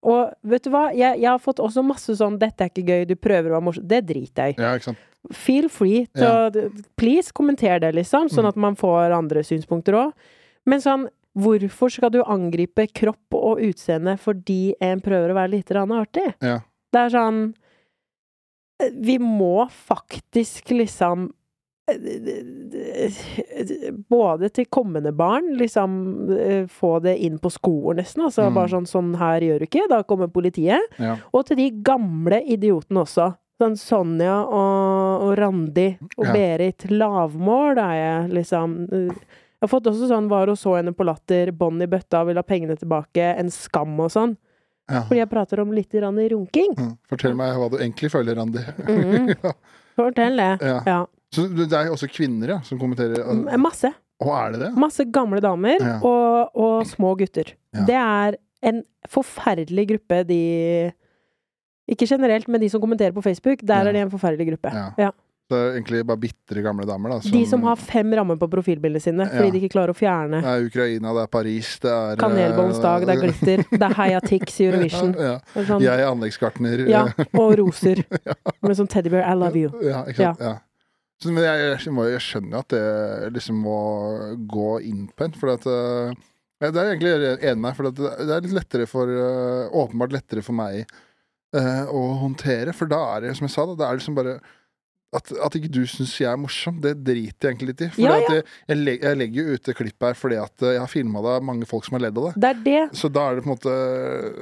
[0.03, 3.07] Og vet du hva, jeg, jeg har fått også masse sånn 'dette er ikke gøy,
[3.07, 3.87] du prøver å være morsom'.
[3.87, 4.61] Det driter jeg i.
[4.61, 4.95] ja.
[5.31, 6.69] Feel free til å
[6.99, 8.49] Please, kommenter det, liksom, sånn Mm.
[8.49, 10.11] at man får andre synspunkter òg.
[10.65, 15.71] Men sånn Hvorfor skal du angripe kropp og utseende fordi en prøver å være litt
[15.71, 16.35] artig?
[16.41, 16.59] Ja.
[16.93, 17.55] Det er sånn
[19.01, 21.31] Vi må faktisk liksom
[24.09, 25.95] både til kommende barn, liksom
[26.37, 28.23] eh, få det inn på skolen nesten.
[28.27, 28.53] Altså Mm.
[28.55, 30.79] bare sånn 'sånn her gjør du ikke', da kommer politiet.
[30.97, 31.17] Ja.
[31.33, 33.35] Og til de gamle idiotene også.
[33.61, 36.33] Sånn Sonja og, og Randi og Ja.
[36.33, 36.85] Berit.
[36.89, 41.51] Lavmål er jeg liksom Jeg har fått også sånn var og så henne på Latter,
[41.51, 44.35] bånd i bøtta, vil ha pengene tilbake, en skam og sånn.
[44.91, 45.03] Ja.
[45.03, 46.75] Fordi jeg prater om litt runking.
[46.75, 46.97] Mm.
[47.07, 48.59] Fortell meg hva du egentlig føler, Randi.
[48.59, 49.35] Mhm.
[49.95, 50.59] Fortell det.
[50.85, 51.05] Ja.
[51.33, 51.41] Ja.
[51.41, 53.25] Så det er også kvinner ja, som kommenterer?
[53.33, 53.91] M- Masse.
[54.23, 54.71] Og er det det?
[54.79, 55.97] Masse gamle damer Ja.
[56.05, 57.53] og, og små gutter.
[57.73, 57.85] Ja.
[57.89, 60.91] Det er en forferdelig gruppe, de
[61.89, 63.59] Ikke generelt, men de som kommenterer på Facebook.
[63.67, 63.89] Der Ja.
[63.89, 64.71] er de en forferdelig gruppe.
[64.73, 64.91] Ja.
[64.97, 65.09] Ja.
[65.51, 67.17] Det er egentlig bare bitre gamle damer, da.
[67.19, 69.51] De som har fem rammer på profilbildene sine fordi Ja.
[69.51, 70.39] de ikke klarer å fjerne.
[70.41, 73.93] Det er Ukraina, det er Paris, det er Kanelbollens dag, det er glitter, det er
[73.93, 75.13] Heia Tix i Eurovision.
[75.19, 76.87] Ja, er sånn, Jeg er anleggsgartner.
[76.87, 77.03] ja,
[77.33, 78.05] og roser.
[78.63, 79.69] Med sånn teddybear, I love you.
[79.83, 80.39] Ja, ikke sant?
[80.39, 80.55] Ja.
[81.23, 83.77] Så, men jeg, jeg, jeg skjønner at det liksom må
[84.51, 86.13] gå inn på en, for at eh,
[86.63, 89.71] ja, Det er egentlig enig med meg, for at det er litt lettere for eh,
[89.83, 90.83] Åpenbart lettere for meg
[91.55, 94.35] uh, å håndtere, for da er det, som jeg sa, da, det er liksom bare
[95.13, 97.89] at, at ikke du syns jeg er morsom, det driter jeg egentlig litt i.
[97.93, 98.31] For Ja, ja.
[98.39, 101.21] jeg, jeg, leg- jeg legger jo ut et klipp her fordi at jeg har filma
[101.21, 102.33] det av mange folk som har ledd av det.
[102.41, 102.79] Det er det.
[102.97, 103.75] Så da er det på en måte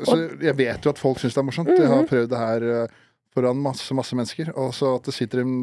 [0.07, 0.15] Så
[0.47, 1.73] jeg vet jo at folk syns det er morsomt.
[1.75, 2.07] Jeg har Mhm.
[2.13, 2.67] prøvd det her
[3.35, 4.53] foran masse, masse mennesker.
[4.55, 5.57] Og så at det sitter en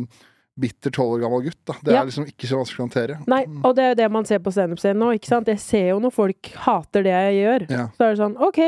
[0.59, 1.77] bitter tolv år gammel gutt, da.
[1.85, 2.03] Det Ja.
[2.03, 3.19] er liksom ikke så vanskelig å håndtere.
[3.31, 5.47] Nei, og det er jo det man ser på standup-scenen nå, ikke sant?
[5.51, 7.67] Jeg ser jo når folk hater det jeg gjør.
[7.71, 7.87] Ja.
[7.97, 8.61] Så er det sånn, OK,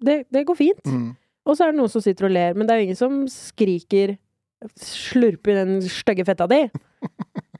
[0.00, 0.84] det, det går fint.
[0.86, 1.16] Mm.
[1.46, 3.26] Og så er det noen som sitter og ler, men det er jo ingen som
[3.28, 4.16] skriker
[4.76, 6.70] 'slurp i den stygge fetta di'.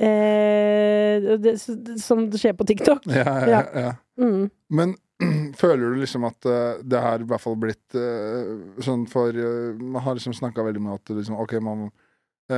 [0.00, 1.58] Eh, det,
[2.00, 3.04] som det skjer på TikTok.
[3.12, 3.90] Ja, ja, Ja.
[4.16, 4.46] Mm.
[4.72, 4.94] Men
[5.60, 9.76] føler du liksom at uh, det har i hvert fall blitt uh, sånn for uh,
[9.76, 11.90] Man har liksom snakka veldig med at liksom, ok, man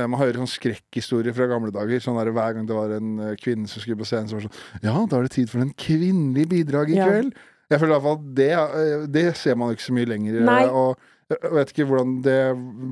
[0.07, 1.99] man hører sånn skrekkhistorier fra gamle dager.
[2.03, 4.41] Sånn der, Hver gang det var en eh, kvinne som skulle på scenen, så var
[4.45, 7.07] det sånn Ja, da er det tid for en kvinnelig bidrag i Ja.
[7.07, 7.33] kveld.
[7.71, 10.35] Jeg føler i hvert fall det, eh, det ser man jo ikke så mye lenger.
[10.41, 10.65] eh, Nei.
[10.67, 10.97] Og
[11.31, 12.39] jeg vet ikke hvordan det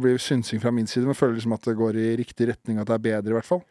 [0.02, 2.80] blir synsing fra min side, men jeg føler liksom at det går i riktig retning,
[2.80, 3.62] at det er bedre, i hvert fall.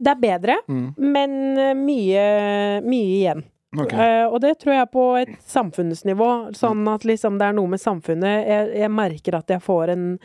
[0.00, 0.94] Det er bedre, Mm.
[0.98, 3.44] men eh, mye, mye igjen.
[3.76, 3.98] Okay.
[4.24, 6.54] Uh, og det tror jeg på et samfunnsnivå.
[6.56, 10.18] Sånn at liksom det er noe med samfunnet Jeg, jeg merker at jeg får en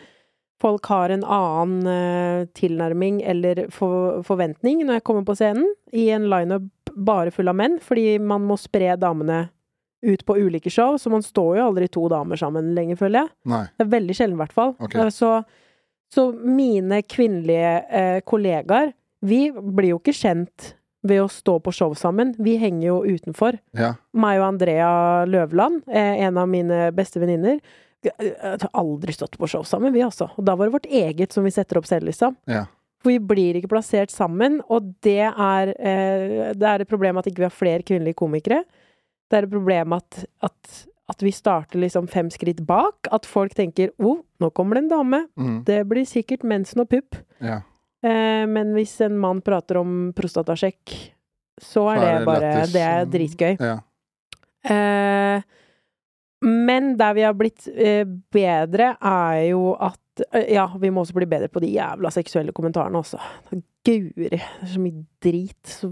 [0.62, 6.30] Folk har en annen eh, tilnærming eller forventning når jeg kommer på scenen, i en
[6.32, 9.47] lineup bare full av menn, fordi man må spre damene
[10.04, 13.34] ut på ulike show, så man står jo aldri to damer sammen lenger, føler jeg.
[13.49, 13.64] Nei.
[13.72, 14.74] Det er veldig sjelden, i hvert fall.
[14.84, 14.95] Ok.
[14.99, 15.32] Eh, Så,
[16.14, 18.93] så mine kvinnelige eh, kollegaer,
[19.24, 20.74] vi blir jo ikke kjent
[21.08, 22.34] ved å stå på show sammen.
[22.39, 23.58] Vi henger jo utenfor.
[23.76, 23.93] Ja.
[24.16, 24.91] Meg og Andrea
[25.28, 27.60] Løvland, eh, en av mine beste venninner,
[28.12, 30.30] har aldri stått på show sammen, vi altså.
[30.38, 32.36] Og da var det vårt eget som vi setter opp selv, liksom.
[32.49, 32.66] Ja.
[33.04, 37.28] For vi blir ikke plassert sammen, og det er, eh, det er et problem at
[37.28, 38.64] ikke vi har flere kvinnelige komikere.
[39.30, 43.10] Det er et problem at, at, at vi starter liksom fem skritt bak.
[43.12, 45.28] At folk tenker 'Å, oh, nå kommer det en dame'.
[45.36, 45.64] Mm.
[45.66, 47.16] Det blir sikkert mensen og pupp.
[47.41, 47.62] ja.
[48.04, 50.91] Eh, men hvis en mann prater om prostatasjekk,
[51.62, 52.74] så er Så det er det bare lettest.
[52.74, 53.58] Det er dritgøy.
[53.60, 53.78] ja.
[54.64, 55.41] Eh,
[56.44, 61.16] men der vi har blitt eh, bedre, er jo at eh, Ja, vi må også
[61.18, 63.20] bli bedre på de jævla seksuelle kommentarene også.
[63.86, 65.62] guri, det er så mye drit.
[65.68, 65.89] Så,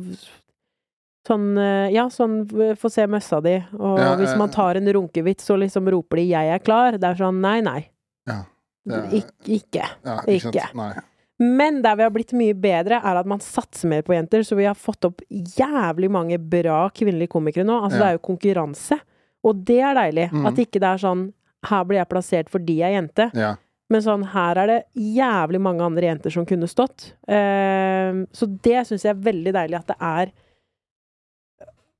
[1.28, 2.44] sånn eh, Ja, sånn
[2.80, 6.28] få se møssa di, og Ja, hvis man tar en runkevits, så liksom roper de
[6.32, 7.00] 'jeg er klar'.
[7.00, 7.88] Det er sånn nei, nei.
[8.28, 8.44] Ja,
[8.90, 9.86] er- Ik ikke.
[10.06, 10.52] Ja, Ikke.
[10.52, 10.76] ikke.
[10.76, 10.94] Nei.
[11.40, 14.42] Men der vi har blitt mye bedre, er at man satser mer på jenter.
[14.44, 17.82] Så vi har fått opp jævlig mange bra kvinnelige komikere nå.
[17.84, 18.04] Altså, Ja.
[18.04, 19.00] det er jo konkurranse.
[19.48, 20.28] Og det er deilig.
[20.34, 20.46] Mm.
[20.50, 21.30] At ikke det er sånn
[21.70, 23.28] her blir jeg plassert fordi jeg er jente.
[23.38, 23.56] Ja.
[23.92, 27.12] Men sånn, her er det jævlig mange andre jenter som kunne stått.
[27.28, 30.32] Ehm, så det syns jeg er veldig deilig at det er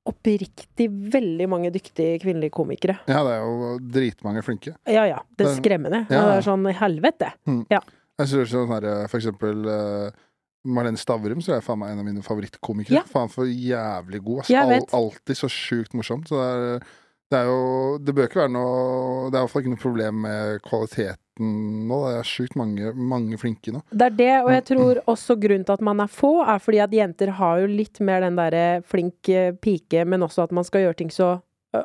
[0.08, 2.96] oppriktig veldig mange dyktige kvinnelige komikere.
[3.06, 4.72] ja, det er jo dritmange flinke.
[4.90, 6.00] Ja ja, det er skremmende.
[6.08, 6.24] Ja.
[6.26, 7.30] Det er sånn helvete.
[7.68, 10.28] Jeg synes sånn her, For eksempel uh
[10.62, 13.00] Marlene Stavrum så er faen meg en av mine favorittkomikere.
[13.00, 13.02] Ja.
[13.10, 14.44] Faen for jævlig god.
[14.44, 16.30] Altså, all, alltid så sjukt morsomt.
[16.30, 16.84] Så det er,
[17.32, 17.60] det er jo
[18.02, 21.52] Det bør ikke være noe Det er i hvert fall ikke noe problem med kvaliteten
[21.88, 21.98] nå.
[22.06, 23.80] Det er sjukt mange, mange flinke nå.
[23.90, 26.82] Det er det, og jeg tror også grunnen til at man er få, er fordi
[26.84, 30.66] at jenter har jo litt mer den derre flink eh, pike, men også at man
[30.68, 31.30] skal gjøre ting så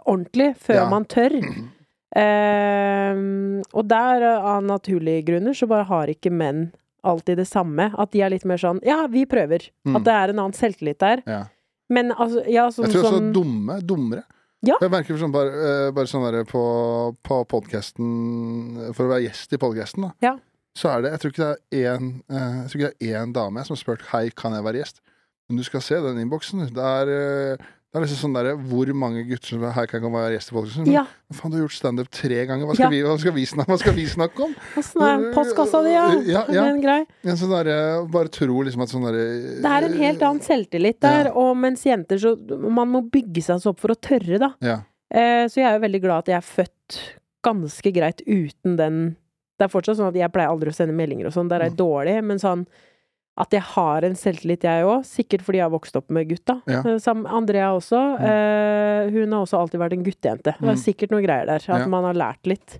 [0.04, 0.90] ordentlig før Ja.
[0.92, 1.38] man tør.
[2.18, 6.68] Uh, og der, av naturlige grunner, så bare har ikke menn
[7.08, 7.92] alltid det samme.
[7.98, 9.70] At de er litt mer sånn Ja, vi prøver.
[9.88, 9.96] Mm.
[9.96, 11.24] At det er en annen selvtillit der.
[11.26, 11.46] Ja.
[11.90, 13.80] Men altså, ja, sånn Jeg tror også sånn, dumme.
[13.80, 14.26] Dummere.
[14.68, 14.78] Ja.
[14.84, 16.64] Jeg merker sånn bare, eh, bare sånn der på,
[17.24, 20.12] på podkasten For å være gjest i podkasten, da.
[20.26, 20.34] Ja.
[20.78, 23.22] Så er det Jeg tror ikke det er én eh, Jeg tror ikke det er
[23.24, 25.02] én dame som har spurt Hei, kan jeg være gjest.
[25.48, 26.66] Men du skal se den innboksen.
[26.76, 30.36] Det er eh, det er liksom sånn der, Hvor mange gutter som her kan være
[30.36, 30.90] gjest i podkasten?
[30.92, 32.66] Ja, Men faen, du har gjort standup tre ganger.
[32.68, 32.90] Hva skal, Ja.
[32.90, 34.56] vi, hva, skal vi snakke, hva skal vi snakke om?
[34.78, 36.06] åssen er postkassa di, ja?
[36.28, 36.66] Ja, ja.
[36.66, 37.06] Er den grei?
[37.24, 39.24] En sånn der, bare tro liksom at sånn derre
[39.64, 41.32] Det er en helt annen selvtillit der, Ja.
[41.34, 44.54] og mens jenter så Man må bygge seg opp for å tørre, da.
[44.62, 44.82] Ja.
[45.10, 47.00] Eh, så jeg er jo veldig glad at jeg er født
[47.44, 49.16] ganske greit uten den
[49.58, 51.70] Det er fortsatt sånn at jeg pleier aldri å sende meldinger og sånn, der er
[51.72, 51.78] jeg Mm.
[51.82, 52.68] dårlig, men sånn
[53.38, 55.04] at jeg har en selvtillit, jeg òg.
[55.06, 56.56] Sikkert fordi jeg har vokst opp med gutta.
[56.68, 56.80] Ja.
[56.84, 58.00] Eh, Som Andrea også.
[58.20, 60.56] Eh, hun har også alltid vært en guttejente.
[60.58, 60.82] Det er Mm.
[60.82, 61.56] sikkert noe greier der.
[61.62, 61.86] At Ja.
[61.88, 62.80] man har lært litt.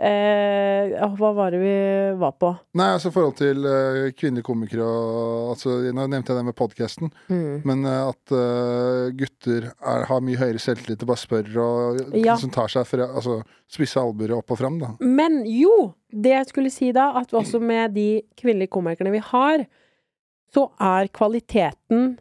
[0.00, 1.72] Eh, hva var det vi
[2.16, 2.54] var på?
[2.80, 6.56] Nei, altså i forhold til uh, kvinnelige komikere og altså, Nå nevnte jeg det med
[6.56, 7.60] podkasten, Mm.
[7.68, 12.38] men uh, at uh, gutter er, har mye høyere selvtillit og bare spør og Ja.
[12.40, 14.94] som tar seg fra Altså spisse albuer opp og fram, da.
[15.04, 18.08] Men jo, det jeg skulle si da, at også med de
[18.40, 19.66] kvinnelige komikerne vi har,
[20.54, 22.16] så er kvaliteten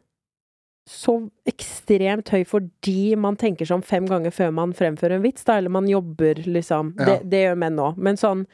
[0.90, 1.16] så
[1.50, 5.74] ekstremt høy fordi man tenker sånn fem ganger før man fremfører en vits, da, eller
[5.74, 6.96] man jobber, liksom.
[6.98, 7.06] Ja.
[7.06, 8.00] Det, det gjør menn òg.
[8.02, 8.46] Men sånn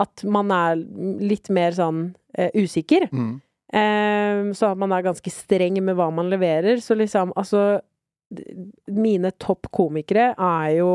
[0.00, 0.78] at man er
[1.22, 2.06] litt mer sånn
[2.38, 3.06] uh, usikker.
[3.12, 3.34] Mm.
[3.74, 6.80] Uh, så at man er ganske streng med hva man leverer.
[6.82, 7.82] Så liksom, altså
[8.90, 10.88] Mine topp komikere er jo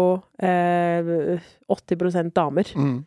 [0.43, 1.37] eh,
[1.71, 2.67] 80% damer.
[2.75, 2.97] Mm.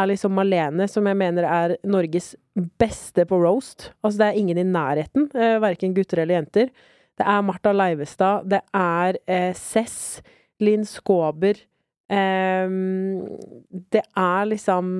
[0.00, 2.32] Er liksom Malene, som jeg mener er Norges
[2.80, 3.90] beste på roast.
[4.02, 6.72] Altså, det er ingen i nærheten, eh, verken gutter eller jenter.
[7.18, 10.20] Det er Martha Leivestad, det er eh, Cess,
[10.62, 11.58] Linn Skåber
[12.10, 12.68] eh,
[13.90, 14.92] Det er liksom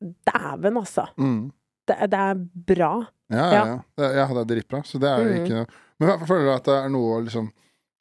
[0.00, 1.04] Dæven, altså.
[1.20, 1.50] Mm.
[1.90, 2.38] Det, det er
[2.70, 2.92] bra.
[3.30, 3.50] Ja, ja.
[3.52, 3.64] Ja.
[3.66, 3.78] ja.
[4.00, 4.80] Det, ja, det dritbra.
[4.86, 5.42] Så det er Mhm.
[5.44, 5.66] ikke noe
[6.00, 7.50] Men jeg føler at det er noe liksom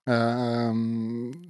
[0.08, 0.74] eh,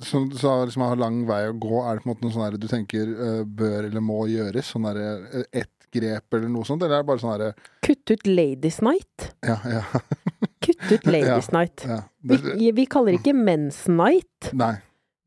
[0.07, 1.83] Som så liksom har lang vei å gå.
[1.85, 4.71] Er det på en måte noe sånn der du tenker eh, bør eller må gjøres?
[4.73, 6.81] Sånn derre ett grep eller noe sånt?
[6.83, 7.53] Eller er det bare sånn herre
[7.85, 9.29] Kutt ut Ladies Night.
[9.45, 9.83] Ja, ja.
[10.65, 11.85] Kutt ut Ladies Night.
[11.87, 12.01] ja.
[12.21, 14.51] Vi, vi kaller det ikke Men's Night.
[14.53, 14.75] nei.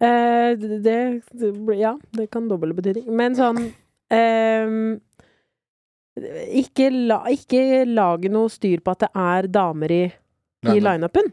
[0.02, 1.22] Eh, det,
[1.78, 3.06] Ja, det kan doble betydning.
[3.16, 3.60] Men sånn
[4.10, 4.98] eh,
[6.60, 10.02] ikke, la, ikke lage noe styr på at det er damer i,
[10.68, 11.30] i lineupen.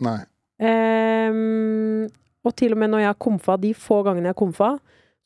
[0.64, 2.06] Ehm,
[2.46, 4.70] og til og med når jeg har komfa, de få gangene jeg har komfa,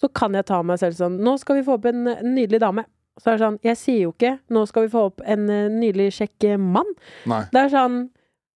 [0.01, 2.01] så kan jeg ta meg selv sånn Nå skal vi få opp en
[2.33, 2.83] nydelig dame.
[3.21, 5.69] Så er det sånn Jeg sier jo ikke 'nå skal vi få opp en eh,
[5.69, 6.95] nydelig kjekk eh, mann'.
[7.29, 7.43] Nei.
[7.53, 7.97] Det er sånn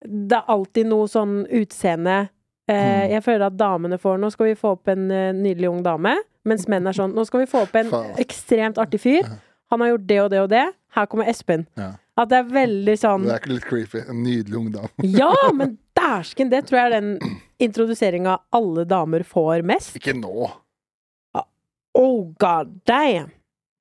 [0.05, 2.29] Det er alltid noe sånn utseende
[2.69, 3.11] eh, Mm.
[3.11, 6.17] Jeg føler at damene får 'nå skal vi få opp en eh, nydelig ung dame',
[6.45, 7.87] mens menn er sånn 'nå skal vi få opp en
[8.19, 9.29] ekstremt artig fyr'.
[9.71, 10.65] Han har gjort det og det og det.
[10.95, 11.67] Her kommer Espen.
[11.77, 11.93] Ja.
[12.17, 13.99] At det er veldig sånn Det er ikke litt creepy?
[14.09, 14.87] En nydelig ungdom.
[15.03, 16.49] Ja, men dæsken!
[16.49, 19.95] Det tror jeg er den introduseringa alle damer får mest.
[19.95, 20.49] Ikke nå!
[21.97, 23.31] Oh god damn!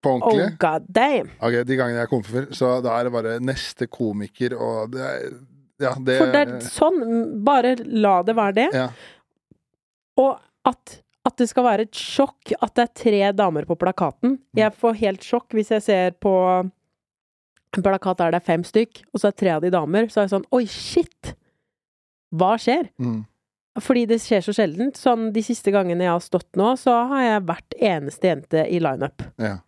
[0.03, 1.29] På Oh god damn!
[1.41, 5.03] Ok, De gangene jeg er komfer, så da er det bare neste komiker og det
[5.05, 5.35] er
[5.83, 7.03] Ja, det For det er sånn.
[7.45, 8.69] Bare la det være det.
[8.75, 8.87] Ja.
[10.23, 10.97] Og at,
[11.29, 14.39] at det skal være et sjokk at det er tre damer på plakaten.
[14.57, 16.33] Jeg får helt sjokk hvis jeg ser på
[17.77, 20.09] en plakat der det er fem stykk, og så er tre av de damer.
[20.09, 21.35] Så er jeg sånn Oi, shit!
[22.37, 22.89] Hva skjer?
[23.01, 23.21] Mm.
[23.85, 24.97] Fordi det skjer så sjeldent.
[24.99, 28.81] Sånn de siste gangene jeg har stått nå, så har jeg vært eneste jente i
[28.83, 29.25] lineup.
[29.43, 29.59] Ja.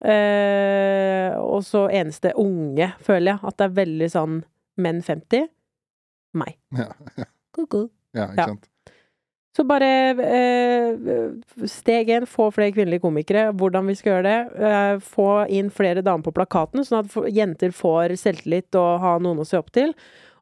[0.00, 3.42] Eh, og så eneste unge, føler jeg.
[3.50, 4.38] At det er veldig sånn
[4.80, 5.48] menn 50
[6.40, 6.56] meg.
[6.76, 6.88] Ja,
[7.56, 7.88] Ko-ko.
[8.14, 8.46] ja, ikke Ja.
[8.52, 8.66] sant.
[9.56, 13.48] Så bare eh, steg én, få flere kvinnelige komikere.
[13.52, 14.62] Hvordan vi skal gjøre det.
[14.62, 19.42] Eh, få inn flere damer på plakaten, sånn at jenter får selvtillit og har noen
[19.42, 19.90] å se opp til.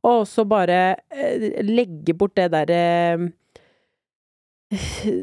[0.05, 3.33] Og også bare eh, legge bort det derre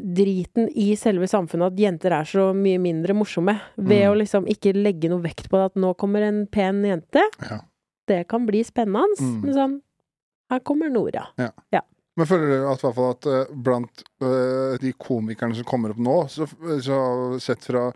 [0.02, 3.54] driten i selve samfunnet at jenter er så mye mindre morsomme.
[3.78, 4.10] Ved Mm.
[4.10, 7.22] å liksom ikke legge noe vekt på at nå kommer en pen jente.
[7.48, 7.60] Ja.
[8.06, 9.18] Det kan bli spennende.
[9.20, 9.36] Mm.
[9.42, 9.76] Men sånn
[10.52, 11.26] Her kommer Nora.
[12.16, 16.14] Men føler du at, fall at uh, blant uh, de komikerne som kommer opp nå,
[16.32, 16.46] så,
[16.82, 16.98] så
[17.42, 17.90] sett fra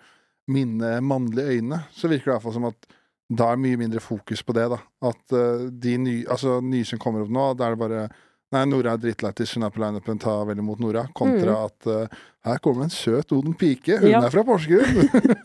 [0.50, 2.90] mine mannlige øyne, så virker det i hvert fall som at
[3.30, 4.80] da er mye mindre fokus på det, da.
[5.08, 8.02] At uh, de nye, altså, nye som kommer opp nå, da er det bare
[8.50, 11.04] Nei, Nora er drittlættis, hun er på lineupen, ta vel imot Nora.
[11.14, 14.00] Kontra at uh, her kommer en søt, oden pike.
[14.00, 14.14] Hun Mm.
[14.16, 14.22] Ja.
[14.26, 14.96] er fra Porsgrunn!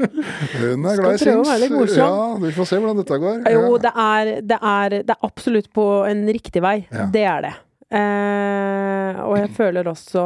[0.62, 1.28] hun er glad i
[1.62, 1.94] litt.
[2.00, 2.10] Ja,
[2.42, 3.44] vi får se hvordan dette går.
[3.54, 3.78] Jo, Ja.
[3.86, 6.80] det er, det er, det er absolutt på en riktig vei.
[6.90, 7.06] Ja.
[7.14, 7.54] Det er det.
[7.96, 10.22] Eh, og jeg føler også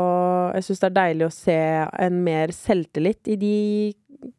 [0.56, 1.57] Jeg syns det er deilig å se
[1.99, 3.57] en mer selvtillit i de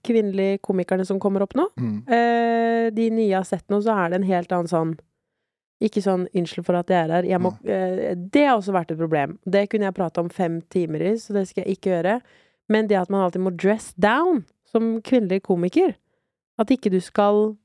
[0.04, 1.66] kvinnelige komikerne som kommer opp nå.
[1.76, 1.98] Mm.
[2.08, 4.96] Eh, de nye jeg har sett nå, så er det en helt annen sånn
[5.80, 7.28] Ikke sånn 'unnskyld for at jeg er her'.
[7.28, 9.38] Jeg må, eh, det har også vært et problem.
[9.48, 12.20] Det kunne jeg prata om fem timer i, så det skal jeg ikke gjøre.
[12.68, 15.94] Men det at man alltid må dress down som kvinnelig komiker.
[16.58, 17.56] At ikke du skal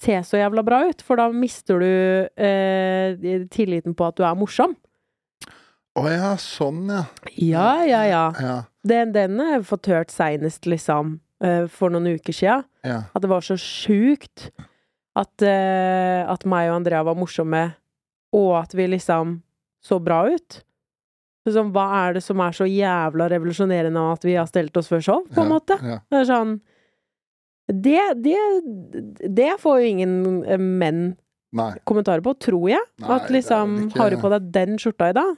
[0.00, 4.34] se så jævla bra ut, for da mister du eh, tilliten på at du er
[4.34, 4.74] morsom.
[5.94, 7.04] Å ja, sånn ja.
[7.36, 8.32] Ja, ja, ja.
[8.40, 8.56] Ja.
[8.82, 12.62] Den, den har jeg fått hørt seinest, liksom, eh, for noen uker sia.
[12.82, 13.02] ja.
[13.14, 14.50] At det var så sjukt
[15.18, 17.64] at, uh, at meg og Andrea var morsomme,
[18.32, 19.40] og at vi liksom
[19.84, 20.62] så bra ut.
[21.50, 24.90] Sånn, hva er det som er så jævla revolusjonerende av at vi har stelt oss
[24.90, 25.78] før show, på en ja, måte?
[25.82, 25.98] Ja.
[26.06, 26.52] Det er sånn
[27.66, 28.36] Det, det,
[29.26, 30.14] det får jo ingen
[30.44, 31.16] eh, menn
[31.56, 31.72] Nei.
[31.88, 32.84] kommentarer på, tror jeg.
[33.02, 35.34] Nei, at liksom ikke- Har du på deg den skjorta i dag?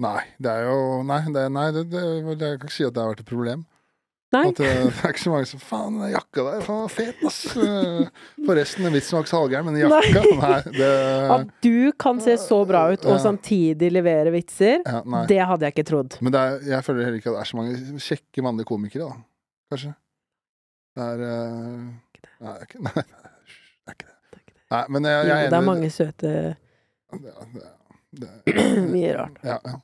[0.00, 2.02] Nei, det er jo Nei, det, nei det, det,
[2.40, 3.66] det, jeg kan ikke si at det har vært et problem.
[4.32, 4.46] Nei?
[4.48, 7.40] At det, det er ikke så mange som Faen, den jakka der, faen, fet, ass.
[7.52, 8.06] Eh,
[8.46, 10.92] Forresten, så halvgæren, men jakka Nei, det
[11.34, 15.76] At du kan se så bra ut, og samtidig levere vitser, ja, det hadde jeg
[15.76, 16.16] ikke trodd.
[16.24, 19.20] Men er, jeg føler heller ikke at det er så mange kjekke mannlige komikere, da.
[19.72, 19.92] Kanskje.
[20.96, 21.92] Det er uh...
[22.42, 24.58] Nei, det er ikke, nei, det er ikke det.
[24.72, 26.34] Nei, men jeg, jeg er det er mange søte
[27.12, 27.70] det, det,
[28.24, 28.30] det,
[28.94, 29.42] Mye rart.
[29.44, 29.78] Ja, ja.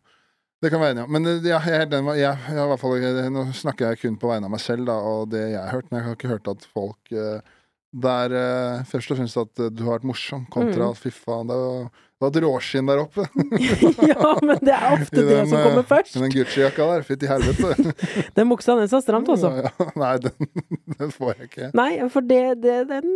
[0.62, 1.12] Det kan være enig om.
[1.14, 4.00] Men eh, ja, jeg, den, var- jeg, jeg, i hvert fall, jeg, nå snakker jeg
[4.02, 6.18] kun på vegne av meg selv da, og det jeg har hørt, men jeg har
[6.18, 7.54] ikke hørt at folk eh,
[7.98, 10.98] der eh, først og fremst at eh, du har vært morsom, kontra Mm.
[10.98, 11.88] fy faen, det var,
[12.26, 13.22] et råskinn der oppe.
[14.10, 16.16] ja, men det er ofte den, det som kommer først.
[16.18, 17.04] I den Gucci-jakka der.
[17.06, 17.92] Fytti helvete.
[18.40, 19.52] Den buksa, den så stramt, altså.
[19.54, 19.86] Ja, ja.
[20.02, 20.50] Nei, den,
[20.98, 21.68] den får jeg ikke.
[21.78, 23.12] Nei, for det, det, den,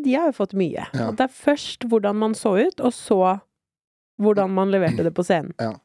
[0.00, 0.86] de har jo fått mye.
[0.96, 1.10] Ja.
[1.10, 3.20] At Det er først hvordan man så ut, og så
[4.24, 5.52] hvordan man leverte det på scenen.
[5.60, 5.76] Men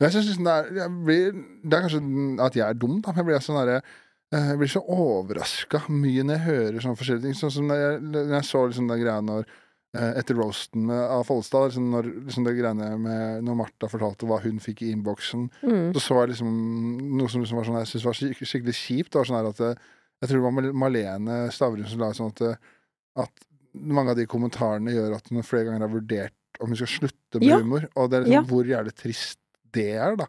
[0.00, 1.32] Jeg synes liksom det, er, jeg blir,
[1.64, 2.02] det er kanskje
[2.46, 3.12] at jeg er dum, da.
[3.12, 3.80] men Jeg blir, sånn derre,
[4.32, 7.34] eh, jeg blir så overraska mye når jeg hører sånne forskjellige ting.
[7.40, 9.44] Sånn som når jeg, når jeg så liksom den greia når
[9.98, 14.28] eh, etter roasten med, av Follestad, liksom når liksom det greiene med Når Martha fortalte
[14.30, 15.92] hva hun fikk i innboksen, Mm.
[15.92, 16.50] så så jeg liksom
[17.18, 19.14] noe som liksom var sånn jeg syntes var skik- skikkelig kjipt.
[19.20, 19.74] Var sånn at eh,
[20.22, 22.58] Jeg tror det var Mal- Malene Stavrum som la sånn at,
[23.16, 26.90] at mange av de kommentarene gjør at hun flere ganger har vurdert om hun skal
[26.92, 27.58] slutte med Ja.
[27.58, 27.86] humor.
[27.96, 28.42] Og det er liksom Ja.
[28.48, 29.38] hvor jævlig trist
[29.76, 30.26] det er, da.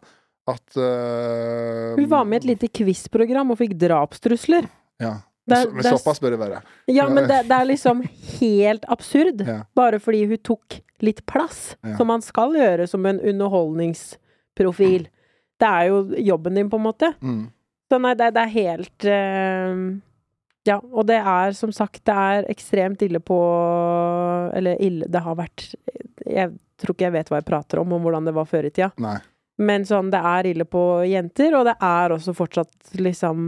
[0.48, 4.66] At uh, Hun var med i et lite quiz-program og fikk drapstrusler.
[5.02, 5.20] Ja.
[5.46, 6.62] Det er- Så- Men såpass bør det være.
[6.88, 8.02] Ja, men det, det er liksom
[8.40, 9.40] helt absurd.
[9.46, 9.60] Ja.
[9.74, 11.96] Bare fordi hun tok litt plass, Ja.
[11.96, 15.08] som man skal gjøre som en underholdningsprofil.
[15.58, 17.12] Det er jo jobben din, på en måte.
[17.22, 17.50] Mm.
[17.90, 20.00] Så nei, det, det er helt uh,
[20.64, 23.36] Ja, og det er som sagt, det er ekstremt ille på
[24.56, 25.74] Eller ille, det har vært
[26.24, 28.70] Jeg tror ikke jeg vet hva jeg prater om, om hvordan det var før i
[28.70, 28.88] tida.
[29.02, 29.18] Nei.
[29.62, 33.46] Men sånn, det er ille på jenter, og det er også fortsatt liksom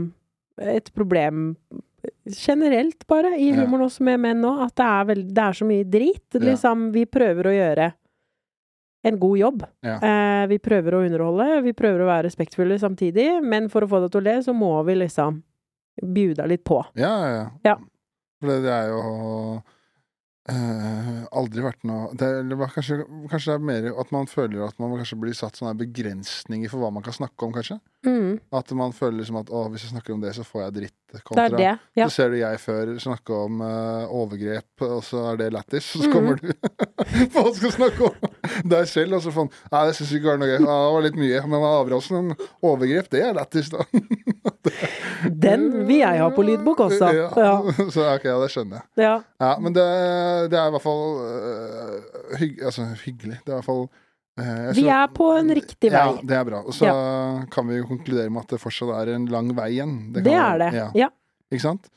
[0.61, 1.49] et problem
[2.29, 3.63] generelt, bare, i Ja.
[3.63, 6.25] humoren også med menn nå, at det er, veld, det er så mye drit.
[6.37, 6.43] Ja.
[6.51, 7.87] Liksom, vi prøver å gjøre
[9.05, 9.63] en god jobb.
[9.85, 9.97] Ja.
[10.01, 13.99] Eh, vi prøver å underholde, vi prøver å være respektfulle samtidig, men for å få
[14.05, 15.41] det til å le, så må vi liksom
[16.01, 16.79] bjuda litt på.
[16.95, 17.49] Ja, ja, ja.
[17.71, 17.75] Ja.
[18.41, 19.63] For det, det er jo
[20.51, 22.99] eh, aldri vært noe det, hva- kanskje,
[23.31, 26.83] kanskje det er mer at man føler at man kanskje blir satt sånne begrensninger for
[26.83, 27.79] hva man kan snakke om, kanskje.
[28.05, 30.75] Mm, At man føler liksom at å, hvis jeg snakker om det, så får jeg
[30.79, 30.93] dritt.
[31.23, 31.69] Kontra, Det det.
[31.95, 32.07] Ja.
[32.09, 35.85] Så ser du jeg før snakke om uh, overgrep, og så er det lættis.
[35.93, 36.49] Så så kommer du
[37.35, 40.49] Folk skal snakke om deg selv, og så sånn Nei, det syns ikke var noe
[40.49, 40.57] gøy.
[40.59, 41.43] Ja, det var litt mye.
[41.53, 42.33] Men avrasen,
[42.65, 43.85] overgrep, det er lættis, da.
[45.45, 47.11] Den vil jeg ha på lydbok også.
[47.15, 47.29] Ja.
[47.39, 47.55] Ja.
[47.95, 49.05] Så ok, det skjønner jeg.
[49.05, 49.15] ja.
[49.41, 49.85] Ja, men det,
[50.51, 53.39] det er i hvert fall uh, hygg, altså, hyggelig.
[53.45, 53.85] Det er i hvert fall
[54.39, 56.01] eh, Vi er på en riktig vei.
[56.01, 56.61] Ja, det er bra.
[56.65, 56.89] Og så
[57.51, 59.95] kan vi jo konkludere med at det fortsatt er en lang vei igjen.
[60.13, 60.71] Det, kan er det.
[60.79, 61.09] Ja, Ja.
[61.51, 61.89] ikke sant?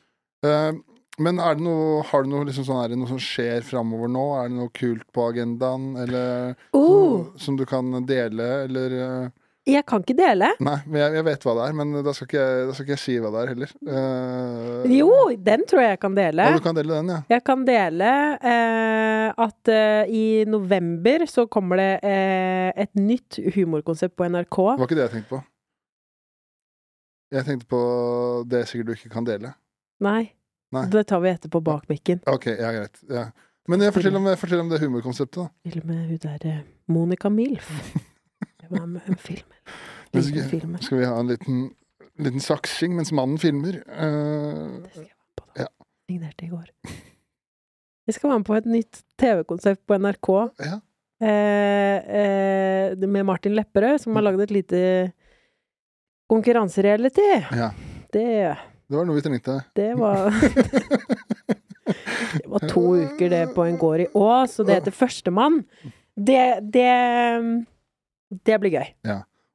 [0.47, 0.73] Eh,
[1.19, 4.07] men er det noe, har du noe, liksom sånn, er det noe som skjer framover
[4.09, 4.27] nå?
[4.39, 5.97] Er det noe kult på agendaen?
[5.99, 9.29] Eller Oh, som, som du kan dele, eller eh,
[9.69, 10.49] jeg kan ikke dele.
[10.65, 12.87] Nei, men jeg, jeg vet hva det er, men da skal ikke, jeg- da skal
[12.87, 13.75] ikke jeg si hva det er heller.
[13.89, 15.11] Uh, Jo,
[15.51, 16.47] den tror jeg jeg kan dele.
[16.49, 17.19] Ja, du kan dele den, ja.
[17.35, 21.93] Jeg kan dele uh, at uh, i november så kommer det
[22.79, 24.57] et nytt humorkonsept på NRK.
[24.57, 25.43] Det var ikke det jeg tenkte på.
[27.35, 27.81] Jeg tenkte på
[28.49, 29.53] det sikkert du ikke kan dele.
[30.05, 30.31] Nei,
[30.73, 30.87] Nei.
[30.93, 32.23] det tar vi etterpå bak mikken.
[32.31, 33.01] Ok, ja, greit.
[33.11, 33.27] Ja.
[33.69, 35.51] Men jeg fortell, om, fortell om det humorkonseptet, da.
[35.69, 37.69] Til og med hun der Monica Milf.
[38.71, 39.47] Det med en film.
[40.13, 40.77] Men Liten film.
[40.81, 41.71] skal vi ha en liten,
[42.19, 43.83] liten saksing mens mannen filmer?
[43.89, 45.63] Uh, Det skal jeg være på, da.
[45.63, 45.67] Ja.
[46.09, 46.65] Signerte i går.
[48.09, 50.29] Jeg skal være med på et nytt TV-konsept på NRK.
[50.65, 50.79] Ja.
[51.21, 54.81] Eh, eh, med Martin Lepperød, som har lagd et lite
[56.31, 57.29] konkurransereality.
[57.53, 57.71] ja.
[58.13, 58.25] Det,
[58.89, 59.59] Det var noe vi trengte.
[59.77, 60.31] det var
[62.39, 65.61] Det var to uker det på en gård i Ås, og det heter Førstemann.
[66.17, 66.41] Det,
[66.73, 66.89] det
[68.31, 68.89] Det blir gøy.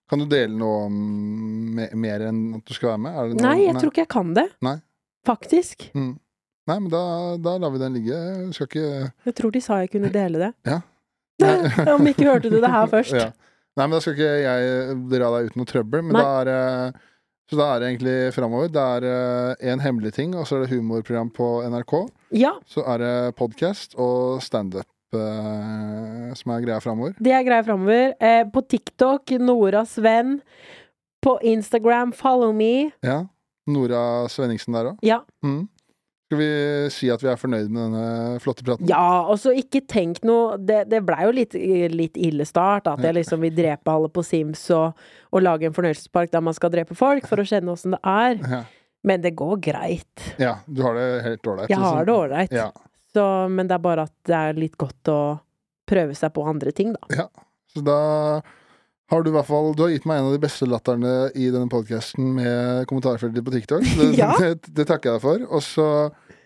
[0.09, 3.37] Kan du dele noe mer, mer enn at du skal være med?
[3.41, 4.47] Nei, jeg tror ikke jeg kan det.
[4.65, 4.77] Nei.
[5.25, 5.87] Faktisk.
[5.95, 6.15] Mm.
[6.67, 7.03] Nei, men da,
[7.43, 8.17] da lar vi den ligge.
[8.47, 8.85] Vi skal ikke
[9.27, 10.51] Jeg tror de sa jeg kunne dele det.
[10.69, 10.81] Ja.
[11.95, 13.15] Om ikke hørte du det her først.
[13.17, 13.31] Ja.
[13.73, 16.05] Nei, men da skal ikke jeg dra deg uten noe trøbbel.
[16.05, 16.23] Men Nei.
[16.23, 17.01] da er
[17.49, 18.69] Så da er det egentlig framover.
[18.71, 21.95] Det er én hemmelig ting, og så er det humorprogram på NRK.
[22.37, 27.13] Ja, Så er det podkast og standup eh, som er greia framover.
[27.19, 28.13] det er greia framover.
[28.19, 30.39] Eh, på TikTok, Noras venn.
[31.23, 32.91] På Instagram, follow me.
[33.05, 33.21] Ja.
[33.71, 34.97] Nora Svenningsen der òg.
[35.07, 35.21] Ja.
[35.45, 35.69] Mm.
[36.27, 36.49] Skal vi
[36.91, 38.87] si at vi er fornøyd med denne flotte praten?
[38.89, 41.53] Ja, og så ikke tenk noe Det, det blei jo litt,
[41.93, 44.97] litt ille start, at jeg liksom vil drepe alle på Sims og,
[45.31, 48.39] og lage en fornøyelsespark der man skal drepe folk, for å kjenne åssen det er.
[48.41, 48.63] Ja.
[49.03, 50.25] Men det går greit.
[50.41, 50.57] ja.
[50.65, 51.69] Du har det helt ålreit?
[51.69, 52.51] Jeg har det ålreit.
[52.55, 52.71] Ja.
[53.13, 53.23] Så,
[53.53, 55.19] men det er bare at det er litt godt å
[55.89, 57.23] prøve seg på andre ting, da.
[57.23, 57.27] Ja,
[57.73, 57.97] Så da
[59.11, 61.49] har du i hvert fall Du har gitt meg en av de beste latterne i
[61.53, 63.83] denne podkasten med kommentarfeltet på TikTok.
[63.99, 64.31] Det, Ja.
[64.39, 65.43] det, det takker jeg deg for.
[65.53, 65.87] Og så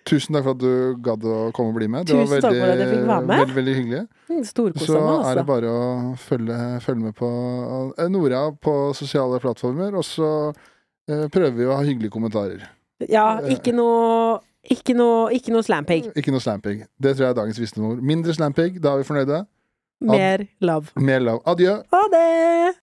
[0.07, 2.07] tusen takk for at du gadd å komme og bli med.
[2.07, 3.41] Det var Tusen takk for at jeg fikk være med.
[3.43, 4.01] Veldig, veldig hyggelig.
[4.31, 5.45] Mm, Så er det altså.
[5.51, 5.85] bare å
[6.23, 7.29] følge, følge med på
[7.97, 10.29] eh, Nora på sosiale plattformer, og så
[11.11, 12.67] eh, prøver vi å ha hyggelige kommentarer.
[13.07, 14.39] Ja, ikke noe
[14.71, 16.01] Ikke noe, ikke noe slampig.
[16.19, 16.81] Ikke noe slampig.
[16.99, 18.01] Det tror jeg er dagens visdomsord.
[18.03, 19.45] Mindre slampig, da er vi fornøyde.
[20.01, 20.91] Mer love.
[20.99, 21.41] Mer love.
[21.47, 21.77] Adjø.
[21.93, 22.75] Ha det!